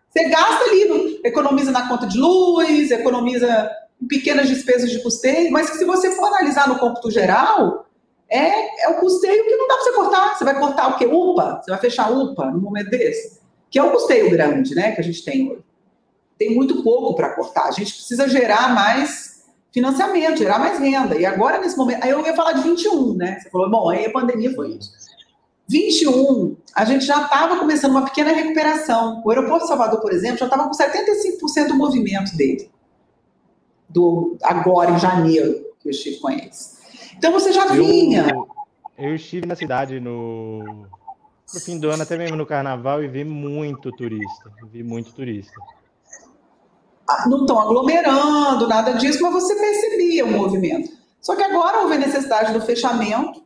Você 0.09 0.29
gasta 0.29 0.65
ali, 0.65 1.21
economiza 1.23 1.71
na 1.71 1.87
conta 1.87 2.05
de 2.05 2.17
luz, 2.17 2.91
economiza 2.91 3.71
pequenas 4.07 4.47
despesas 4.47 4.89
de 4.89 5.01
custeio, 5.01 5.51
mas 5.51 5.69
se 5.69 5.85
você 5.85 6.11
for 6.11 6.25
analisar 6.27 6.67
no 6.67 6.79
cômputo 6.79 7.11
geral, 7.11 7.85
é, 8.29 8.85
é 8.85 8.89
o 8.89 8.95
custeio 8.95 9.43
que 9.43 9.55
não 9.55 9.67
dá 9.67 9.75
para 9.75 9.83
você 9.83 9.91
cortar. 9.93 10.37
Você 10.37 10.43
vai 10.43 10.59
cortar 10.59 10.87
o 10.87 10.97
quê? 10.97 11.05
UPA? 11.05 11.61
Você 11.61 11.71
vai 11.71 11.79
fechar 11.79 12.11
UPA 12.11 12.51
no 12.51 12.59
momento 12.59 12.89
desse? 12.89 13.39
Que 13.69 13.79
é 13.79 13.83
o 13.83 13.91
custeio 13.91 14.29
grande, 14.29 14.73
né, 14.75 14.91
que 14.91 15.01
a 15.01 15.03
gente 15.03 15.23
tem 15.23 15.51
hoje. 15.51 15.63
Tem 16.37 16.55
muito 16.55 16.83
pouco 16.83 17.15
para 17.15 17.29
cortar. 17.35 17.65
A 17.65 17.71
gente 17.71 17.93
precisa 17.93 18.27
gerar 18.27 18.73
mais 18.73 19.43
financiamento, 19.71 20.37
gerar 20.37 20.59
mais 20.59 20.79
renda. 20.79 21.15
E 21.15 21.25
agora, 21.25 21.59
nesse 21.59 21.77
momento, 21.77 22.03
aí 22.03 22.09
eu 22.09 22.25
ia 22.25 22.35
falar 22.35 22.53
de 22.53 22.63
21, 22.63 23.15
né? 23.15 23.39
Você 23.39 23.49
falou, 23.49 23.69
bom, 23.69 23.89
aí 23.89 24.05
a 24.05 24.11
pandemia 24.11 24.53
foi 24.53 24.71
isso. 24.71 24.91
21, 25.67 26.55
a 26.75 26.85
gente 26.85 27.05
já 27.05 27.23
estava 27.23 27.57
começando 27.57 27.91
uma 27.91 28.05
pequena 28.05 28.31
recuperação. 28.33 29.21
O 29.25 29.29
aeroporto 29.29 29.63
de 29.63 29.69
Salvador, 29.69 30.01
por 30.01 30.11
exemplo, 30.11 30.37
já 30.37 30.45
estava 30.45 30.65
com 30.65 30.71
75% 30.71 31.67
do 31.67 31.75
movimento 31.75 32.35
dele. 32.35 32.69
Do, 33.93 34.37
agora, 34.41 34.91
em 34.91 34.99
janeiro, 34.99 35.65
que 35.79 35.89
eu 35.89 35.91
estive 35.91 36.17
com 36.17 36.29
eles. 36.29 36.79
Então 37.15 37.31
você 37.31 37.51
já 37.51 37.67
eu, 37.67 37.85
vinha. 37.85 38.27
Eu 38.97 39.15
estive 39.15 39.45
na 39.45 39.55
cidade 39.55 39.99
no, 39.99 40.63
no 41.53 41.59
fim 41.59 41.79
do 41.79 41.89
ano, 41.89 42.03
até 42.03 42.17
mesmo 42.17 42.35
no 42.35 42.45
carnaval, 42.45 43.03
e 43.03 43.07
vi 43.07 43.23
muito 43.23 43.91
turista. 43.91 44.51
Vi 44.71 44.83
muito 44.83 45.13
turista 45.13 45.53
não 47.27 47.41
estão 47.41 47.59
aglomerando, 47.59 48.67
nada 48.67 48.93
disso, 48.93 49.21
mas 49.21 49.33
você 49.33 49.55
percebia 49.55 50.25
o 50.25 50.31
movimento. 50.31 50.91
Só 51.21 51.35
que 51.35 51.43
agora 51.43 51.81
houve 51.81 51.95
a 51.95 51.99
necessidade 51.99 52.53
do 52.53 52.61
fechamento, 52.61 53.43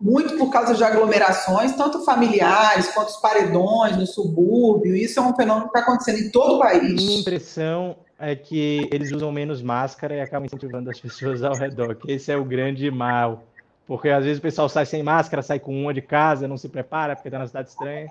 muito 0.00 0.36
por 0.36 0.50
causa 0.50 0.74
de 0.74 0.84
aglomerações, 0.84 1.74
tanto 1.74 2.04
familiares 2.04 2.88
quanto 2.88 3.08
os 3.08 3.16
paredões 3.16 3.96
no 3.96 4.06
subúrbio. 4.06 4.94
Isso 4.94 5.18
é 5.18 5.22
um 5.22 5.34
fenômeno 5.34 5.70
que 5.70 5.78
está 5.78 5.80
acontecendo 5.80 6.18
em 6.18 6.30
todo 6.30 6.56
o 6.56 6.58
país. 6.58 6.94
Minha 6.94 7.20
impressão 7.20 7.96
é 8.18 8.34
que 8.34 8.88
eles 8.90 9.12
usam 9.12 9.30
menos 9.30 9.62
máscara 9.62 10.14
e 10.14 10.20
acabam 10.20 10.46
incentivando 10.46 10.90
as 10.90 10.98
pessoas 10.98 11.42
ao 11.42 11.54
redor, 11.54 11.94
que 11.96 12.12
esse 12.12 12.32
é 12.32 12.36
o 12.36 12.44
grande 12.44 12.90
mal. 12.90 13.44
Porque 13.86 14.08
às 14.08 14.24
vezes 14.24 14.38
o 14.38 14.42
pessoal 14.42 14.68
sai 14.68 14.84
sem 14.84 15.02
máscara, 15.02 15.42
sai 15.42 15.60
com 15.60 15.72
uma 15.72 15.94
de 15.94 16.02
casa, 16.02 16.48
não 16.48 16.56
se 16.56 16.68
prepara 16.68 17.14
porque 17.14 17.28
está 17.28 17.38
na 17.38 17.46
cidade 17.46 17.68
estranha. 17.68 18.08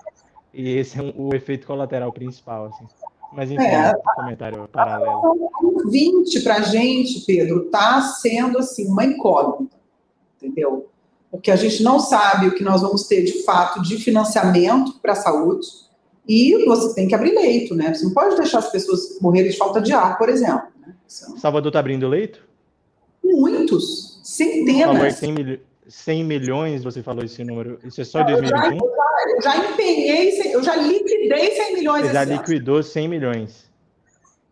E 0.54 0.78
esse 0.78 0.98
é 0.98 1.02
um, 1.02 1.14
o 1.18 1.36
efeito 1.36 1.68
colateral 1.68 2.14
principal. 2.14 2.68
Assim. 2.68 2.86
Mas 3.34 3.52
enfim, 3.52 3.66
é, 3.66 3.94
comentário 4.16 4.68
paralelo. 4.70 5.52
20 5.90 6.40
para 6.42 6.56
a 6.56 6.62
gente, 6.62 7.26
Pedro, 7.26 7.66
está 7.66 8.02
sendo 8.02 8.58
assim 8.58 8.88
uma 8.88 9.04
incógnita, 9.04 9.76
entendeu? 10.38 10.90
Porque 11.30 11.52
a 11.52 11.58
gente 11.58 11.84
não 11.84 12.00
sabe 12.00 12.48
o 12.48 12.56
que 12.56 12.64
nós 12.64 12.82
vamos 12.82 13.08
ter 13.08 13.24
de 13.24 13.44
fato 13.44 13.82
de 13.82 13.98
financiamento 13.98 14.94
para 15.02 15.12
a 15.12 15.16
saúde 15.16 15.85
e 16.28 16.66
você 16.66 16.96
tem 16.96 17.08
que 17.08 17.16
abrir 17.16 17.34
leito, 17.34 17.76
né? 17.76 17.94
Você 17.94 18.06
não 18.06 18.14
pode 18.14 18.36
deixar 18.36 18.60
as 18.60 18.72
pessoas 18.72 19.20
morrerem 19.22 19.52
de 19.52 19.58
falta 19.58 19.82
de 19.82 19.94
ar, 19.94 20.18
por 20.18 20.30
exemplo. 20.30 20.68
Né? 20.86 20.94
Salvador 21.08 21.70
está 21.70 21.80
abrindo 21.80 22.08
leito? 22.08 22.44
Muitos, 23.24 24.20
centenas. 24.24 25.16
100, 25.16 25.60
100 25.88 26.24
milhões, 26.24 26.84
você 26.84 27.04
falou 27.04 27.24
esse 27.24 27.44
número. 27.44 27.80
Isso 27.84 28.02
é 28.02 28.04
só 28.04 28.22
em 28.22 28.26
2021? 28.26 28.76
Eu 28.76 28.80
já, 28.80 29.30
eu 29.30 29.42
já 29.42 29.72
empenhei, 29.72 30.54
eu 30.54 30.64
já 30.64 30.76
liquidei 30.76 31.52
100 31.52 31.74
milhões. 31.76 32.08
Você 32.08 32.14
já 32.14 32.24
liquidou 32.24 32.84
100 32.84 33.08
milhões. 33.08 33.66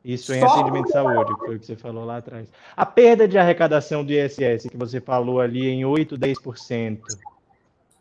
Isso 0.04 0.34
em 0.34 0.42
só 0.42 0.48
atendimento 0.48 0.88
de 0.88 0.92
saúde, 0.92 1.34
foi 1.40 1.56
o 1.56 1.60
que 1.60 1.66
você 1.66 1.76
falou 1.78 2.04
lá 2.04 2.18
atrás. 2.18 2.50
A 2.76 2.86
perda 2.86 3.26
de 3.26 3.38
arrecadação 3.38 4.04
do 4.04 4.12
ISS, 4.12 4.68
que 4.70 4.76
você 4.76 5.00
falou 5.00 5.40
ali 5.40 5.66
em 5.68 5.86
8, 5.86 6.18
10%. 6.18 7.00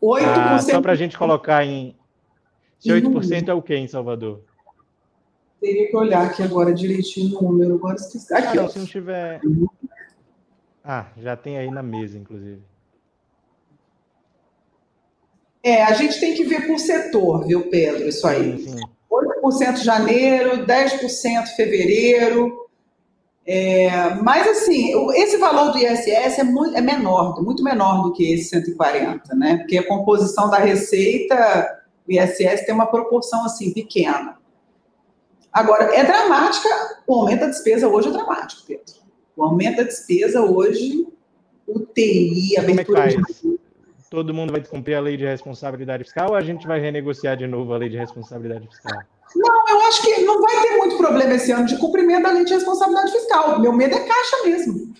8%. 0.01 0.21
Ah, 0.25 0.59
só 0.59 0.81
para 0.81 0.91
a 0.91 0.95
gente 0.95 1.17
colocar 1.17 1.65
em. 1.65 1.95
Se 2.83 2.89
8% 2.89 3.47
é 3.47 3.53
o 3.53 3.61
que 3.61 3.73
em 3.73 3.87
Salvador? 3.87 4.41
Teria 5.61 5.89
que 5.89 5.95
olhar 5.95 6.25
aqui 6.25 6.43
agora 6.43 6.73
direitinho 6.73 7.39
o 7.39 7.41
número. 7.43 7.75
Agora 7.75 7.95
esqueci. 7.95 8.33
Aqui, 8.33 8.57
ah, 8.57 8.63
não, 8.63 8.69
se 8.69 8.79
não 8.79 8.85
tiver. 8.85 9.39
Ah, 10.83 11.07
já 11.17 11.37
tem 11.37 11.57
aí 11.57 11.71
na 11.71 11.81
mesa, 11.81 12.17
inclusive. 12.17 12.61
É, 15.63 15.81
a 15.81 15.93
gente 15.93 16.19
tem 16.19 16.33
que 16.33 16.43
ver 16.43 16.67
por 16.67 16.77
setor, 16.77 17.47
viu, 17.47 17.69
Pedro? 17.69 18.05
Isso 18.05 18.27
aí. 18.27 18.59
Sim, 18.59 18.77
sim. 18.79 18.83
8% 19.09 19.77
janeiro, 19.77 20.65
10% 20.65 21.47
fevereiro. 21.55 22.67
É, 23.45 24.13
mas, 24.15 24.45
assim, 24.45 24.91
esse 25.15 25.37
valor 25.37 25.71
do 25.71 25.77
ISS 25.77 26.39
é, 26.39 26.43
muito, 26.43 26.75
é 26.75 26.81
menor, 26.81 27.41
muito 27.41 27.63
menor 27.63 28.03
do 28.03 28.11
que 28.11 28.33
esse 28.33 28.49
140, 28.49 29.33
né? 29.35 29.59
Porque 29.59 29.77
a 29.77 29.87
composição 29.87 30.49
da 30.49 30.57
receita, 30.57 31.82
o 32.07 32.11
ISS 32.11 32.65
tem 32.65 32.73
uma 32.73 32.85
proporção, 32.85 33.45
assim, 33.45 33.73
pequena. 33.73 34.37
Agora, 35.51 35.95
é 35.95 36.03
dramática, 36.03 36.69
o 37.05 37.13
aumento 37.13 37.41
da 37.41 37.47
despesa 37.47 37.87
hoje 37.87 38.09
é 38.09 38.11
dramático, 38.11 38.63
Pedro. 38.67 38.93
O 39.35 39.43
aumento 39.43 39.77
da 39.77 39.83
despesa 39.83 40.41
hoje, 40.41 41.07
UTI, 41.67 42.57
abertura 42.57 43.05
é 43.05 43.07
de 43.07 43.59
todo 44.13 44.31
mundo 44.31 44.51
vai 44.51 44.63
cumprir 44.63 44.93
a 44.93 45.01
lei 45.01 45.17
de 45.17 45.25
responsabilidade 45.25 46.03
fiscal 46.03 46.29
ou 46.29 46.35
a 46.35 46.41
gente 46.41 46.67
vai 46.67 46.79
renegociar 46.79 47.35
de 47.35 47.47
novo 47.47 47.73
a 47.73 47.77
lei 47.77 47.89
de 47.89 47.97
responsabilidade 47.97 48.67
fiscal? 48.67 49.01
Não, 49.35 49.69
eu 49.69 49.81
acho 49.87 50.03
que 50.03 50.21
não 50.21 50.39
vai 50.39 50.61
ter 50.61 50.77
muito 50.77 50.97
problema 50.97 51.33
esse 51.33 51.51
ano 51.51 51.65
de 51.65 51.75
cumprimento 51.79 52.21
da 52.21 52.31
lei 52.31 52.45
de 52.45 52.53
responsabilidade 52.53 53.11
fiscal. 53.11 53.59
Meu 53.59 53.73
medo 53.73 53.95
é 53.95 54.07
caixa 54.07 54.43
mesmo. 54.45 54.93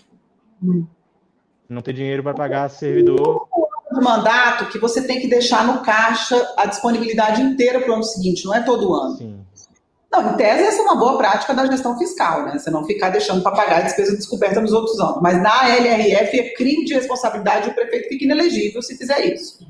Não 1.70 1.84
ter 1.84 1.93
dinheiro 1.93 2.24
para 2.24 2.34
pagar 2.34 2.68
servidor. 2.70 3.47
Do 3.94 4.02
mandato 4.02 4.66
que 4.72 4.80
você 4.80 5.06
tem 5.06 5.20
que 5.20 5.28
deixar 5.28 5.66
no 5.68 5.82
caixa 5.82 6.52
a 6.58 6.66
disponibilidade 6.66 7.41
inteira 7.41 7.80
para 7.80 7.91
o 7.91 7.94
ano 7.94 8.04
seguinte, 8.04 8.46
não 8.46 8.54
é 8.54 8.62
todo 8.62 8.94
ano. 8.94 9.18
Sim. 9.18 9.39
Não, 10.12 10.32
em 10.32 10.38
tese, 10.38 10.64
essa 10.64 10.80
é 10.80 10.82
uma 10.84 10.96
boa 10.96 11.18
prática 11.18 11.54
da 11.54 11.66
gestão 11.66 11.98
fiscal, 11.98 12.46
né? 12.46 12.58
Você 12.58 12.70
não 12.70 12.86
ficar 12.86 13.10
deixando 13.10 13.41
para 13.41 13.52
pagar 13.52 13.78
a 13.80 13.82
despesa 13.82 14.16
descoberta 14.16 14.62
nos 14.62 14.72
outros 14.72 15.00
anos. 15.00 15.20
Mas 15.22 15.41
na 15.41 15.70
LRF 15.70 16.39
é 16.39 16.54
crime 16.54 16.86
de 16.86 16.94
responsabilidade 16.94 17.68
e 17.68 17.72
o 17.72 17.76
prefeito 17.76 18.10
fica 18.10 18.24
inelegível 18.26 18.82
se 18.82 18.96
fizer 18.96 19.26
isso. 19.26 19.66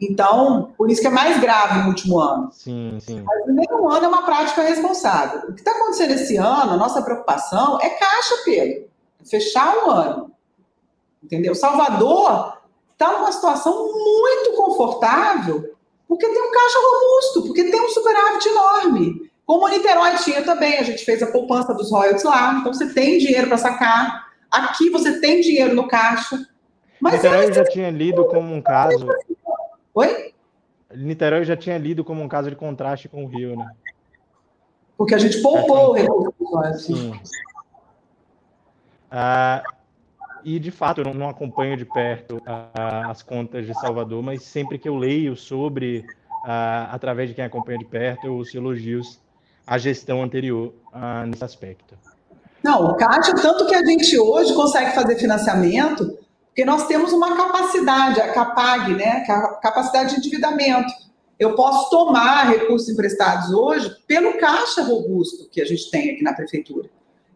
Então, 0.00 0.72
por 0.76 0.90
isso 0.90 1.00
que 1.00 1.06
é 1.06 1.10
mais 1.10 1.40
grave 1.40 1.80
no 1.80 1.88
último 1.88 2.18
ano. 2.18 2.50
Sim, 2.52 2.98
sim. 3.00 3.22
Mas 3.22 3.38
no 3.38 3.44
primeiro 3.44 3.88
ano 3.88 4.04
é 4.06 4.08
uma 4.08 4.22
prática 4.24 4.62
responsável. 4.62 5.42
O 5.48 5.52
que 5.52 5.60
está 5.60 5.72
acontecendo 5.72 6.12
esse 6.12 6.36
ano, 6.36 6.72
a 6.72 6.76
nossa 6.76 7.02
preocupação 7.02 7.78
é 7.80 7.90
caixa, 7.90 8.34
Pedro. 8.44 8.88
Fechar 9.28 9.76
o 9.84 9.90
ano. 9.90 10.32
Entendeu? 11.22 11.54
Salvador 11.54 12.59
está 13.00 13.18
numa 13.18 13.32
situação 13.32 13.90
muito 13.94 14.52
confortável, 14.56 15.74
porque 16.06 16.28
tem 16.28 16.42
um 16.42 16.52
caixa 16.52 16.78
robusto, 16.78 17.42
porque 17.46 17.70
tem 17.70 17.80
um 17.80 17.88
superávit 17.88 18.46
enorme. 18.46 19.30
Como 19.46 19.64
o 19.64 19.68
Niterói 19.68 20.16
tinha 20.16 20.44
também, 20.44 20.78
a 20.78 20.82
gente 20.82 21.02
fez 21.02 21.22
a 21.22 21.32
poupança 21.32 21.72
dos 21.72 21.90
royalties 21.90 22.24
lá, 22.24 22.52
então 22.54 22.74
você 22.74 22.92
tem 22.92 23.18
dinheiro 23.18 23.48
para 23.48 23.56
sacar. 23.56 24.28
Aqui 24.50 24.90
você 24.90 25.18
tem 25.18 25.40
dinheiro 25.40 25.74
no 25.74 25.88
caixa. 25.88 26.46
Mas 27.00 27.14
Niterói 27.14 27.46
eu 27.46 27.52
já 27.54 27.64
tinha 27.64 27.90
lido 27.90 28.26
como 28.26 28.54
um 28.54 28.60
caso. 28.60 29.08
Oi? 29.94 30.34
Niterói 30.94 31.44
já 31.44 31.56
tinha 31.56 31.78
lido 31.78 32.04
como 32.04 32.22
um 32.22 32.28
caso 32.28 32.50
de 32.50 32.56
contraste 32.56 33.08
com 33.08 33.24
o 33.24 33.28
Rio, 33.28 33.56
né? 33.56 33.70
Porque 34.98 35.14
a 35.14 35.18
gente 35.18 35.40
poupou 35.40 35.90
o 35.90 35.92
recurso. 35.94 36.78
Sim. 36.78 37.18
Ah, 39.10 39.62
e, 40.44 40.58
de 40.58 40.70
fato, 40.70 41.00
eu 41.00 41.14
não, 41.14 41.28
acompanho 41.28 41.76
de 41.76 41.84
perto 41.84 42.40
as 43.08 43.22
contas 43.22 43.66
de 43.66 43.74
Salvador, 43.74 44.22
mas 44.22 44.42
sempre 44.42 44.78
que 44.78 44.88
eu 44.88 44.96
leio 44.96 45.36
sobre, 45.36 46.04
através 46.90 47.28
de 47.28 47.34
quem 47.34 47.44
acompanha 47.44 47.78
de 47.78 47.84
perto, 47.84 48.26
eu 48.26 48.34
ouço 48.34 48.56
elogios 48.56 49.20
à 49.66 49.78
gestão 49.78 50.22
anterior 50.22 50.72
nesse 51.26 51.44
aspecto. 51.44 51.94
Não, 52.62 52.86
o 52.86 52.94
Caixa, 52.94 53.34
tanto 53.34 53.66
que 53.66 53.74
a 53.74 53.84
gente 53.84 54.18
hoje 54.18 54.54
consegue 54.54 54.94
fazer 54.94 55.16
financiamento, 55.16 56.18
porque 56.46 56.64
nós 56.64 56.86
temos 56.86 57.12
uma 57.12 57.36
capacidade, 57.36 58.20
a 58.20 58.32
CAPAG, 58.32 58.94
né, 58.94 59.22
é 59.22 59.60
capacidade 59.62 60.10
de 60.10 60.18
endividamento. 60.18 60.92
Eu 61.38 61.54
posso 61.54 61.88
tomar 61.88 62.50
recursos 62.50 62.88
emprestados 62.88 63.50
hoje 63.50 63.90
pelo 64.06 64.36
caixa 64.38 64.82
robusto 64.82 65.48
que 65.50 65.62
a 65.62 65.64
gente 65.64 65.90
tem 65.90 66.10
aqui 66.10 66.22
na 66.22 66.34
prefeitura 66.34 66.90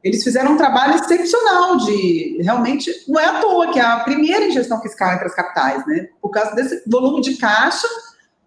eles 0.05 0.23
fizeram 0.23 0.53
um 0.53 0.57
trabalho 0.59 0.97
excepcional 0.97 1.79
de 1.79 2.37
realmente 2.43 2.93
não 3.09 3.19
é 3.19 3.25
à 3.25 3.41
toa 3.41 3.73
que 3.73 3.81
é 3.81 3.83
a 3.83 4.01
primeira 4.01 4.45
injeção 4.45 4.79
fiscal 4.83 5.15
entre 5.15 5.25
as 5.25 5.35
capitais, 5.35 5.85
né? 5.87 6.11
Por 6.21 6.29
causa 6.29 6.55
desse 6.55 6.83
volume 6.87 7.23
de 7.23 7.39
caixa, 7.39 7.89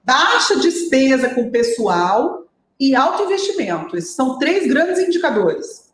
baixa 0.03 0.55
despesa 0.59 1.33
com 1.33 1.49
pessoal 1.49 2.45
e 2.79 2.95
alto 2.95 3.23
investimento. 3.23 3.97
Esses 3.97 4.13
são 4.13 4.37
três 4.37 4.67
grandes 4.67 4.99
indicadores. 4.99 5.91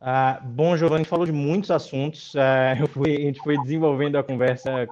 Ah, 0.00 0.40
bom, 0.40 0.76
Giovanni 0.76 1.04
falou 1.04 1.26
de 1.26 1.32
muitos 1.32 1.72
assuntos. 1.72 2.36
Ah, 2.36 2.76
fui, 2.92 3.16
a 3.16 3.20
gente 3.22 3.40
foi 3.40 3.58
desenvolvendo 3.58 4.16
a 4.16 4.22
conversa 4.22 4.86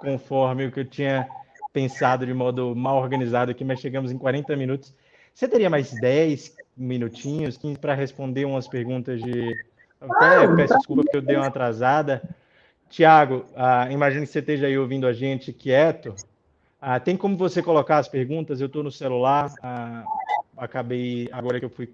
conforme 0.00 0.66
o 0.66 0.72
que 0.72 0.80
eu 0.80 0.84
tinha 0.84 1.28
pensado 1.72 2.26
de 2.26 2.34
modo 2.34 2.74
mal 2.74 2.96
organizado 3.00 3.52
aqui, 3.52 3.64
mas 3.64 3.78
chegamos 3.78 4.10
em 4.10 4.18
40 4.18 4.56
minutos. 4.56 4.92
Você 5.34 5.48
teria 5.48 5.70
mais 5.70 5.92
10 5.92 6.54
minutinhos, 6.76 7.56
15 7.56 7.78
para 7.78 7.94
responder 7.94 8.44
umas 8.44 8.68
perguntas 8.68 9.20
de. 9.20 9.54
Até 10.00 10.54
peço 10.56 10.76
desculpa 10.78 11.02
porque 11.02 11.16
eu 11.16 11.22
dei 11.22 11.36
uma 11.36 11.46
atrasada. 11.46 12.22
Tiago, 12.88 13.44
ah, 13.56 13.90
imagino 13.90 14.26
que 14.26 14.32
você 14.32 14.40
esteja 14.40 14.66
aí 14.66 14.76
ouvindo 14.76 15.06
a 15.06 15.12
gente 15.12 15.52
quieto. 15.52 16.14
Ah, 16.80 16.98
tem 17.00 17.16
como 17.16 17.36
você 17.36 17.62
colocar 17.62 17.98
as 17.98 18.08
perguntas? 18.08 18.60
Eu 18.60 18.66
estou 18.66 18.82
no 18.82 18.90
celular. 18.90 19.52
Ah, 19.62 20.04
acabei 20.56 21.28
agora 21.32 21.58
que 21.58 21.64
eu 21.64 21.70
fui 21.70 21.88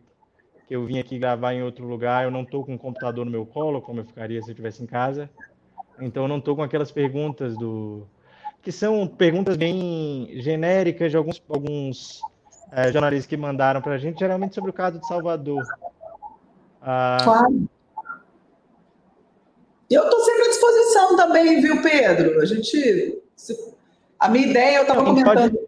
que 0.66 0.76
eu 0.76 0.84
vim 0.84 0.98
aqui 0.98 1.18
gravar 1.18 1.54
em 1.54 1.62
outro 1.62 1.86
lugar, 1.86 2.24
eu 2.24 2.30
não 2.30 2.42
estou 2.42 2.62
com 2.62 2.74
o 2.74 2.78
computador 2.78 3.24
no 3.24 3.30
meu 3.30 3.46
colo, 3.46 3.80
como 3.80 4.00
eu 4.00 4.04
ficaria 4.04 4.42
se 4.42 4.48
eu 4.48 4.52
estivesse 4.52 4.82
em 4.82 4.86
casa. 4.86 5.30
Então 5.98 6.24
eu 6.24 6.28
não 6.28 6.36
estou 6.36 6.54
com 6.54 6.62
aquelas 6.62 6.92
perguntas 6.92 7.56
do 7.56 8.06
que 8.60 8.70
são 8.70 9.06
perguntas 9.06 9.56
bem 9.56 10.28
genéricas 10.42 11.10
de 11.10 11.16
alguns 11.16 11.42
alguns 11.48 12.20
é, 12.72 12.92
jornalistas 12.92 13.26
que 13.26 13.36
mandaram 13.36 13.80
para 13.80 13.94
a 13.94 13.98
gente, 13.98 14.18
geralmente 14.18 14.54
sobre 14.54 14.70
o 14.70 14.74
caso 14.74 14.98
de 14.98 15.06
Salvador. 15.06 15.62
Ah... 16.82 17.18
Claro. 17.22 17.68
Eu 19.90 20.04
estou 20.04 20.20
sempre 20.20 20.42
à 20.42 20.48
disposição 20.48 21.16
também, 21.16 21.60
viu, 21.62 21.80
Pedro? 21.80 22.40
A 22.40 22.44
gente. 22.44 23.22
A 24.20 24.28
minha 24.28 24.46
ideia, 24.46 24.76
eu 24.76 24.82
estava 24.82 25.02
comentando 25.02 25.50
pode... 25.50 25.58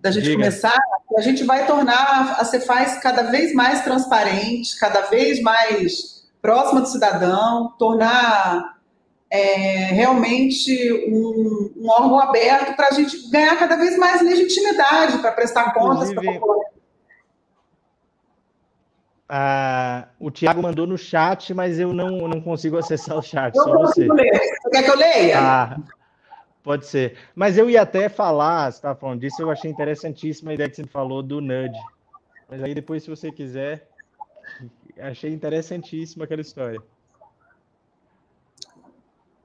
da 0.00 0.10
gente 0.10 0.24
Diga. 0.24 0.36
começar, 0.36 0.78
a 1.16 1.20
gente 1.20 1.44
vai 1.44 1.66
tornar 1.66 2.40
a 2.40 2.44
Cefaz 2.44 2.98
cada 3.00 3.24
vez 3.24 3.54
mais 3.54 3.84
transparente, 3.84 4.76
cada 4.80 5.02
vez 5.02 5.40
mais 5.42 6.28
próxima 6.40 6.80
do 6.80 6.88
cidadão, 6.88 7.72
tornar 7.78 8.78
é, 9.32 9.86
realmente 9.86 10.92
um, 11.08 11.72
um, 11.74 11.88
órgão 11.88 12.20
aberto 12.20 12.76
para 12.76 12.88
a 12.88 12.90
gente 12.92 13.30
ganhar 13.30 13.58
cada 13.58 13.76
vez 13.76 13.96
mais 13.96 14.20
legitimidade 14.20 15.16
para 15.20 15.32
prestar 15.32 15.72
contas 15.72 16.12
para 16.12 16.20
a 16.20 16.34
população. 16.34 16.72
Ah, 19.26 20.08
o 20.20 20.30
Tiago 20.30 20.60
mandou 20.60 20.86
no 20.86 20.98
chat, 20.98 21.54
mas 21.54 21.78
eu 21.78 21.94
não, 21.94 22.28
não 22.28 22.42
consigo 22.42 22.76
acessar 22.76 23.16
o 23.16 23.22
chat, 23.22 23.56
eu 23.56 23.62
só 23.62 23.78
você. 23.78 24.06
Ler. 24.06 24.38
Você 24.38 24.70
quer 24.70 24.82
que 24.82 24.90
eu 24.90 24.96
leia? 24.96 25.38
Ah, 25.40 25.78
pode 26.62 26.84
ser. 26.84 27.16
Mas 27.34 27.56
eu 27.56 27.70
ia 27.70 27.80
até 27.80 28.10
falar, 28.10 28.70
você 28.70 28.76
estava 28.76 29.00
falando 29.00 29.20
disso, 29.20 29.40
eu 29.40 29.50
achei 29.50 29.70
interessantíssima 29.70 30.50
a 30.50 30.54
ideia 30.54 30.68
que 30.68 30.76
você 30.76 30.84
falou 30.84 31.22
do 31.22 31.40
nudge. 31.40 31.80
Mas 32.50 32.62
aí 32.62 32.74
depois, 32.74 33.02
se 33.02 33.08
você 33.08 33.32
quiser, 33.32 33.88
achei 35.00 35.32
interessantíssima 35.32 36.24
aquela 36.24 36.42
história. 36.42 36.82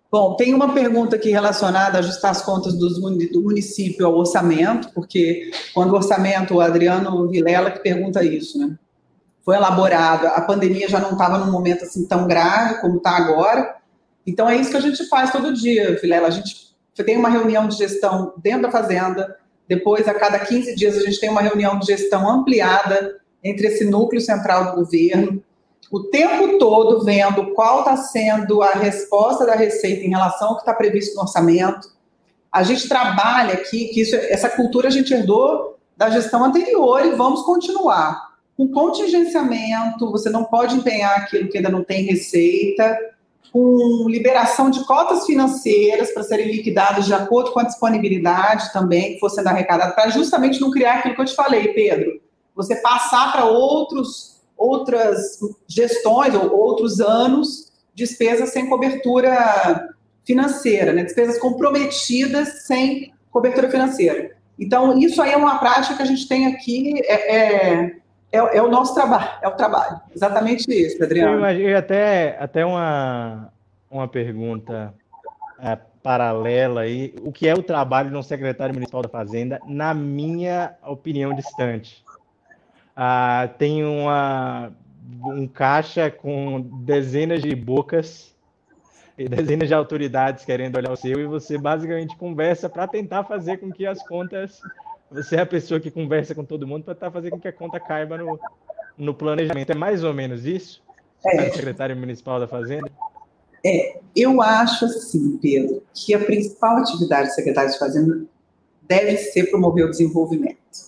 Bom, 0.10 0.36
tem 0.36 0.54
uma 0.54 0.74
pergunta 0.74 1.16
aqui 1.16 1.32
relacionada 1.32 1.98
a 1.98 2.00
ajustar 2.00 2.32
as 2.32 2.42
contas 2.42 2.74
do 2.76 3.42
município 3.42 4.06
ao 4.06 4.18
orçamento, 4.18 4.90
porque 4.94 5.52
quando 5.74 5.92
o 5.92 5.96
orçamento, 5.96 6.56
o 6.56 6.62
Adriano 6.62 7.28
Vilela 7.28 7.72
que 7.72 7.80
pergunta 7.80 8.24
isso, 8.24 8.58
né? 8.58 8.78
Foi 9.44 9.56
elaborado, 9.56 10.28
a 10.28 10.42
pandemia 10.42 10.88
já 10.90 11.00
não 11.00 11.12
estava 11.12 11.38
num 11.38 11.52
momento 11.52 11.84
assim 11.84 12.08
tão 12.08 12.28
grave 12.28 12.82
como 12.82 12.98
está 12.98 13.12
agora. 13.12 13.76
Então 14.26 14.50
é 14.50 14.56
isso 14.56 14.72
que 14.72 14.78
a 14.78 14.82
gente 14.82 15.08
faz 15.08 15.32
todo 15.32 15.54
dia, 15.54 15.98
Vilela. 16.02 16.28
A 16.28 16.32
gente 16.32 16.76
tem 17.06 17.18
uma 17.18 17.30
reunião 17.30 17.68
de 17.68 17.76
gestão 17.76 18.34
dentro 18.38 18.64
da 18.64 18.72
fazenda, 18.72 19.38
depois, 19.68 20.08
a 20.08 20.14
cada 20.14 20.40
15 20.40 20.76
dias, 20.76 20.98
a 20.98 21.02
gente 21.02 21.20
tem 21.20 21.30
uma 21.30 21.42
reunião 21.42 21.78
de 21.78 21.88
gestão 21.88 22.30
ampliada 22.30 23.20
entre 23.44 23.68
esse 23.68 23.84
núcleo 23.84 24.22
central 24.22 24.72
do 24.72 24.76
governo, 24.78 25.44
o 25.92 26.04
tempo 26.04 26.58
todo 26.58 27.04
vendo 27.04 27.54
qual 27.54 27.80
está 27.80 27.98
sendo 27.98 28.62
a 28.62 28.72
resposta 28.72 29.46
da 29.46 29.56
Receita 29.56 30.06
em 30.06 30.10
relação 30.10 30.50
ao 30.50 30.56
que 30.56 30.62
está 30.62 30.74
previsto 30.74 31.16
no 31.16 31.22
orçamento. 31.22 31.90
A 32.52 32.64
gente 32.64 32.90
trabalha 32.90 33.54
aqui, 33.54 33.86
que 33.90 34.02
isso, 34.02 34.16
essa 34.16 34.50
cultura 34.50 34.88
a 34.88 34.92
gente 34.92 35.14
herdou 35.14 35.78
da 35.96 36.10
gestão 36.10 36.44
anterior 36.44 37.06
e 37.06 37.12
vamos 37.12 37.42
continuar. 37.44 38.28
Com 38.56 38.68
contingenciamento, 38.68 40.12
você 40.12 40.30
não 40.30 40.44
pode 40.44 40.76
empenhar 40.76 41.18
aquilo 41.18 41.48
que 41.48 41.58
ainda 41.58 41.70
não 41.70 41.84
tem 41.84 42.04
receita, 42.04 42.98
com 43.52 44.08
liberação 44.10 44.70
de 44.70 44.84
cotas 44.86 45.26
financeiras 45.26 46.12
para 46.12 46.24
serem 46.24 46.52
liquidadas 46.52 47.06
de 47.06 47.14
acordo 47.14 47.52
com 47.52 47.60
a 47.60 47.64
disponibilidade 47.64 48.72
também 48.74 49.14
que 49.14 49.20
for 49.20 49.30
sendo 49.30 49.48
arrecadada, 49.48 49.94
para 49.94 50.10
justamente 50.10 50.60
não 50.60 50.70
criar 50.70 50.96
aquilo 50.96 51.16
que 51.16 51.22
eu 51.22 51.26
te 51.26 51.36
falei, 51.36 51.70
Pedro. 51.70 52.20
Você 52.56 52.76
passar 52.78 53.32
para 53.32 53.46
outros 53.46 54.37
outras 54.58 55.40
gestões 55.68 56.34
ou 56.34 56.56
outros 56.56 57.00
anos 57.00 57.72
despesas 57.94 58.50
sem 58.50 58.68
cobertura 58.70 59.90
financeira, 60.26 60.94
né? 60.94 61.04
despesas 61.04 61.40
comprometidas 61.40 62.66
sem 62.66 63.14
cobertura 63.32 63.70
financeira. 63.70 64.36
Então, 64.60 64.98
isso 64.98 65.22
aí 65.22 65.32
é 65.32 65.38
uma 65.38 65.60
prática 65.60 65.96
que 65.96 66.02
a 66.02 66.06
gente 66.06 66.28
tem 66.28 66.48
aqui, 66.48 67.00
é, 67.06 67.36
é, 67.36 67.96
é, 68.32 68.38
é 68.38 68.62
o 68.62 68.70
nosso 68.70 68.94
trabalho, 68.94 69.30
é 69.42 69.48
o 69.48 69.56
trabalho. 69.56 70.02
Exatamente 70.14 70.66
isso, 70.70 71.02
Adriano. 71.04 71.46
Eu, 71.52 71.78
até, 71.78 72.38
até 72.40 72.66
uma, 72.66 73.54
uma 73.90 74.08
pergunta 74.08 74.94
é, 75.60 75.78
paralela 76.02 76.82
aí. 76.82 77.14
O 77.22 77.32
que 77.32 77.48
é 77.48 77.54
o 77.54 77.62
trabalho 77.62 78.10
de 78.10 78.16
um 78.16 78.24
secretário 78.24 78.74
municipal 78.74 79.02
da 79.02 79.10
Fazenda, 79.10 79.60
na 79.68 79.94
minha 79.94 80.76
opinião 80.84 81.34
distante? 81.34 82.04
Ah, 83.00 83.48
tem 83.60 83.86
uma, 83.86 84.72
um 85.24 85.48
caixa 85.48 86.10
com 86.10 86.62
dezenas 86.84 87.44
de 87.44 87.56
bocas 87.56 88.36
e 89.16 89.30
dezenas 89.30 89.68
de 89.68 89.74
autoridades 89.76 90.44
querendo 90.44 90.78
olhar 90.78 90.92
o 90.92 90.96
seu, 90.96 91.20
e 91.20 91.28
você 91.28 91.60
basicamente 91.60 92.18
conversa 92.18 92.68
para 92.68 92.88
tentar 92.88 93.24
fazer 93.24 93.58
com 93.58 93.72
que 93.72 93.86
as 93.86 94.02
contas. 94.08 94.60
Você 95.12 95.36
é 95.36 95.42
a 95.42 95.46
pessoa 95.46 95.80
que 95.80 95.92
conversa 95.92 96.34
com 96.34 96.44
todo 96.44 96.66
mundo 96.66 96.86
para 96.86 96.96
tentar 96.96 97.12
fazer 97.12 97.30
com 97.30 97.40
que 97.40 97.48
a 97.48 97.54
conta 97.54 97.80
caiba 97.80 98.18
no, 98.18 98.40
no 98.98 99.14
planejamento. 99.14 99.72
É 99.72 99.76
mais 99.76 100.04
ou 100.04 100.12
menos 100.12 100.48
isso? 100.48 100.84
É. 101.24 101.52
Secretário 101.52 101.96
Municipal 101.96 102.40
da 102.40 102.48
Fazenda? 102.48 102.92
É, 103.64 104.00
eu 104.16 104.42
acho 104.42 104.86
assim, 104.86 105.38
Pedro, 105.38 105.84
que 105.94 106.16
a 106.16 106.20
principal 106.26 106.78
atividade 106.78 107.30
do 107.30 107.34
secretário 107.36 107.72
de 107.72 107.78
Fazenda 107.78 108.26
deve 108.82 109.18
ser 109.18 109.52
promover 109.52 109.86
o 109.86 109.92
desenvolvimento. 109.92 110.87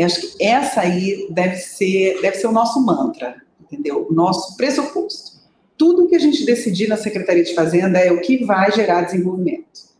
Eu 0.00 0.06
acho 0.06 0.20
que 0.20 0.44
essa 0.44 0.80
aí 0.80 1.26
deve 1.30 1.56
ser, 1.56 2.22
deve 2.22 2.38
ser 2.38 2.46
o 2.46 2.52
nosso 2.52 2.80
mantra, 2.80 3.36
entendeu? 3.60 4.06
O 4.08 4.14
nosso 4.14 4.56
pressuposto. 4.56 5.38
Tudo 5.76 6.08
que 6.08 6.16
a 6.16 6.18
gente 6.18 6.42
decidir 6.46 6.88
na 6.88 6.96
Secretaria 6.96 7.44
de 7.44 7.54
Fazenda 7.54 7.98
é 7.98 8.10
o 8.10 8.22
que 8.22 8.42
vai 8.42 8.72
gerar 8.72 9.02
desenvolvimento. 9.02 9.90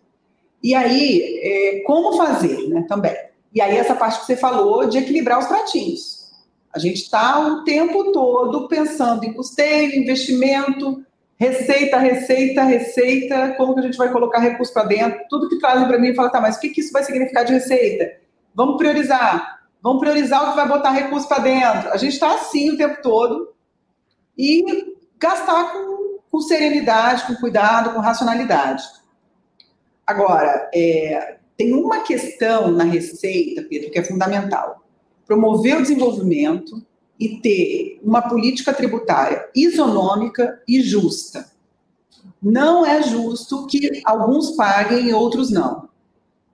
E 0.62 0.74
aí, 0.74 1.40
é, 1.42 1.82
como 1.84 2.16
fazer, 2.16 2.66
né, 2.68 2.86
também. 2.88 3.14
E 3.54 3.60
aí, 3.60 3.76
essa 3.76 3.94
parte 3.94 4.20
que 4.20 4.26
você 4.26 4.36
falou 4.36 4.88
de 4.88 4.96
equilibrar 4.96 5.38
os 5.38 5.46
pratinhos. 5.46 6.30
A 6.72 6.78
gente 6.78 7.02
está 7.02 7.38
o 7.38 7.62
tempo 7.64 8.10
todo 8.10 8.68
pensando 8.68 9.24
em 9.24 9.34
custeio, 9.34 10.00
investimento, 10.00 11.04
receita, 11.36 11.98
receita, 11.98 12.62
receita, 12.62 13.54
como 13.58 13.74
que 13.74 13.80
a 13.80 13.82
gente 13.82 13.98
vai 13.98 14.10
colocar 14.10 14.38
recurso 14.38 14.72
para 14.72 14.84
dentro, 14.84 15.20
tudo 15.28 15.48
que 15.48 15.58
trazem 15.58 15.86
para 15.86 15.98
mim 15.98 16.08
e 16.08 16.14
fala, 16.14 16.30
tá, 16.30 16.40
mas 16.40 16.56
o 16.56 16.60
que, 16.60 16.70
que 16.70 16.80
isso 16.80 16.92
vai 16.92 17.04
significar 17.04 17.44
de 17.44 17.52
receita? 17.52 18.12
Vamos 18.54 18.78
priorizar, 18.78 19.59
vamos 19.82 20.00
priorizar 20.00 20.42
o 20.42 20.50
que 20.50 20.56
vai 20.56 20.68
botar 20.68 20.90
recurso 20.90 21.28
para 21.28 21.42
dentro. 21.42 21.90
A 21.90 21.96
gente 21.96 22.12
está 22.12 22.34
assim 22.34 22.70
o 22.70 22.76
tempo 22.76 23.00
todo 23.02 23.52
e 24.36 24.94
gastar 25.18 25.72
com, 25.72 26.18
com 26.30 26.40
serenidade, 26.40 27.26
com 27.26 27.34
cuidado, 27.36 27.92
com 27.92 28.00
racionalidade. 28.00 28.82
Agora, 30.06 30.70
é, 30.74 31.36
tem 31.56 31.74
uma 31.74 32.00
questão 32.00 32.70
na 32.70 32.84
receita, 32.84 33.62
Pedro, 33.62 33.90
que 33.90 33.98
é 33.98 34.02
fundamental. 34.04 34.82
Promover 35.26 35.76
o 35.76 35.82
desenvolvimento 35.82 36.82
e 37.18 37.36
ter 37.36 38.00
uma 38.02 38.22
política 38.22 38.72
tributária 38.72 39.46
isonômica 39.54 40.62
e 40.66 40.80
justa. 40.80 41.50
Não 42.42 42.86
é 42.86 43.02
justo 43.02 43.66
que 43.66 44.00
alguns 44.06 44.52
paguem 44.52 45.10
e 45.10 45.12
outros 45.12 45.50
não. 45.50 45.89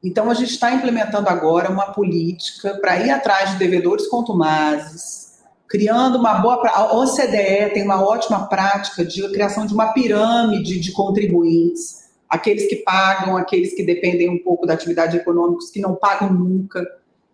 Então, 0.03 0.30
a 0.30 0.34
gente 0.34 0.51
está 0.51 0.72
implementando 0.72 1.28
agora 1.28 1.70
uma 1.70 1.92
política 1.92 2.78
para 2.80 2.99
ir 2.99 3.11
atrás 3.11 3.51
de 3.51 3.57
devedores 3.57 4.07
contumazes, 4.07 5.40
criando 5.68 6.18
uma 6.18 6.34
boa. 6.34 6.68
A 6.68 6.97
OCDE 6.97 7.72
tem 7.72 7.82
uma 7.82 8.03
ótima 8.03 8.47
prática 8.49 9.05
de 9.05 9.26
criação 9.32 9.66
de 9.66 9.74
uma 9.74 9.92
pirâmide 9.92 10.78
de 10.78 10.92
contribuintes 10.92 12.07
aqueles 12.28 12.68
que 12.68 12.76
pagam, 12.76 13.36
aqueles 13.36 13.74
que 13.74 13.84
dependem 13.84 14.28
um 14.28 14.38
pouco 14.38 14.66
da 14.66 14.74
atividade 14.74 15.16
econômica, 15.16 15.64
os 15.64 15.70
que 15.70 15.80
não 15.80 15.94
pagam 15.94 16.32
nunca. 16.32 16.84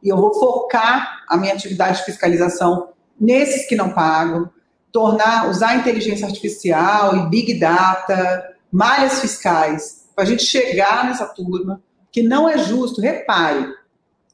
E 0.03 0.09
eu 0.09 0.17
vou 0.17 0.35
focar 0.35 1.25
a 1.29 1.37
minha 1.37 1.53
atividade 1.53 1.99
de 1.99 2.05
fiscalização 2.05 2.89
nesses 3.21 3.67
que 3.67 3.77
não 3.77 3.91
pagam, 3.91 4.51
tornar, 4.91 5.49
usar 5.49 5.77
inteligência 5.77 6.27
artificial 6.27 7.17
e 7.17 7.29
big 7.29 7.59
data, 7.59 8.55
malhas 8.71 9.21
fiscais, 9.21 10.09
para 10.15 10.25
a 10.25 10.27
gente 10.27 10.45
chegar 10.45 11.05
nessa 11.07 11.27
turma, 11.27 11.81
que 12.13 12.23
não 12.23 12.49
é 12.49 12.59
justo. 12.59 13.01
Repare, 13.01 13.75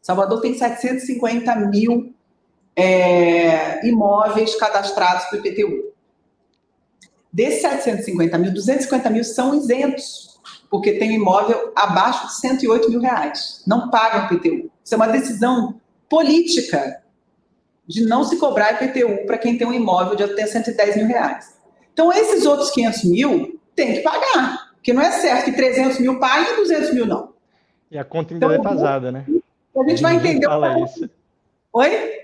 Salvador 0.02 0.40
tem 0.40 0.52
750 0.52 1.54
mil 1.56 2.12
é, 2.76 3.86
imóveis 3.86 4.54
cadastrados 4.56 5.26
para 5.26 5.40
o 5.40 5.46
IPTU. 5.46 5.92
Desses 7.32 7.62
750 7.62 8.38
mil, 8.38 8.52
250 8.52 9.10
mil 9.10 9.24
são 9.24 9.54
isentos 9.54 10.28
porque 10.70 10.94
tem 10.94 11.14
imóvel 11.14 11.72
abaixo 11.74 12.26
de 12.26 12.36
108 12.40 12.90
mil 12.90 13.00
reais. 13.00 13.62
Não 13.66 13.90
pagam 13.90 14.26
IPTU. 14.26 14.70
Isso 14.84 14.94
é 14.94 14.96
uma 14.96 15.08
decisão 15.08 15.80
política 16.08 17.02
de 17.86 18.04
não 18.04 18.24
se 18.24 18.36
cobrar 18.36 18.72
IPTU 18.72 19.26
para 19.26 19.38
quem 19.38 19.56
tem 19.56 19.66
um 19.66 19.72
imóvel 19.72 20.14
de 20.14 20.24
até 20.24 20.46
110 20.46 20.96
mil 20.96 21.06
reais. 21.06 21.58
Então, 21.92 22.12
esses 22.12 22.44
outros 22.44 22.70
500 22.70 23.04
mil 23.04 23.60
tem 23.74 23.94
que 23.94 24.00
pagar, 24.00 24.72
porque 24.74 24.92
não 24.92 25.02
é 25.02 25.10
certo 25.10 25.46
que 25.46 25.52
300 25.52 25.98
mil 25.98 26.18
paguem 26.18 26.52
e 26.52 26.56
200 26.56 26.94
mil 26.94 27.06
não. 27.06 27.32
E 27.90 27.98
a 27.98 28.04
conta 28.04 28.34
ainda 28.34 28.46
então, 28.46 28.58
é 28.58 28.62
vazada, 28.62 29.10
né? 29.10 29.24
A 29.76 29.88
gente 29.88 30.02
vai 30.02 30.16
entender. 30.16 30.46
Fala 30.46 30.80
isso. 30.80 31.08
Oi? 31.72 32.18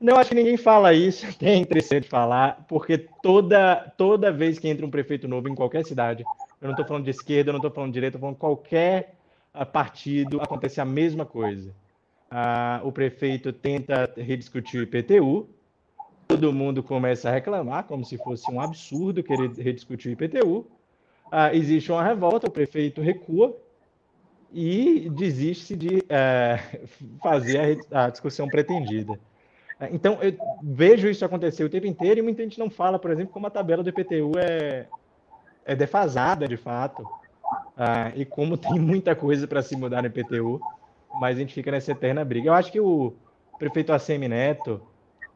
Não, 0.00 0.16
acho 0.16 0.30
que 0.30 0.34
ninguém 0.34 0.56
fala 0.56 0.92
isso, 0.92 1.26
que 1.38 1.46
é 1.46 1.56
interessante 1.56 2.08
falar, 2.08 2.64
porque 2.68 2.98
toda, 2.98 3.92
toda 3.96 4.32
vez 4.32 4.58
que 4.58 4.68
entra 4.68 4.84
um 4.84 4.90
prefeito 4.90 5.26
novo 5.26 5.48
em 5.48 5.54
qualquer 5.54 5.84
cidade, 5.84 6.24
eu 6.60 6.66
não 6.66 6.72
estou 6.72 6.86
falando 6.86 7.04
de 7.04 7.10
esquerda, 7.10 7.50
eu 7.50 7.52
não 7.52 7.58
estou 7.58 7.70
falando 7.70 7.90
de 7.90 7.94
direita, 7.94 8.16
estou 8.16 8.20
falando 8.20 8.38
qualquer 8.38 9.14
ah, 9.52 9.64
partido, 9.64 10.40
acontece 10.40 10.80
a 10.80 10.84
mesma 10.84 11.24
coisa. 11.24 11.74
Ah, 12.30 12.80
o 12.84 12.92
prefeito 12.92 13.52
tenta 13.52 14.12
rediscutir 14.16 14.80
o 14.80 14.82
IPTU, 14.82 15.48
todo 16.28 16.52
mundo 16.52 16.82
começa 16.82 17.28
a 17.28 17.32
reclamar, 17.32 17.84
como 17.84 18.04
se 18.04 18.18
fosse 18.18 18.50
um 18.50 18.60
absurdo 18.60 19.22
querer 19.22 19.50
rediscutir 19.52 20.10
o 20.10 20.12
IPTU. 20.12 20.66
Ah, 21.30 21.54
existe 21.54 21.90
uma 21.90 22.04
revolta, 22.04 22.48
o 22.48 22.50
prefeito 22.50 23.00
recua 23.00 23.56
e 24.52 25.10
desiste 25.10 25.76
de 25.76 26.04
eh, 26.08 26.58
fazer 27.22 27.78
a, 27.92 28.04
a 28.04 28.10
discussão 28.10 28.48
pretendida. 28.48 29.18
É, 29.78 29.88
então, 29.92 30.18
eu 30.22 30.34
vejo 30.62 31.08
isso 31.08 31.24
acontecer 31.24 31.64
o 31.64 31.68
tempo 31.68 31.86
inteiro 31.86 32.20
e 32.20 32.22
muita 32.22 32.42
gente 32.42 32.58
não 32.58 32.70
fala, 32.70 32.98
por 32.98 33.10
exemplo, 33.10 33.32
como 33.32 33.46
a 33.46 33.50
tabela 33.50 33.82
do 33.82 33.90
IPTU 33.90 34.32
é, 34.38 34.86
é 35.64 35.74
defasada, 35.74 36.48
de 36.48 36.56
fato, 36.56 37.06
ah, 37.76 38.10
e 38.14 38.24
como 38.24 38.56
tem 38.58 38.78
muita 38.78 39.14
coisa 39.14 39.46
para 39.46 39.62
se 39.62 39.76
mudar 39.76 40.02
no 40.02 40.08
IPTU, 40.08 40.60
mas 41.20 41.36
a 41.36 41.40
gente 41.40 41.54
fica 41.54 41.70
nessa 41.70 41.92
eterna 41.92 42.24
briga. 42.24 42.48
Eu 42.48 42.54
acho 42.54 42.72
que 42.72 42.80
o 42.80 43.14
prefeito 43.58 43.92
ACM 43.92 44.28
Neto 44.28 44.80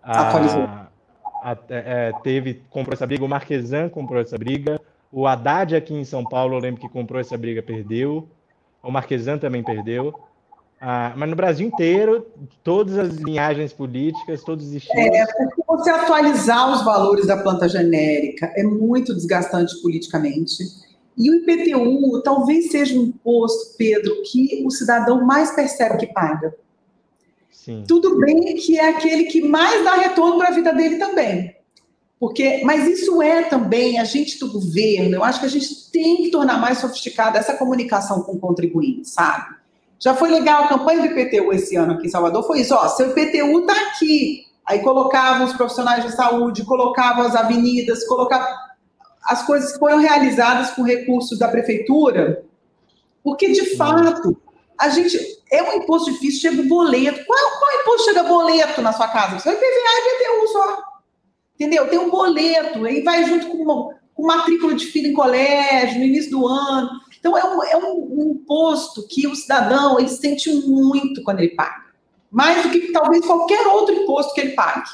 ah, 0.03 0.89
a, 1.43 1.57
é, 1.69 2.13
teve, 2.23 2.63
comprou 2.71 2.95
essa 2.95 3.07
briga, 3.07 3.25
o 3.25 3.29
Marquesan 3.29 3.89
comprou 3.89 4.21
essa 4.21 4.39
briga, 4.39 4.81
o 5.13 5.27
Haddad 5.27 5.75
aqui 5.77 5.93
em 5.93 6.05
São 6.05 6.25
Paulo, 6.25 6.55
eu 6.55 6.61
lembro 6.61 6.81
que 6.81 6.89
comprou 6.89 7.21
essa 7.21 7.37
briga, 7.37 7.63
perdeu, 7.63 8.29
o 8.83 8.91
Marquesan 8.91 9.39
também 9.39 9.63
perdeu. 9.63 10.15
Ah, 10.81 11.13
mas 11.15 11.29
no 11.29 11.37
Brasil 11.37 11.67
inteiro, 11.67 12.27
todas 12.65 12.97
as 12.97 13.15
linhagens 13.17 13.71
políticas, 13.71 14.43
todos 14.43 14.67
os 14.67 14.73
estilos. 14.73 15.15
É, 15.15 15.27
porque 15.27 15.63
você 15.69 15.91
atualizar 15.91 16.73
os 16.73 16.83
valores 16.83 17.27
da 17.27 17.37
planta 17.37 17.69
genérica 17.69 18.51
é 18.57 18.63
muito 18.63 19.15
desgastante 19.15 19.79
politicamente. 19.83 20.65
E 21.19 21.31
o 21.31 21.35
IPTU 21.35 22.23
talvez 22.23 22.71
seja 22.71 22.99
um 22.99 23.03
imposto, 23.03 23.77
Pedro, 23.77 24.23
que 24.23 24.63
o 24.65 24.71
cidadão 24.71 25.27
mais 25.27 25.51
percebe 25.51 25.99
que 25.99 26.07
paga. 26.07 26.55
Sim. 27.51 27.85
Tudo 27.87 28.19
bem 28.19 28.57
que 28.57 28.79
é 28.79 28.89
aquele 28.89 29.25
que 29.25 29.43
mais 29.47 29.85
dá 29.85 29.97
retorno 29.97 30.39
para 30.39 30.49
a 30.49 30.55
vida 30.55 30.73
dele 30.73 30.97
também. 30.97 31.55
Porque, 32.21 32.61
mas 32.65 32.87
isso 32.87 33.23
é 33.23 33.45
também 33.45 33.99
a 33.99 34.05
gente 34.05 34.39
do 34.39 34.53
governo, 34.53 35.17
eu 35.17 35.25
acho 35.25 35.41
que 35.41 35.47
a 35.47 35.51
gente 35.51 35.91
tem 35.91 36.19
que 36.19 36.31
tornar 36.31 36.61
mais 36.61 36.77
sofisticada 36.77 37.39
essa 37.39 37.57
comunicação 37.57 38.23
com 38.23 38.33
o 38.33 38.39
contribuinte, 38.39 39.09
sabe? 39.09 39.57
Já 39.99 40.15
foi 40.15 40.29
legal 40.29 40.65
a 40.65 40.69
campanha 40.69 41.01
do 41.01 41.07
IPTU 41.07 41.51
esse 41.51 41.77
ano 41.77 41.95
aqui 41.95 42.09
em 42.09 42.11
Salvador, 42.11 42.47
foi 42.47 42.61
isso, 42.61 42.75
ó, 42.75 42.87
seu 42.89 43.09
IPTU 43.11 43.61
está 43.61 43.73
aqui. 43.89 44.47
Aí 44.67 44.81
colocavam 44.81 45.47
os 45.47 45.55
profissionais 45.55 46.05
de 46.05 46.13
saúde, 46.13 46.63
colocavam 46.65 47.25
as 47.25 47.35
avenidas, 47.35 48.07
colocavam 48.07 48.47
as 49.25 49.43
coisas 49.47 49.73
que 49.73 49.79
foram 49.79 49.99
realizadas 49.99 50.73
com 50.73 50.83
recursos 50.83 51.39
da 51.39 51.49
prefeitura, 51.49 52.45
porque 53.25 53.51
de 53.51 53.77
fato 53.77 54.37
a 54.79 54.91
gente 54.91 55.19
é 55.51 55.63
um 55.63 55.73
imposto 55.73 56.13
difícil, 56.13 56.51
chega 56.51 56.63
o 56.63 56.69
boleto. 56.69 57.25
Qual, 57.25 57.59
qual 57.59 57.81
imposto 57.81 58.05
chega 58.05 58.23
boleto 58.25 58.83
na 58.83 58.93
sua 58.93 59.09
casa? 59.09 59.39
Só 59.39 59.51
IPVA 59.51 59.65
e 59.65 60.39
IPTU 60.39 60.49
só. 60.53 60.91
Entendeu? 61.61 61.89
Tem 61.89 61.99
um 61.99 62.09
boleto, 62.09 62.87
aí 62.87 63.03
vai 63.03 63.23
junto 63.27 63.49
com, 63.49 63.59
uma, 63.59 63.95
com 64.15 64.27
matrícula 64.27 64.75
de 64.75 64.87
filho 64.87 65.09
em 65.09 65.13
colégio, 65.13 65.99
no 65.99 66.07
início 66.07 66.31
do 66.31 66.49
ano. 66.49 66.89
Então, 67.19 67.37
é 67.37 67.45
um, 67.45 67.63
é 67.63 67.77
um 67.77 68.33
imposto 68.33 69.07
que 69.07 69.27
o 69.27 69.37
cidadão 69.37 70.01
ele 70.01 70.09
sente 70.09 70.51
muito 70.67 71.23
quando 71.23 71.41
ele 71.41 71.51
paga, 71.55 71.85
mais 72.31 72.63
do 72.63 72.71
que 72.71 72.91
talvez 72.93 73.27
qualquer 73.27 73.67
outro 73.67 73.95
imposto 73.95 74.33
que 74.33 74.41
ele 74.41 74.53
pague. 74.53 74.89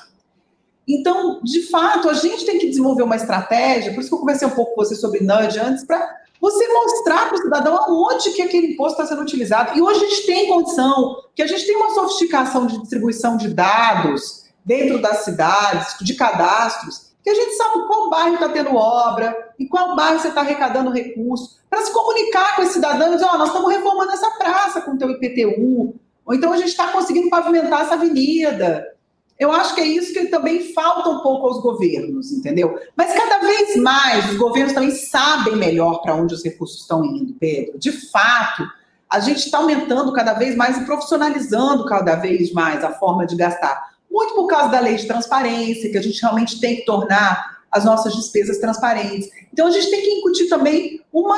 Então, 0.89 1.41
de 1.45 1.63
fato, 1.69 2.11
a 2.11 2.15
gente 2.15 2.45
tem 2.45 2.59
que 2.59 2.67
desenvolver 2.67 3.05
uma 3.05 3.15
estratégia, 3.15 3.95
por 3.95 4.01
isso 4.01 4.09
que 4.09 4.15
eu 4.17 4.21
conversei 4.21 4.49
um 4.49 4.53
pouco 4.53 4.75
com 4.75 4.85
você 4.85 4.97
sobre 4.97 5.21
nudge 5.21 5.61
antes, 5.61 5.85
para 5.85 6.17
você 6.41 6.67
mostrar 6.67 7.29
para 7.29 7.39
o 7.39 7.43
cidadão 7.43 7.77
aonde 7.77 8.33
que 8.33 8.43
aquele 8.43 8.73
imposto 8.73 9.01
está 9.01 9.15
sendo 9.15 9.23
utilizado. 9.23 9.79
E 9.79 9.81
hoje 9.81 10.05
a 10.05 10.09
gente 10.09 10.27
tem 10.27 10.49
condição, 10.49 11.23
que 11.33 11.43
a 11.43 11.47
gente 11.47 11.65
tem 11.65 11.77
uma 11.77 11.95
sofisticação 11.95 12.67
de 12.67 12.81
distribuição 12.81 13.37
de 13.37 13.55
dados 13.55 14.46
dentro 14.67 15.01
das 15.01 15.19
cidades, 15.19 15.97
de 16.01 16.15
cadastros, 16.15 17.13
que 17.23 17.31
a 17.31 17.35
gente 17.35 17.57
sabe 17.57 17.87
qual 17.87 18.11
bairro 18.11 18.35
está 18.35 18.49
tendo 18.49 18.75
obra, 18.75 19.53
e 19.59 19.67
qual 19.67 19.95
bairro 19.95 20.19
você 20.19 20.29
está 20.29 20.41
arrecadando 20.41 20.91
recurso, 20.91 21.61
para 21.71 21.83
se 21.83 21.93
comunicar 21.93 22.57
com 22.57 22.63
esse 22.63 22.75
cidadão 22.75 23.09
e 23.09 23.15
dizer, 23.15 23.29
oh, 23.33 23.39
nós 23.39 23.49
estamos 23.49 23.73
reformando 23.73 24.11
essa 24.13 24.31
praça 24.33 24.81
com 24.81 24.93
o 24.93 24.99
teu 24.99 25.11
IPTU, 25.11 25.95
ou 26.25 26.35
então 26.35 26.53
a 26.53 26.57
gente 26.57 26.69
está 26.69 26.89
conseguindo 26.89 27.31
pavimentar 27.31 27.83
essa 27.83 27.95
avenida. 27.95 28.93
Eu 29.39 29.53
acho 29.53 29.75
que 29.75 29.81
é 29.81 29.87
isso 29.87 30.13
que 30.13 30.27
também 30.27 30.73
falta 30.73 31.09
um 31.09 31.21
pouco 31.21 31.47
aos 31.47 31.61
governos, 31.61 32.33
entendeu? 32.33 32.79
Mas 32.97 33.13
cada 33.13 33.39
vez 33.39 33.77
mais 33.77 34.31
os 34.31 34.37
governos 34.37 34.73
também 34.73 34.91
sabem 34.91 35.57
melhor 35.57 36.01
para 36.03 36.15
onde 36.15 36.35
os 36.35 36.43
recursos 36.43 36.81
estão 36.81 37.05
indo, 37.05 37.35
Pedro. 37.35 37.79
De 37.79 37.93
fato, 37.93 38.67
a 39.09 39.21
gente 39.21 39.39
está 39.39 39.59
aumentando 39.59 40.13
cada 40.13 40.33
vez 40.33 40.57
mais 40.57 40.79
e 40.79 40.85
profissionalizando 40.85 41.85
cada 41.85 42.17
vez 42.17 42.53
mais 42.53 42.83
a 42.83 42.93
forma 42.93 43.27
de 43.27 43.37
gastar 43.37 43.96
muito 44.17 44.35
por 44.35 44.47
causa 44.47 44.71
da 44.71 44.81
lei 44.81 44.97
de 44.97 45.07
transparência, 45.07 45.91
que 45.91 45.99
a 45.99 46.03
gente 46.03 46.23
realmente 46.23 46.59
tem 46.59 46.77
que 46.77 46.87
tornar 46.87 47.59
as 47.71 47.85
nossas 47.85 48.15
despesas 48.15 48.57
transparentes. 48.57 49.29
Então, 49.53 49.67
a 49.67 49.71
gente 49.71 49.91
tem 49.91 50.01
que 50.01 50.11
incutir 50.11 50.49
também 50.49 51.05
uma 51.13 51.37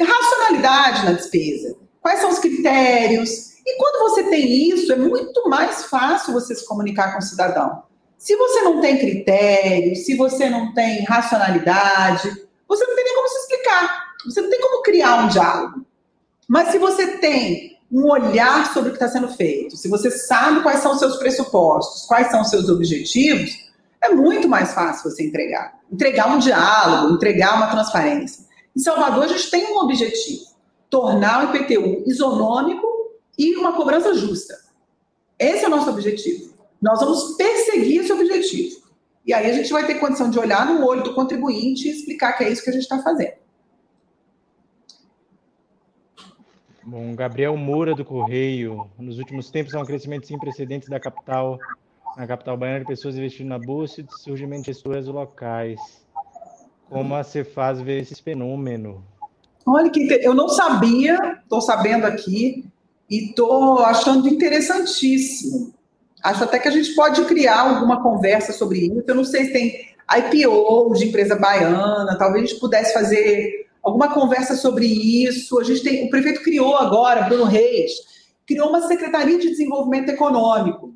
racionalidade 0.00 1.04
na 1.04 1.12
despesa. 1.12 1.76
Quais 2.02 2.18
são 2.18 2.30
os 2.30 2.40
critérios? 2.40 3.30
E 3.64 3.76
quando 3.78 4.10
você 4.10 4.24
tem 4.24 4.70
isso, 4.70 4.92
é 4.92 4.96
muito 4.96 5.48
mais 5.48 5.84
fácil 5.84 6.32
você 6.32 6.52
se 6.56 6.66
comunicar 6.66 7.12
com 7.12 7.20
o 7.20 7.22
cidadão. 7.22 7.84
Se 8.18 8.34
você 8.34 8.62
não 8.62 8.80
tem 8.80 8.98
critério, 8.98 9.94
se 9.94 10.16
você 10.16 10.50
não 10.50 10.74
tem 10.74 11.04
racionalidade, 11.04 12.28
você 12.66 12.84
não 12.84 12.96
tem 12.96 13.04
nem 13.04 13.14
como 13.14 13.28
se 13.28 13.38
explicar. 13.38 14.06
Você 14.24 14.40
não 14.40 14.50
tem 14.50 14.60
como 14.60 14.82
criar 14.82 15.24
um 15.24 15.28
diálogo. 15.28 15.86
Mas 16.48 16.68
se 16.70 16.78
você 16.78 17.18
tem 17.18 17.75
um 17.90 18.10
olhar 18.10 18.72
sobre 18.72 18.90
o 18.90 18.92
que 18.92 19.02
está 19.02 19.08
sendo 19.08 19.28
feito, 19.28 19.76
se 19.76 19.88
você 19.88 20.10
sabe 20.10 20.62
quais 20.62 20.80
são 20.80 20.92
os 20.92 20.98
seus 20.98 21.16
pressupostos, 21.16 22.06
quais 22.06 22.30
são 22.30 22.40
os 22.40 22.50
seus 22.50 22.68
objetivos, 22.68 23.66
é 24.02 24.10
muito 24.10 24.48
mais 24.48 24.72
fácil 24.72 25.10
você 25.10 25.24
entregar. 25.24 25.78
Entregar 25.90 26.28
um 26.28 26.38
diálogo, 26.38 27.14
entregar 27.14 27.56
uma 27.56 27.68
transparência. 27.68 28.44
Em 28.76 28.80
Salvador, 28.80 29.24
a 29.24 29.28
gente 29.28 29.50
tem 29.50 29.72
um 29.72 29.78
objetivo: 29.78 30.44
tornar 30.90 31.52
o 31.52 31.56
IPTU 31.56 32.04
isonômico 32.06 32.86
e 33.38 33.56
uma 33.56 33.72
cobrança 33.72 34.14
justa. 34.14 34.54
Esse 35.38 35.64
é 35.64 35.68
o 35.68 35.70
nosso 35.70 35.90
objetivo. 35.90 36.54
Nós 36.80 37.00
vamos 37.00 37.36
perseguir 37.36 38.02
esse 38.02 38.12
objetivo. 38.12 38.86
E 39.24 39.32
aí 39.32 39.50
a 39.50 39.52
gente 39.52 39.72
vai 39.72 39.86
ter 39.86 39.96
condição 39.96 40.30
de 40.30 40.38
olhar 40.38 40.66
no 40.66 40.86
olho 40.86 41.02
do 41.02 41.14
contribuinte 41.14 41.88
e 41.88 41.90
explicar 41.90 42.32
que 42.34 42.44
é 42.44 42.50
isso 42.50 42.62
que 42.62 42.70
a 42.70 42.72
gente 42.72 42.82
está 42.82 43.02
fazendo. 43.02 43.34
Bom, 46.88 47.16
Gabriel 47.16 47.56
Moura 47.56 47.96
do 47.96 48.04
Correio. 48.04 48.88
Nos 48.96 49.18
últimos 49.18 49.50
tempos 49.50 49.74
há 49.74 49.80
um 49.80 49.84
crescimento 49.84 50.28
sem 50.28 50.38
precedentes 50.38 50.88
da 50.88 51.00
capital, 51.00 51.58
na 52.16 52.28
capital 52.28 52.56
baiana, 52.56 52.78
de 52.78 52.86
pessoas 52.86 53.16
investindo 53.16 53.48
na 53.48 53.58
bolsa 53.58 54.00
e 54.00 54.04
de 54.04 54.22
surgimento 54.22 54.62
de 54.62 54.72
gestoras 54.72 55.08
locais. 55.08 55.80
Como 56.88 57.12
a 57.16 57.24
Cefaz 57.24 57.80
vê 57.80 57.98
esse 57.98 58.22
fenômeno? 58.22 59.04
Olha 59.66 59.90
que 59.90 60.06
eu 60.22 60.32
não 60.32 60.48
sabia, 60.48 61.40
estou 61.42 61.60
sabendo 61.60 62.06
aqui 62.06 62.64
e 63.10 63.30
estou 63.30 63.80
achando 63.80 64.28
interessantíssimo. 64.28 65.74
Acho 66.22 66.44
até 66.44 66.60
que 66.60 66.68
a 66.68 66.70
gente 66.70 66.94
pode 66.94 67.24
criar 67.24 67.62
alguma 67.62 68.00
conversa 68.00 68.52
sobre 68.52 68.78
isso. 68.78 69.02
Eu 69.08 69.14
não 69.16 69.24
sei 69.24 69.46
se 69.46 69.52
tem 69.52 69.88
IPO 70.08 70.94
de 70.94 71.06
empresa 71.06 71.34
baiana, 71.34 72.16
talvez 72.16 72.44
a 72.44 72.46
gente 72.46 72.60
pudesse 72.60 72.94
fazer 72.94 73.65
alguma 73.86 74.12
conversa 74.12 74.56
sobre 74.56 74.84
isso. 74.84 75.58
A 75.60 75.64
gente 75.64 75.82
tem, 75.82 76.06
o 76.06 76.10
prefeito 76.10 76.42
criou 76.42 76.76
agora, 76.76 77.22
Bruno 77.22 77.44
Reis, 77.44 77.92
criou 78.44 78.68
uma 78.68 78.86
secretaria 78.88 79.38
de 79.38 79.48
desenvolvimento 79.48 80.08
econômico. 80.08 80.92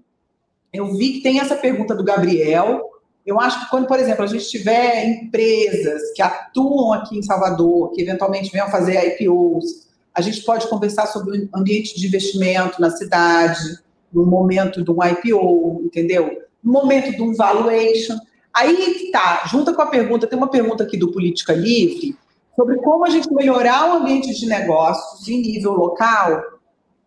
Eu 0.72 0.93
vi 0.97 1.14
que 1.14 1.22
tem 1.22 1.38
essa 1.38 1.55
pergunta 1.55 1.95
do 1.95 2.03
Gabriel. 2.03 2.82
Eu 3.24 3.41
acho 3.41 3.61
que 3.61 3.70
quando, 3.70 3.86
por 3.86 3.99
exemplo, 3.99 4.24
a 4.24 4.26
gente 4.26 4.49
tiver 4.51 5.07
empresas 5.07 6.12
que 6.14 6.22
atuam 6.22 6.93
aqui 6.93 7.16
em 7.16 7.22
Salvador, 7.22 7.93
que 7.93 8.03
eventualmente 8.03 8.51
venham 8.51 8.68
fazer 8.68 9.20
IPOs, 9.20 9.88
a 10.12 10.20
gente 10.20 10.43
pode 10.43 10.68
conversar 10.68 11.07
sobre 11.07 11.49
o 11.53 11.59
ambiente 11.59 11.99
de 11.99 12.07
investimento 12.07 12.80
na 12.80 12.91
cidade, 12.91 13.78
no 14.12 14.26
momento 14.26 14.82
de 14.82 14.91
um 14.91 14.99
IPO, 15.05 15.82
entendeu? 15.84 16.43
No 16.62 16.72
momento 16.72 17.12
de 17.12 17.22
um 17.22 17.34
valuation. 17.34 18.16
Aí 18.53 18.95
que 18.95 19.12
tá, 19.12 19.45
junta 19.47 19.72
com 19.72 19.82
a 19.82 19.86
pergunta, 19.86 20.26
tem 20.26 20.36
uma 20.36 20.51
pergunta 20.51 20.82
aqui 20.82 20.97
do 20.97 21.12
Política 21.12 21.53
Livre, 21.53 22.16
sobre 22.57 22.76
como 22.78 23.05
a 23.05 23.11
gente 23.11 23.32
melhorar 23.32 23.90
o 23.90 23.98
ambiente 23.98 24.34
de 24.34 24.46
negócios 24.46 25.26
em 25.28 25.40
nível 25.40 25.72
local, 25.72 26.42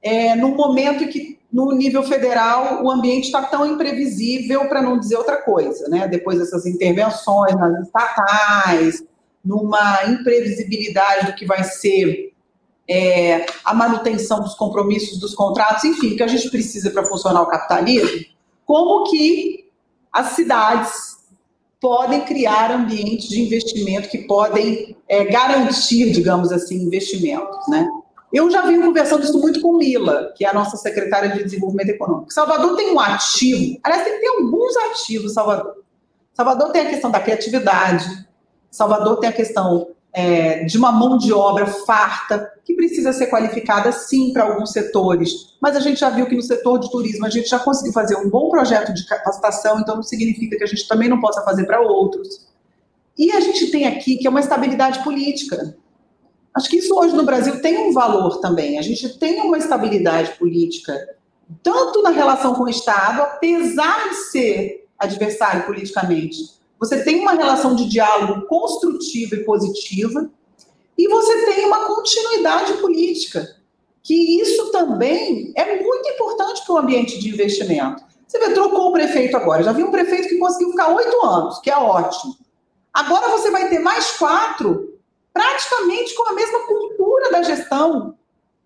é, 0.01 0.35
no 0.35 0.49
momento 0.49 1.07
que, 1.07 1.39
no 1.51 1.71
nível 1.73 2.03
federal, 2.03 2.83
o 2.83 2.91
ambiente 2.91 3.25
está 3.25 3.43
tão 3.43 3.65
imprevisível, 3.65 4.67
para 4.67 4.81
não 4.81 4.99
dizer 4.99 5.17
outra 5.17 5.37
coisa, 5.37 5.87
né? 5.87 6.07
Depois 6.07 6.39
dessas 6.39 6.65
intervenções 6.65 7.55
nas 7.55 7.85
estatais, 7.85 9.03
numa 9.45 10.05
imprevisibilidade 10.05 11.27
do 11.27 11.35
que 11.35 11.45
vai 11.45 11.63
ser 11.63 12.33
é, 12.87 13.45
a 13.63 13.73
manutenção 13.73 14.41
dos 14.41 14.55
compromissos 14.55 15.19
dos 15.19 15.33
contratos, 15.33 15.83
enfim, 15.83 16.15
que 16.15 16.23
a 16.23 16.27
gente 16.27 16.49
precisa 16.49 16.91
para 16.91 17.05
funcionar 17.05 17.41
o 17.41 17.47
capitalismo, 17.47 18.25
como 18.65 19.09
que 19.09 19.69
as 20.11 20.27
cidades 20.27 21.12
podem 21.83 22.21
criar 22.21 22.71
ambientes 22.71 23.27
de 23.27 23.41
investimento 23.41 24.07
que 24.07 24.19
podem 24.19 24.95
é, 25.05 25.25
garantir, 25.25 26.13
digamos 26.13 26.49
assim, 26.49 26.77
investimentos, 26.77 27.67
né? 27.67 27.85
Eu 28.31 28.49
já 28.49 28.61
venho 28.61 28.81
conversando 28.81 29.25
isso 29.25 29.37
muito 29.37 29.59
com 29.59 29.75
Mila, 29.75 30.31
que 30.33 30.45
é 30.45 30.47
a 30.47 30.53
nossa 30.53 30.77
secretária 30.77 31.31
de 31.31 31.43
Desenvolvimento 31.43 31.89
Econômico. 31.89 32.31
Salvador 32.31 32.77
tem 32.77 32.93
um 32.93 32.99
ativo, 33.01 33.77
aliás, 33.83 34.05
tem, 34.05 34.17
tem 34.17 34.29
alguns 34.29 34.77
ativos, 34.77 35.33
Salvador. 35.33 35.83
Salvador 36.33 36.71
tem 36.71 36.83
a 36.83 36.89
questão 36.89 37.11
da 37.11 37.19
criatividade, 37.19 38.27
Salvador 38.71 39.17
tem 39.17 39.29
a 39.29 39.33
questão 39.33 39.89
é, 40.13 40.63
de 40.65 40.77
uma 40.77 40.91
mão 40.91 41.17
de 41.17 41.33
obra 41.33 41.65
farta, 41.65 42.53
que 42.63 42.75
precisa 42.75 43.11
ser 43.11 43.27
qualificada 43.27 43.91
sim 43.91 44.31
para 44.31 44.43
alguns 44.43 44.71
setores, 44.71 45.55
mas 45.59 45.75
a 45.75 45.79
gente 45.79 45.99
já 45.99 46.09
viu 46.09 46.27
que 46.27 46.35
no 46.35 46.41
setor 46.41 46.79
de 46.79 46.91
turismo 46.91 47.25
a 47.25 47.29
gente 47.29 47.49
já 47.49 47.57
conseguiu 47.57 47.91
fazer 47.91 48.15
um 48.17 48.29
bom 48.29 48.49
projeto 48.49 48.93
de 48.93 49.05
capacitação, 49.07 49.79
então 49.79 49.95
não 49.95 50.03
significa 50.03 50.55
que 50.55 50.63
a 50.63 50.67
gente 50.67 50.87
também 50.87 51.09
não 51.09 51.19
possa 51.19 51.41
fazer 51.41 51.65
para 51.65 51.81
outros. 51.81 52.47
E 53.17 53.31
a 53.31 53.39
gente 53.39 53.71
tem 53.71 53.87
aqui 53.87 54.17
que 54.17 54.27
é 54.27 54.29
uma 54.29 54.39
estabilidade 54.39 55.03
política. 55.03 55.75
Acho 56.55 56.69
que 56.69 56.77
isso 56.77 56.95
hoje 56.95 57.15
no 57.15 57.23
Brasil 57.23 57.61
tem 57.61 57.77
um 57.77 57.91
valor 57.91 58.39
também. 58.39 58.77
A 58.77 58.81
gente 58.81 59.17
tem 59.17 59.41
uma 59.41 59.57
estabilidade 59.57 60.31
política, 60.37 60.93
tanto 61.63 62.01
na 62.03 62.11
relação 62.11 62.53
com 62.53 62.63
o 62.63 62.69
Estado, 62.69 63.21
apesar 63.21 64.09
de 64.09 64.15
ser 64.15 64.87
adversário 64.97 65.65
politicamente. 65.65 66.37
Você 66.83 67.01
tem 67.01 67.21
uma 67.21 67.31
relação 67.31 67.77
de 67.77 67.87
diálogo 67.87 68.45
construtiva 68.45 69.35
e 69.35 69.45
positiva, 69.45 70.29
e 70.97 71.07
você 71.07 71.45
tem 71.45 71.65
uma 71.65 71.85
continuidade 71.85 72.73
política, 72.73 73.55
que 74.03 74.41
isso 74.41 74.69
também 74.69 75.53
é 75.55 75.81
muito 75.81 76.09
importante 76.09 76.61
para 76.65 76.75
o 76.75 76.77
ambiente 76.77 77.17
de 77.19 77.29
investimento. 77.29 78.03
Você 78.27 78.37
vê, 78.37 78.49
trocou 78.49 78.89
o 78.89 78.91
prefeito 78.91 79.37
agora, 79.37 79.63
já 79.63 79.71
vi 79.71 79.81
um 79.81 79.91
prefeito 79.91 80.27
que 80.27 80.37
conseguiu 80.37 80.71
ficar 80.71 80.93
oito 80.93 81.25
anos, 81.25 81.57
que 81.59 81.71
é 81.71 81.77
ótimo. 81.77 82.35
Agora 82.93 83.29
você 83.29 83.49
vai 83.49 83.69
ter 83.69 83.79
mais 83.79 84.17
quatro, 84.17 84.99
praticamente 85.33 86.13
com 86.13 86.27
a 86.27 86.33
mesma 86.33 86.67
cultura 86.67 87.31
da 87.31 87.43
gestão, 87.43 88.13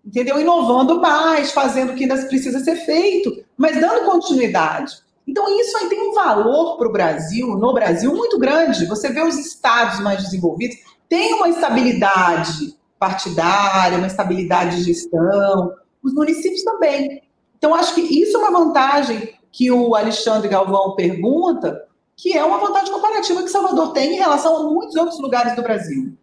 entendeu? 0.04 0.40
Inovando 0.40 1.00
mais, 1.00 1.52
fazendo 1.52 1.92
o 1.92 1.94
que 1.94 2.02
ainda 2.02 2.16
precisa 2.26 2.58
ser 2.58 2.84
feito, 2.84 3.44
mas 3.56 3.80
dando 3.80 4.10
continuidade. 4.10 5.06
Então, 5.28 5.60
isso 5.60 5.76
aí 5.76 5.90
tem 5.90 6.08
um 6.08 6.14
valor 6.14 6.78
para 6.78 6.88
o 6.88 6.92
Brasil, 6.92 7.48
no 7.48 7.74
Brasil, 7.74 8.16
muito 8.16 8.38
grande. 8.38 8.86
Você 8.86 9.12
vê 9.12 9.22
os 9.22 9.36
estados 9.36 10.00
mais 10.00 10.22
desenvolvidos, 10.22 10.78
tem 11.06 11.34
uma 11.34 11.50
estabilidade 11.50 12.74
partidária, 12.98 13.98
uma 13.98 14.06
estabilidade 14.06 14.76
de 14.76 14.84
gestão, 14.84 15.74
os 16.02 16.14
municípios 16.14 16.62
também. 16.62 17.22
Então, 17.58 17.74
acho 17.74 17.94
que 17.94 18.00
isso 18.00 18.38
é 18.38 18.40
uma 18.40 18.58
vantagem 18.58 19.34
que 19.52 19.70
o 19.70 19.94
Alexandre 19.94 20.48
Galvão 20.48 20.94
pergunta, 20.94 21.86
que 22.16 22.36
é 22.36 22.42
uma 22.42 22.58
vantagem 22.58 22.90
comparativa 22.90 23.42
que 23.42 23.50
Salvador 23.50 23.92
tem 23.92 24.14
em 24.14 24.18
relação 24.18 24.56
a 24.56 24.62
muitos 24.70 24.96
outros 24.96 25.20
lugares 25.20 25.54
do 25.54 25.62
Brasil. 25.62 26.16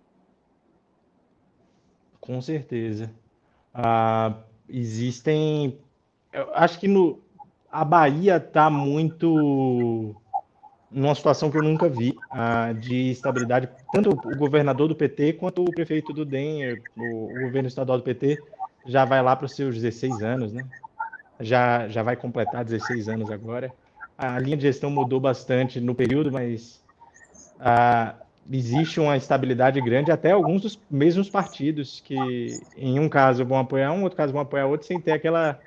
Com 2.20 2.42
certeza. 2.42 3.12
Ah, 3.72 4.34
existem. 4.68 5.78
Eu 6.34 6.50
acho 6.54 6.80
que 6.80 6.88
no, 6.88 7.20
a 7.76 7.84
Bahia 7.84 8.38
está 8.38 8.70
muito 8.70 10.16
numa 10.90 11.14
situação 11.14 11.52
que 11.52 11.58
eu 11.58 11.62
nunca 11.62 11.90
vi 11.90 12.16
de 12.80 13.12
estabilidade, 13.12 13.68
tanto 13.92 14.12
o 14.12 14.38
governador 14.38 14.88
do 14.88 14.96
PT 14.96 15.34
quanto 15.34 15.62
o 15.62 15.72
prefeito 15.72 16.14
do 16.14 16.24
DEM, 16.24 16.82
o, 16.96 17.26
o 17.26 17.40
governo 17.42 17.68
estadual 17.68 17.98
do 17.98 18.04
PT, 18.04 18.42
já 18.86 19.04
vai 19.04 19.22
lá 19.22 19.36
para 19.36 19.46
os 19.46 19.54
seus 19.54 19.76
16 19.76 20.24
anos, 20.24 20.54
né? 20.54 20.66
Já, 21.42 21.90
já 21.90 22.02
vai 22.02 22.16
completar 22.16 22.64
16 22.64 23.10
anos 23.10 23.30
agora. 23.30 23.74
A 24.18 24.40
linha 24.40 24.56
de 24.56 24.64
gestão 24.64 24.90
mudou 24.90 25.20
bastante 25.20 25.82
no 25.82 25.94
período, 25.94 26.32
mas 26.32 26.82
existe 28.50 29.02
uma 29.02 29.18
estabilidade 29.18 29.82
grande, 29.82 30.12
até 30.12 30.32
alguns 30.32 30.62
dos 30.62 30.80
mesmos 30.90 31.30
partidos 31.30 32.02
que, 32.06 32.58
em 32.78 33.02
um 33.02 33.10
caso, 33.10 33.44
vão 33.44 33.60
apoiar 33.60 33.92
um, 33.92 34.04
outro 34.04 34.16
caso 34.16 34.32
vão 34.32 34.44
apoiar 34.44 34.66
outro, 34.66 34.88
sem 34.88 35.02
ter 35.02 35.12
aquela 35.12 35.60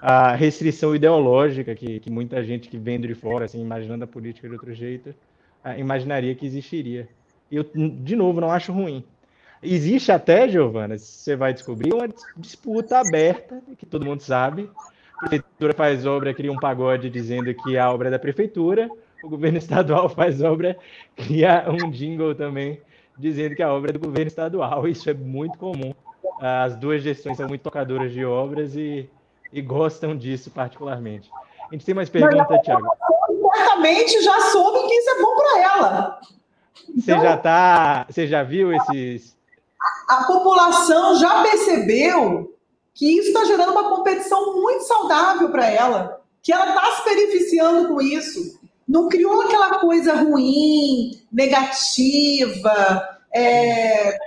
a 0.00 0.34
restrição 0.34 0.94
ideológica 0.94 1.74
que, 1.74 2.00
que 2.00 2.10
muita 2.10 2.42
gente 2.42 2.68
que 2.68 2.78
vem 2.78 3.00
de 3.00 3.14
fora, 3.14 3.44
assim, 3.44 3.60
imaginando 3.60 4.04
a 4.04 4.06
política 4.06 4.48
de 4.48 4.54
outro 4.54 4.72
jeito, 4.72 5.14
imaginaria 5.76 6.34
que 6.34 6.46
existiria. 6.46 7.08
Eu, 7.50 7.64
de 7.74 8.16
novo, 8.16 8.40
não 8.40 8.50
acho 8.50 8.72
ruim. 8.72 9.04
Existe 9.62 10.10
até, 10.10 10.48
Giovana, 10.48 10.96
você 10.96 11.36
vai 11.36 11.52
descobrir, 11.52 11.92
uma 11.92 12.08
disputa 12.36 12.98
aberta, 12.98 13.60
que 13.76 13.84
todo 13.84 14.06
mundo 14.06 14.20
sabe. 14.20 14.70
A 15.18 15.28
prefeitura 15.28 15.74
faz 15.74 16.06
obra, 16.06 16.32
cria 16.32 16.50
um 16.50 16.56
pagode 16.56 17.10
dizendo 17.10 17.52
que 17.52 17.76
a 17.76 17.92
obra 17.92 18.08
é 18.08 18.10
da 18.10 18.18
prefeitura, 18.18 18.88
o 19.22 19.28
governo 19.28 19.58
estadual 19.58 20.08
faz 20.08 20.40
obra, 20.40 20.78
cria 21.14 21.66
um 21.68 21.90
jingle 21.90 22.34
também 22.34 22.80
dizendo 23.18 23.54
que 23.54 23.62
a 23.62 23.70
obra 23.70 23.90
é 23.90 23.92
do 23.92 23.98
governo 23.98 24.28
estadual. 24.28 24.88
Isso 24.88 25.10
é 25.10 25.14
muito 25.14 25.58
comum. 25.58 25.92
As 26.40 26.74
duas 26.76 27.02
gestões 27.02 27.36
são 27.36 27.46
muito 27.46 27.60
tocadoras 27.60 28.12
de 28.12 28.24
obras 28.24 28.74
e 28.74 29.10
e 29.52 29.60
gostam 29.60 30.16
disso 30.16 30.50
particularmente. 30.50 31.30
A 31.70 31.74
gente 31.74 31.84
tem 31.84 31.94
mais 31.94 32.08
pergunta, 32.08 32.58
Tiago? 32.62 32.86
Certamente 33.54 34.22
já 34.22 34.40
soube 34.50 34.88
que 34.88 34.94
isso 34.94 35.10
é 35.10 35.22
bom 35.22 35.36
para 35.36 35.62
ela. 35.62 36.20
Você 36.96 37.12
então, 37.12 37.22
já 37.22 37.36
tá, 37.36 38.06
você 38.08 38.26
já 38.26 38.42
viu 38.42 38.72
esses? 38.72 39.36
A, 40.08 40.18
a 40.18 40.24
população 40.24 41.16
já 41.16 41.42
percebeu 41.42 42.54
que 42.94 43.18
isso 43.18 43.28
está 43.28 43.44
gerando 43.44 43.72
uma 43.72 43.88
competição 43.96 44.60
muito 44.60 44.82
saudável 44.82 45.50
para 45.50 45.68
ela, 45.68 46.20
que 46.42 46.52
ela 46.52 46.68
está 46.68 46.96
se 46.96 47.04
beneficiando 47.04 47.88
com 47.88 48.00
isso. 48.00 48.58
Não 48.86 49.08
criou 49.08 49.42
aquela 49.42 49.78
coisa 49.78 50.14
ruim, 50.14 51.22
negativa. 51.32 53.08
É, 53.32 54.18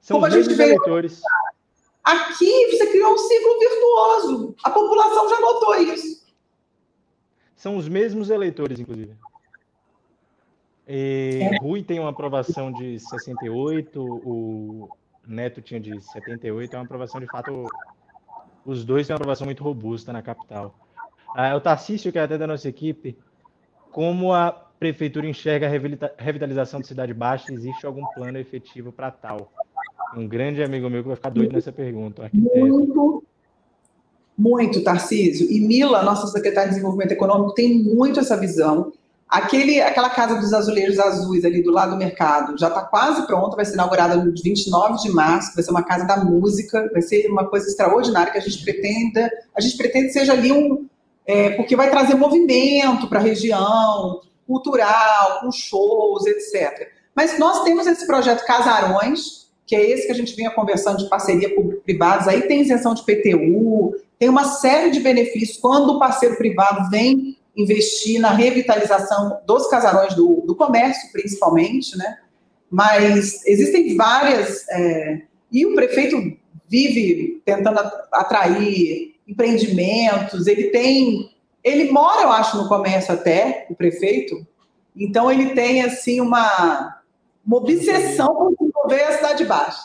São 0.00 0.16
como 0.16 0.26
a 0.26 0.30
gente 0.30 0.52
vê 0.54 0.64
eleitores 0.64 1.22
Aqui 2.08 2.70
você 2.70 2.86
criou 2.86 3.12
um 3.12 3.18
ciclo 3.18 3.58
virtuoso. 3.58 4.56
A 4.64 4.70
população 4.70 5.28
já 5.28 5.38
notou 5.40 5.74
isso. 5.76 6.26
São 7.54 7.76
os 7.76 7.86
mesmos 7.86 8.30
eleitores, 8.30 8.80
inclusive. 8.80 9.14
E 10.86 11.40
é. 11.42 11.58
Rui 11.58 11.82
tem 11.82 12.00
uma 12.00 12.08
aprovação 12.08 12.72
de 12.72 12.98
68, 12.98 14.02
o 14.02 14.88
Neto 15.26 15.60
tinha 15.60 15.78
de 15.78 16.00
78, 16.00 16.72
é 16.72 16.78
uma 16.78 16.86
aprovação 16.86 17.20
de 17.20 17.26
fato. 17.26 17.66
Os 18.64 18.86
dois 18.86 19.06
têm 19.06 19.12
uma 19.12 19.18
aprovação 19.18 19.44
muito 19.44 19.62
robusta 19.62 20.10
na 20.10 20.22
capital. 20.22 20.74
Ah, 21.36 21.54
o 21.56 21.60
Tarcísio, 21.60 22.10
que 22.10 22.18
é 22.18 22.22
até 22.22 22.38
da 22.38 22.46
nossa 22.46 22.70
equipe, 22.70 23.18
como 23.90 24.32
a 24.32 24.50
prefeitura 24.50 25.26
enxerga 25.26 25.66
a 25.66 26.22
revitalização 26.22 26.80
da 26.80 26.86
Cidade 26.86 27.12
Baixa? 27.12 27.52
Existe 27.52 27.84
algum 27.84 28.06
plano 28.14 28.38
efetivo 28.38 28.90
para 28.92 29.10
tal? 29.10 29.52
Um 30.16 30.26
grande 30.26 30.62
amigo 30.62 30.88
meu 30.88 31.02
que 31.02 31.08
vai 31.08 31.16
ficar 31.16 31.30
doido 31.30 31.52
nessa 31.52 31.72
pergunta. 31.72 32.30
Muito, 32.32 33.22
muito, 34.36 34.82
Tarcísio. 34.82 35.50
E 35.50 35.60
Mila, 35.60 36.02
nossa 36.02 36.26
secretária 36.28 36.68
de 36.68 36.74
Desenvolvimento 36.74 37.12
Econômico, 37.12 37.54
tem 37.54 37.82
muito 37.82 38.20
essa 38.20 38.36
visão. 38.36 38.92
Aquele, 39.28 39.80
aquela 39.80 40.08
casa 40.08 40.36
dos 40.36 40.54
azulejos 40.54 40.98
azuis 40.98 41.44
ali 41.44 41.62
do 41.62 41.70
lado 41.70 41.90
do 41.90 41.98
mercado 41.98 42.56
já 42.56 42.68
está 42.68 42.80
quase 42.80 43.26
pronta, 43.26 43.56
vai 43.56 43.64
ser 43.64 43.74
inaugurada 43.74 44.16
no 44.16 44.32
29 44.32 45.02
de 45.02 45.10
março, 45.10 45.54
vai 45.54 45.62
ser 45.62 45.70
uma 45.70 45.82
casa 45.82 46.06
da 46.06 46.16
música, 46.16 46.88
vai 46.90 47.02
ser 47.02 47.30
uma 47.30 47.46
coisa 47.46 47.66
extraordinária 47.66 48.32
que 48.32 48.38
a 48.38 48.40
gente 48.40 48.64
pretenda, 48.64 49.30
a 49.54 49.60
gente 49.60 49.76
pretende 49.76 50.12
seja 50.12 50.32
ali 50.32 50.50
um, 50.50 50.86
é, 51.26 51.50
porque 51.50 51.76
vai 51.76 51.90
trazer 51.90 52.14
movimento 52.14 53.06
para 53.06 53.18
a 53.18 53.22
região, 53.22 54.22
cultural, 54.46 55.40
com 55.40 55.52
shows, 55.52 56.24
etc. 56.24 56.88
Mas 57.14 57.38
nós 57.38 57.62
temos 57.64 57.86
esse 57.86 58.06
projeto 58.06 58.46
Casarões, 58.46 59.47
que 59.68 59.76
é 59.76 59.90
esse 59.90 60.06
que 60.06 60.12
a 60.12 60.14
gente 60.14 60.34
vinha 60.34 60.50
conversando 60.50 60.96
de 60.96 61.10
parceria 61.10 61.54
público-privados, 61.54 62.26
aí 62.26 62.42
tem 62.48 62.62
isenção 62.62 62.94
de 62.94 63.02
PTU, 63.02 63.94
tem 64.18 64.30
uma 64.30 64.44
série 64.44 64.90
de 64.90 64.98
benefícios 64.98 65.58
quando 65.58 65.90
o 65.90 65.98
parceiro 65.98 66.36
privado 66.36 66.88
vem 66.90 67.36
investir 67.54 68.18
na 68.18 68.30
revitalização 68.30 69.40
dos 69.46 69.68
casarões 69.68 70.14
do, 70.14 70.42
do 70.46 70.56
comércio, 70.56 71.12
principalmente, 71.12 71.96
né? 71.98 72.18
Mas 72.70 73.46
existem 73.46 73.94
várias. 73.94 74.66
É, 74.70 75.22
e 75.52 75.66
o 75.66 75.74
prefeito 75.74 76.16
vive 76.66 77.42
tentando 77.44 77.78
atrair 78.12 79.16
empreendimentos, 79.26 80.46
ele 80.46 80.70
tem. 80.70 81.30
Ele 81.62 81.90
mora, 81.90 82.22
eu 82.22 82.30
acho, 82.30 82.56
no 82.56 82.68
comércio 82.68 83.12
até, 83.12 83.66
o 83.68 83.74
prefeito, 83.74 84.46
então 84.96 85.30
ele 85.30 85.50
tem, 85.50 85.82
assim, 85.82 86.20
uma, 86.20 87.02
uma 87.44 87.56
obsessão 87.56 88.54
por 88.56 88.67
desenvolver 88.88 89.02
a 89.02 89.12
Cidade 89.12 89.44
Baixa. 89.44 89.80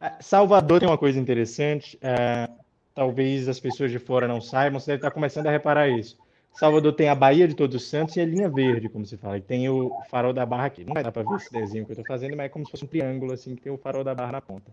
É, 0.00 0.12
Salvador 0.20 0.80
tem 0.80 0.88
uma 0.88 0.98
coisa 0.98 1.18
interessante, 1.18 1.98
é, 2.02 2.48
talvez 2.94 3.48
as 3.48 3.60
pessoas 3.60 3.90
de 3.90 3.98
fora 3.98 4.26
não 4.26 4.40
saibam, 4.40 4.80
você 4.80 4.92
deve 4.92 4.98
estar 4.98 5.10
começando 5.10 5.46
a 5.46 5.50
reparar 5.50 5.88
isso. 5.88 6.18
Salvador 6.52 6.94
tem 6.94 7.10
a 7.10 7.14
Baía 7.14 7.46
de 7.46 7.54
Todos 7.54 7.76
os 7.76 7.88
Santos 7.88 8.16
e 8.16 8.20
a 8.20 8.24
linha 8.24 8.48
verde, 8.48 8.88
como 8.88 9.04
se 9.04 9.18
fala. 9.18 9.36
E 9.36 9.42
tem 9.42 9.68
o 9.68 9.90
farol 10.08 10.32
da 10.32 10.46
Barra 10.46 10.66
aqui. 10.66 10.84
Não 10.84 10.94
vai 10.94 11.02
dar 11.02 11.12
para 11.12 11.22
ver 11.22 11.36
esse 11.36 11.52
desenho 11.52 11.84
que 11.84 11.92
eu 11.92 11.94
estou 11.94 12.06
fazendo, 12.06 12.34
mas 12.34 12.46
é 12.46 12.48
como 12.48 12.64
se 12.64 12.70
fosse 12.70 12.84
um 12.84 12.88
triângulo, 12.88 13.34
assim, 13.34 13.54
que 13.54 13.60
tem 13.60 13.70
o 13.70 13.76
farol 13.76 14.02
da 14.02 14.14
Barra 14.14 14.32
na 14.32 14.40
ponta. 14.40 14.70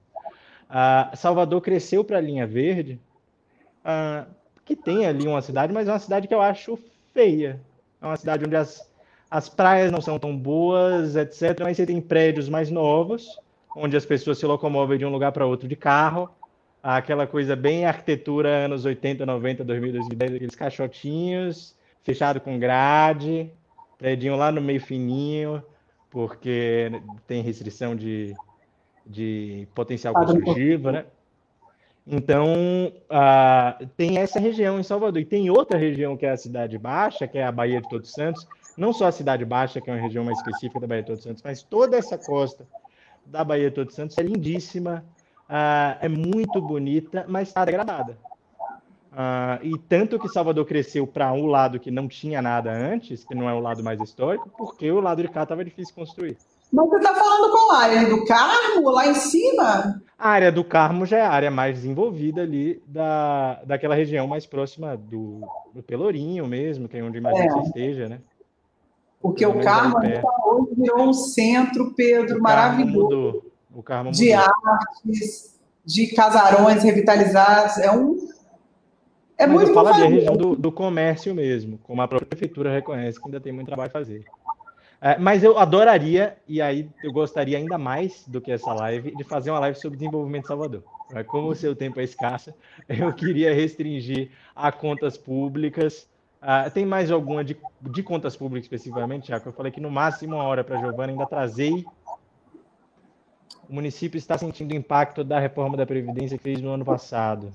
Uh, 0.70 1.18
Salvador 1.18 1.60
cresceu 1.60 2.02
para 2.02 2.20
a 2.20 2.22
linha 2.22 2.48
verde, 2.48 3.02
uh, 3.84 4.26
que 4.64 4.78
tem 4.78 5.06
ali 5.06 5.28
uma 5.28 5.42
cidade, 5.42 5.74
mas 5.74 5.90
é 5.90 5.92
uma 5.92 6.00
cidade 6.00 6.26
que 6.26 6.34
eu 6.34 6.42
acho 6.42 6.80
feia. 7.14 7.60
É 8.02 8.06
uma 8.06 8.16
cidade 8.16 8.46
onde 8.46 8.56
as, 8.56 8.90
as 9.34 9.50
praias 9.50 9.92
não 9.92 10.00
são 10.02 10.20
tão 10.20 10.38
boas, 10.38 11.16
etc. 11.16 11.60
Mas 11.62 11.78
você 11.78 11.86
tem 11.86 12.00
prédios 12.00 12.48
mais 12.48 12.70
novos, 12.70 13.28
onde 13.76 13.98
as 13.98 14.06
pessoas 14.06 14.38
se 14.38 14.46
locomovem 14.46 14.98
de 14.98 15.06
um 15.06 15.10
lugar 15.10 15.32
para 15.32 15.46
outro 15.46 15.68
de 15.68 15.76
carro 15.76 16.30
aquela 16.84 17.26
coisa 17.26 17.56
bem 17.56 17.86
arquitetura 17.86 18.66
anos 18.66 18.84
80, 18.84 19.26
90, 19.26 19.64
2000, 19.64 19.94
2010, 19.94 20.36
aqueles 20.36 20.56
caixotinhos, 20.56 21.76
fechado 22.04 22.42
com 22.42 22.60
grade, 22.60 23.50
prédio 23.98 24.36
lá 24.36 24.52
no 24.52 24.60
meio 24.60 24.82
fininho, 24.82 25.64
porque 26.12 26.92
tem 27.26 27.42
restrição 27.42 27.96
de, 27.96 28.36
de 29.06 29.66
potencial 29.74 30.14
construtivo, 30.14 30.92
né? 30.92 31.06
Então, 32.06 32.92
uh, 33.10 33.88
tem 33.96 34.18
essa 34.18 34.38
região 34.38 34.78
em 34.78 34.84
Salvador. 34.84 35.22
E 35.22 35.26
tem 35.26 35.50
outra 35.50 35.78
região 35.78 36.18
que 36.18 36.26
é 36.26 36.32
a 36.32 36.38
Cidade 36.38 36.78
Baixa, 36.78 37.26
que 37.26 37.38
é 37.38 37.46
a 37.46 37.52
Baía 37.52 37.82
de 37.82 37.88
Todos 37.88 38.12
Santos. 38.12 38.46
Não 38.78 38.94
só 38.94 39.08
a 39.08 39.12
Cidade 39.12 39.46
Baixa, 39.46 39.80
que 39.80 39.90
é 39.90 39.94
uma 39.94 40.02
região 40.02 40.24
mais 40.24 40.38
específica 40.38 40.80
da 40.80 40.88
Baía 40.88 41.02
de 41.02 41.08
Todos 41.08 41.24
Santos, 41.24 41.44
mas 41.44 41.62
toda 41.64 41.98
essa 41.98 42.18
costa 42.18 42.66
da 43.26 43.44
Baía 43.44 43.70
de 43.70 43.76
Todos 43.76 43.96
Santos 43.96 44.18
é 44.18 44.24
lindíssima 44.24 45.04
uh, 45.50 45.98
é 46.02 46.10
muito 46.10 46.62
bonita, 46.62 47.26
mas 47.28 47.50
está 47.50 47.64
degradada. 47.66 48.18
Uh, 49.12 49.62
e 49.62 49.78
tanto 49.88 50.18
que 50.18 50.28
Salvador 50.28 50.66
cresceu 50.66 51.06
para 51.06 51.32
um 51.32 51.46
lado 51.46 51.80
que 51.80 51.92
não 51.92 52.08
tinha 52.08 52.42
nada 52.42 52.72
antes, 52.72 53.24
que 53.24 53.36
não 53.36 53.48
é 53.48 53.54
o 53.54 53.60
lado 53.60 53.84
mais 53.84 54.02
histórico, 54.02 54.50
porque 54.58 54.92
o 54.92 55.00
lado 55.00 55.22
de 55.22 55.28
cá 55.28 55.44
estava 55.44 55.64
difícil 55.64 55.94
construir. 55.94 56.36
Mas 56.72 56.90
você 56.90 56.96
está 56.96 57.14
falando 57.14 57.52
qual 57.52 57.72
área? 57.74 58.10
Do 58.10 58.26
Carmo, 58.26 58.90
lá 58.90 59.06
em 59.06 59.14
cima? 59.14 60.02
A 60.18 60.30
área 60.30 60.52
do 60.52 60.64
Carmo 60.64 61.06
já 61.06 61.18
é 61.20 61.22
a 61.22 61.30
área 61.30 61.52
mais 61.52 61.76
desenvolvida 61.76 62.42
ali 62.42 62.82
da, 62.88 63.62
daquela 63.64 63.94
região 63.94 64.28
mais 64.28 64.48
próxima 64.48 64.98
do, 64.98 65.42
do 65.72 65.84
Pelourinho 65.84 66.48
mesmo, 66.48 66.90
que 66.90 66.98
é 66.98 67.04
onde 67.04 67.22
mais 67.22 67.38
é. 67.38 67.48
você 67.48 67.68
esteja, 67.68 68.10
né? 68.10 68.20
Porque 69.24 69.46
o 69.46 69.62
Carmo 69.62 69.96
hoje 70.00 70.76
virou 70.76 71.08
um 71.08 71.14
centro, 71.14 71.94
Pedro, 71.96 72.40
o 72.40 72.42
maravilhoso. 72.42 73.42
De 74.12 74.34
artes, 74.34 75.58
de 75.86 76.08
casarões 76.08 76.84
revitalizados. 76.84 77.78
É 77.78 77.90
um. 77.90 78.18
É 79.38 79.48
Mas 79.48 79.56
muito 79.56 79.70
eu 79.70 79.74
falo 79.74 79.94
região 79.94 80.36
do, 80.36 80.58
do, 80.58 80.72
comércio 80.74 81.34
mesmo, 81.34 81.80
como 81.84 82.02
a 82.02 82.08
própria 82.08 82.28
prefeitura 82.28 82.70
reconhece 82.70 83.18
que 83.18 83.26
ainda 83.26 83.40
tem 83.40 83.54
muito 83.54 83.68
trabalho 83.68 83.88
a 83.88 83.94
fazer. 83.94 84.26
É, 85.02 85.18
mas 85.18 85.42
eu 85.42 85.58
adoraria, 85.58 86.36
e 86.46 86.62
aí 86.62 86.90
eu 87.02 87.12
gostaria 87.14 87.58
ainda 87.58 87.78
mais 87.78 88.26
do 88.28 88.42
que 88.42 88.52
essa 88.52 88.74
live, 88.74 89.16
de 89.16 89.24
fazer 89.24 89.52
uma 89.52 89.60
live 89.60 89.80
sobre 89.80 89.98
desenvolvimento 89.98 90.44
de 90.44 90.48
Salvador. 90.50 90.84
Como 91.28 91.48
o 91.48 91.56
seu 91.56 91.74
tempo 91.74 92.00
é 92.02 92.04
escasso, 92.04 92.54
eu 92.90 93.12
queria 93.14 93.54
restringir 93.54 94.32
a 94.54 94.70
contas 94.70 95.18
públicas. 95.18 96.08
Uh, 96.44 96.70
tem 96.72 96.86
mais 96.86 97.10
alguma 97.10 97.44
de, 97.44 97.58
de 97.82 98.04
contas 98.04 98.36
públicas 98.36 98.66
especificamente, 98.66 99.28
Tiago? 99.28 99.48
Eu 99.48 99.54
falei 99.54 99.72
que 99.72 99.80
no 99.80 99.90
máximo 99.90 100.36
uma 100.36 100.44
hora 100.44 100.64
para 100.64 100.78
a 100.78 100.82
Giovana, 100.82 101.14
ainda 101.14 101.26
trazei 101.26 101.86
o 103.70 103.74
município 103.74 104.18
está 104.18 104.38
sentindo 104.38 104.72
o 104.72 104.76
impacto 104.76 105.24
da 105.24 105.40
reforma 105.40 105.78
da 105.78 105.86
Previdência 105.86 106.38
que 106.38 106.44
fez 106.44 106.62
no 106.62 106.70
ano 106.70 106.86
passado? 106.86 107.52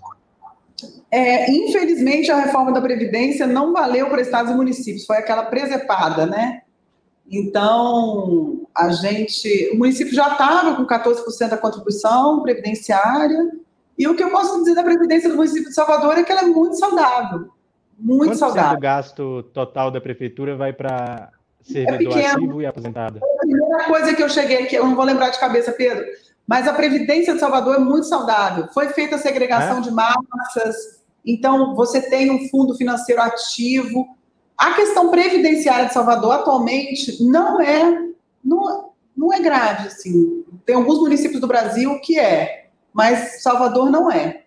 É, 1.11 1.51
infelizmente, 1.51 2.31
a 2.31 2.41
reforma 2.41 2.73
da 2.73 2.81
Previdência 2.81 3.47
não 3.47 3.73
valeu 3.73 4.09
para 4.09 4.23
estados 4.23 4.51
e 4.51 4.55
municípios, 4.55 5.05
foi 5.05 5.17
aquela 5.17 5.45
presepada, 5.45 6.27
né? 6.27 6.63
Então, 7.31 8.67
a 8.75 8.91
gente. 8.91 9.71
O 9.73 9.79
município 9.79 10.15
já 10.15 10.33
estava 10.33 10.77
com 10.77 10.87
14% 10.87 11.49
da 11.49 11.59
contribuição 11.59 12.43
previdenciária, 12.43 13.53
e 13.99 14.09
o 14.09 14.15
que 14.17 14.23
eu 14.23 14.31
posso 14.31 14.59
dizer 14.59 14.75
da 14.75 14.83
Previdência 14.83 15.29
do 15.29 15.37
município 15.37 15.69
de 15.69 15.75
Salvador 15.75 16.17
é 16.17 16.23
que 16.23 16.33
ela 16.33 16.43
é 16.43 16.47
muito 16.47 16.77
saudável. 16.77 17.49
Muito 17.99 18.31
Quanto 18.31 18.39
saudável. 18.39 18.79
O 18.79 18.81
gasto 18.81 19.43
total 19.53 19.91
da 19.91 20.01
prefeitura 20.01 20.57
vai 20.57 20.73
para 20.73 21.31
servidor 21.63 22.17
é 22.17 22.27
ativo 22.27 22.63
e 22.63 22.67
aposentado? 22.67 23.19
A 23.19 23.39
primeira 23.41 23.85
coisa 23.85 24.15
que 24.15 24.23
eu 24.23 24.29
cheguei 24.29 24.63
aqui, 24.63 24.77
eu 24.77 24.87
não 24.87 24.95
vou 24.95 25.05
lembrar 25.05 25.31
de 25.31 25.41
cabeça, 25.41 25.73
Pedro, 25.73 26.05
mas 26.47 26.69
a 26.69 26.73
Previdência 26.73 27.35
de 27.35 27.41
Salvador 27.41 27.77
é 27.77 27.79
muito 27.79 28.07
saudável. 28.07 28.69
Foi 28.73 28.89
feita 28.91 29.17
a 29.17 29.19
segregação 29.19 29.79
é? 29.79 29.81
de 29.81 29.91
massas, 29.91 31.03
então 31.27 31.75
você 31.75 32.01
tem 32.09 32.31
um 32.31 32.49
fundo 32.49 32.77
financeiro 32.77 33.21
ativo. 33.21 34.09
A 34.57 34.73
questão 34.75 35.11
previdenciária 35.11 35.87
de 35.87 35.93
Salvador 35.93 36.33
atualmente 36.33 37.23
não 37.23 37.61
é, 37.61 38.09
não, 38.43 38.91
não 39.17 39.33
é 39.33 39.41
grave, 39.41 39.89
assim. 39.89 40.45
Tem 40.65 40.77
alguns 40.77 40.99
municípios 40.99 41.41
do 41.41 41.47
Brasil 41.47 42.01
que 42.01 42.19
é, 42.19 42.69
mas 42.93 43.43
Salvador 43.43 43.91
não 43.91 44.11
é. 44.11 44.45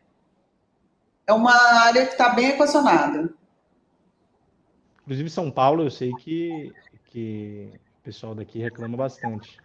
É 1.27 1.33
uma 1.33 1.53
área 1.85 2.05
que 2.05 2.13
está 2.13 2.29
bem 2.29 2.49
equacionada. 2.49 3.31
Inclusive, 5.03 5.29
São 5.29 5.49
Paulo, 5.49 5.83
eu 5.83 5.91
sei 5.91 6.11
que 6.13 6.71
que 7.11 7.69
o 7.99 8.03
pessoal 8.03 8.33
daqui 8.33 8.59
reclama 8.59 8.97
bastante. 8.97 9.57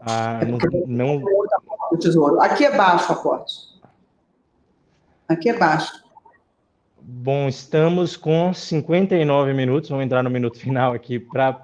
Ah, 0.00 0.40
não, 0.86 1.20
não... 1.20 2.40
Aqui 2.40 2.64
é 2.64 2.76
baixo 2.76 3.12
aporte. 3.12 3.54
Aqui 5.28 5.50
é 5.50 5.58
baixo. 5.58 6.02
Bom, 7.02 7.48
estamos 7.48 8.16
com 8.16 8.52
59 8.52 9.52
minutos, 9.52 9.90
vamos 9.90 10.04
entrar 10.04 10.22
no 10.22 10.30
minuto 10.30 10.58
final 10.58 10.92
aqui 10.92 11.18
para 11.18 11.60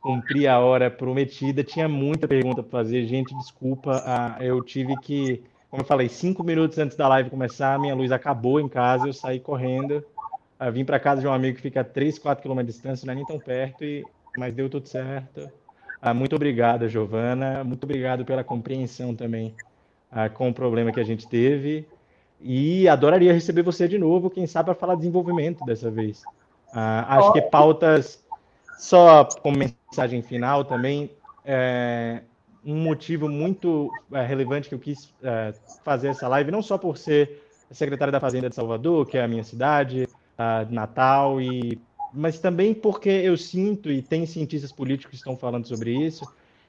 cumprir 0.00 0.46
a 0.46 0.58
hora 0.58 0.90
prometida. 0.90 1.64
Tinha 1.64 1.88
muita 1.88 2.28
pergunta 2.28 2.62
para 2.62 2.70
fazer, 2.70 3.06
gente, 3.06 3.34
desculpa, 3.36 4.02
ah, 4.06 4.36
eu 4.40 4.62
tive 4.62 4.96
que, 5.00 5.42
como 5.68 5.82
eu 5.82 5.86
falei, 5.86 6.08
cinco 6.08 6.44
minutos 6.44 6.78
antes 6.78 6.96
da 6.96 7.08
live 7.08 7.30
começar, 7.30 7.78
minha 7.78 7.94
luz 7.94 8.12
acabou 8.12 8.60
em 8.60 8.68
casa, 8.68 9.08
eu 9.08 9.12
saí 9.12 9.40
correndo, 9.40 10.04
ah, 10.60 10.68
vim 10.68 10.84
para 10.84 11.00
casa 11.00 11.22
de 11.22 11.26
um 11.26 11.32
amigo 11.32 11.56
que 11.56 11.62
fica 11.62 11.80
a 11.80 11.84
3, 11.84 12.18
4 12.18 12.42
quilômetros 12.42 12.74
de 12.74 12.78
distância, 12.78 13.06
não 13.06 13.12
é 13.12 13.14
nem 13.14 13.24
tão 13.24 13.38
perto, 13.38 13.82
e 13.82 14.06
mas 14.36 14.52
deu 14.52 14.68
tudo 14.68 14.86
certo. 14.86 15.50
Ah, 16.02 16.12
muito 16.12 16.36
obrigado, 16.36 16.86
Giovana. 16.86 17.64
Muito 17.64 17.84
obrigado 17.84 18.26
pela 18.26 18.44
compreensão 18.44 19.14
também 19.14 19.54
ah, 20.12 20.28
com 20.28 20.50
o 20.50 20.54
problema 20.54 20.92
que 20.92 21.00
a 21.00 21.04
gente 21.04 21.26
teve. 21.26 21.88
E 22.42 22.86
adoraria 22.88 23.32
receber 23.32 23.62
você 23.62 23.88
de 23.88 23.96
novo, 23.96 24.28
quem 24.28 24.46
sabe, 24.46 24.66
para 24.66 24.74
falar 24.74 24.94
de 24.96 25.00
desenvolvimento 25.00 25.64
dessa 25.64 25.90
vez. 25.90 26.22
Uh, 26.74 27.04
acho 27.08 27.32
que 27.32 27.40
pautas, 27.40 28.22
só 28.78 29.24
como 29.24 29.58
mensagem 29.58 30.22
final 30.22 30.64
também, 30.64 31.10
é, 31.44 32.20
um 32.64 32.76
motivo 32.76 33.28
muito 33.28 33.90
é, 34.12 34.24
relevante 34.24 34.68
que 34.68 34.74
eu 34.74 34.78
quis 34.78 35.12
é, 35.22 35.52
fazer 35.84 36.08
essa 36.08 36.28
live, 36.28 36.50
não 36.50 36.62
só 36.62 36.78
por 36.78 36.96
ser 36.96 37.42
secretário 37.70 38.12
da 38.12 38.20
Fazenda 38.20 38.48
de 38.48 38.54
Salvador, 38.54 39.06
que 39.06 39.18
é 39.18 39.22
a 39.22 39.28
minha 39.28 39.44
cidade, 39.44 40.08
uh, 40.40 40.72
Natal, 40.72 41.40
e, 41.40 41.78
mas 42.12 42.38
também 42.38 42.72
porque 42.72 43.10
eu 43.10 43.36
sinto, 43.36 43.90
e 43.90 44.00
tem 44.00 44.24
cientistas 44.24 44.72
políticos 44.72 45.10
que 45.10 45.16
estão 45.16 45.36
falando 45.36 45.66
sobre 45.66 45.94
isso, 45.94 46.24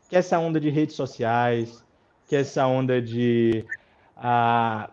que 0.10 0.16
essa 0.16 0.38
onda 0.38 0.60
de 0.60 0.70
redes 0.70 0.96
sociais, 0.96 1.84
que 2.28 2.36
essa 2.36 2.68
onda 2.68 3.02
de 3.02 3.66
a 4.16 4.90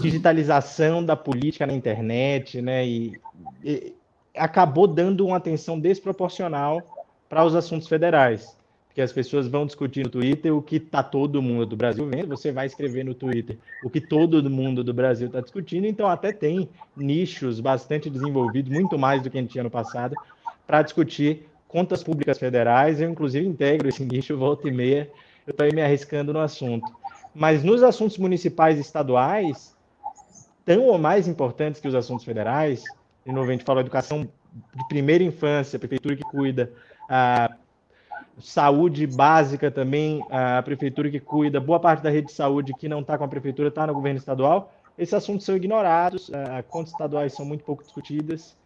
digitalização 0.00 1.04
da 1.04 1.14
política 1.14 1.66
na 1.66 1.72
internet, 1.72 2.60
né, 2.60 2.86
e, 2.86 3.20
e 3.64 3.94
acabou 4.34 4.86
dando 4.86 5.26
uma 5.26 5.36
atenção 5.36 5.78
desproporcional 5.78 6.82
para 7.28 7.44
os 7.44 7.54
assuntos 7.54 7.88
federais 7.88 8.57
que 8.98 9.02
as 9.02 9.12
pessoas 9.12 9.46
vão 9.46 9.64
discutir 9.64 10.02
no 10.02 10.10
Twitter 10.10 10.52
o 10.52 10.60
que 10.60 10.74
está 10.74 11.04
todo 11.04 11.40
mundo 11.40 11.64
do 11.64 11.76
Brasil 11.76 12.04
vendo, 12.04 12.26
você 12.26 12.50
vai 12.50 12.66
escrever 12.66 13.04
no 13.04 13.14
Twitter 13.14 13.56
o 13.80 13.88
que 13.88 14.00
todo 14.00 14.50
mundo 14.50 14.82
do 14.82 14.92
Brasil 14.92 15.28
está 15.28 15.40
discutindo, 15.40 15.86
então 15.86 16.08
até 16.08 16.32
tem 16.32 16.68
nichos 16.96 17.60
bastante 17.60 18.10
desenvolvidos, 18.10 18.72
muito 18.72 18.98
mais 18.98 19.22
do 19.22 19.30
que 19.30 19.38
a 19.38 19.40
gente 19.40 19.52
tinha 19.52 19.62
no 19.62 19.70
passado, 19.70 20.16
para 20.66 20.82
discutir 20.82 21.48
contas 21.68 22.02
públicas 22.02 22.40
federais, 22.40 23.00
eu 23.00 23.08
inclusive 23.08 23.46
integro 23.46 23.88
esse 23.88 24.04
nicho 24.04 24.36
volta 24.36 24.66
e 24.66 24.72
meia, 24.72 25.08
eu 25.46 25.52
estou 25.52 25.72
me 25.72 25.80
arriscando 25.80 26.32
no 26.32 26.40
assunto. 26.40 26.92
Mas 27.32 27.62
nos 27.62 27.84
assuntos 27.84 28.18
municipais 28.18 28.78
e 28.78 28.80
estaduais, 28.80 29.76
tão 30.64 30.82
ou 30.82 30.98
mais 30.98 31.28
importantes 31.28 31.80
que 31.80 31.86
os 31.86 31.94
assuntos 31.94 32.24
federais, 32.24 32.82
de 33.24 33.30
novo 33.30 33.48
a 33.48 33.52
gente 33.52 33.62
fala 33.62 33.80
educação 33.80 34.24
de 34.24 34.88
primeira 34.88 35.22
infância, 35.22 35.78
prefeitura 35.78 36.16
que 36.16 36.24
cuida, 36.24 36.72
a 37.08 37.48
saúde 38.40 39.06
básica 39.06 39.70
também, 39.70 40.24
a 40.30 40.62
prefeitura 40.62 41.10
que 41.10 41.20
cuida, 41.20 41.60
boa 41.60 41.80
parte 41.80 42.02
da 42.02 42.10
rede 42.10 42.28
de 42.28 42.32
saúde 42.32 42.72
que 42.74 42.88
não 42.88 43.00
está 43.00 43.18
com 43.18 43.24
a 43.24 43.28
prefeitura 43.28 43.68
está 43.68 43.86
no 43.86 43.94
governo 43.94 44.18
estadual. 44.18 44.72
Esses 44.96 45.14
assuntos 45.14 45.46
são 45.46 45.56
ignorados, 45.56 46.30
contas 46.68 46.92
estaduais 46.92 47.32
são 47.32 47.44
muito 47.44 47.64
pouco 47.64 47.82
discutidas. 47.82 48.56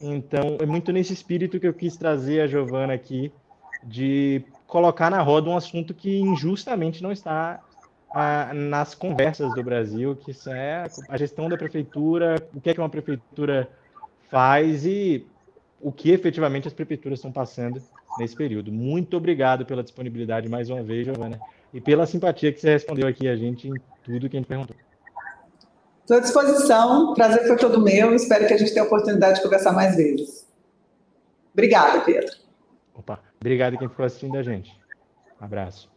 Então, 0.00 0.56
é 0.60 0.66
muito 0.66 0.90
nesse 0.92 1.12
espírito 1.12 1.60
que 1.60 1.66
eu 1.66 1.74
quis 1.74 1.96
trazer 1.96 2.40
a 2.40 2.46
Giovana 2.46 2.92
aqui, 2.92 3.32
de 3.84 4.42
colocar 4.66 5.10
na 5.10 5.20
roda 5.20 5.50
um 5.50 5.56
assunto 5.56 5.92
que 5.92 6.18
injustamente 6.18 7.02
não 7.02 7.12
está 7.12 7.60
nas 8.54 8.94
conversas 8.94 9.54
do 9.54 9.62
Brasil, 9.62 10.16
que 10.16 10.32
é 10.48 10.86
a 11.08 11.16
gestão 11.16 11.48
da 11.48 11.56
prefeitura, 11.56 12.36
o 12.54 12.60
que 12.60 12.70
é 12.70 12.74
que 12.74 12.80
uma 12.80 12.88
prefeitura 12.88 13.68
faz 14.30 14.84
e 14.84 15.26
o 15.80 15.90
que 15.90 16.10
efetivamente 16.10 16.68
as 16.68 16.74
prefeituras 16.74 17.18
estão 17.18 17.32
passando 17.32 17.82
nesse 18.18 18.34
período. 18.36 18.72
Muito 18.72 19.16
obrigado 19.16 19.64
pela 19.64 19.82
disponibilidade 19.82 20.48
mais 20.48 20.70
uma 20.70 20.82
vez, 20.82 21.06
Giovana, 21.06 21.40
e 21.72 21.80
pela 21.80 22.06
simpatia 22.06 22.52
que 22.52 22.60
você 22.60 22.72
respondeu 22.72 23.06
aqui 23.06 23.28
a 23.28 23.36
gente 23.36 23.68
em 23.68 23.74
tudo 24.02 24.28
que 24.28 24.36
a 24.36 24.40
gente 24.40 24.48
perguntou. 24.48 24.76
Estou 26.00 26.16
à 26.16 26.20
disposição, 26.20 27.14
prazer 27.14 27.46
foi 27.46 27.56
todo 27.56 27.80
meu, 27.80 28.14
espero 28.14 28.46
que 28.46 28.54
a 28.54 28.58
gente 28.58 28.72
tenha 28.72 28.84
a 28.84 28.86
oportunidade 28.86 29.36
de 29.36 29.42
conversar 29.42 29.72
mais 29.72 29.96
vezes. 29.96 30.48
Obrigada, 31.52 32.00
Pedro. 32.00 32.36
Opa, 32.94 33.20
obrigado 33.40 33.78
quem 33.78 33.88
ficou 33.88 34.04
assistindo 34.04 34.36
a 34.36 34.42
gente. 34.42 34.72
Um 35.40 35.44
abraço. 35.44 35.91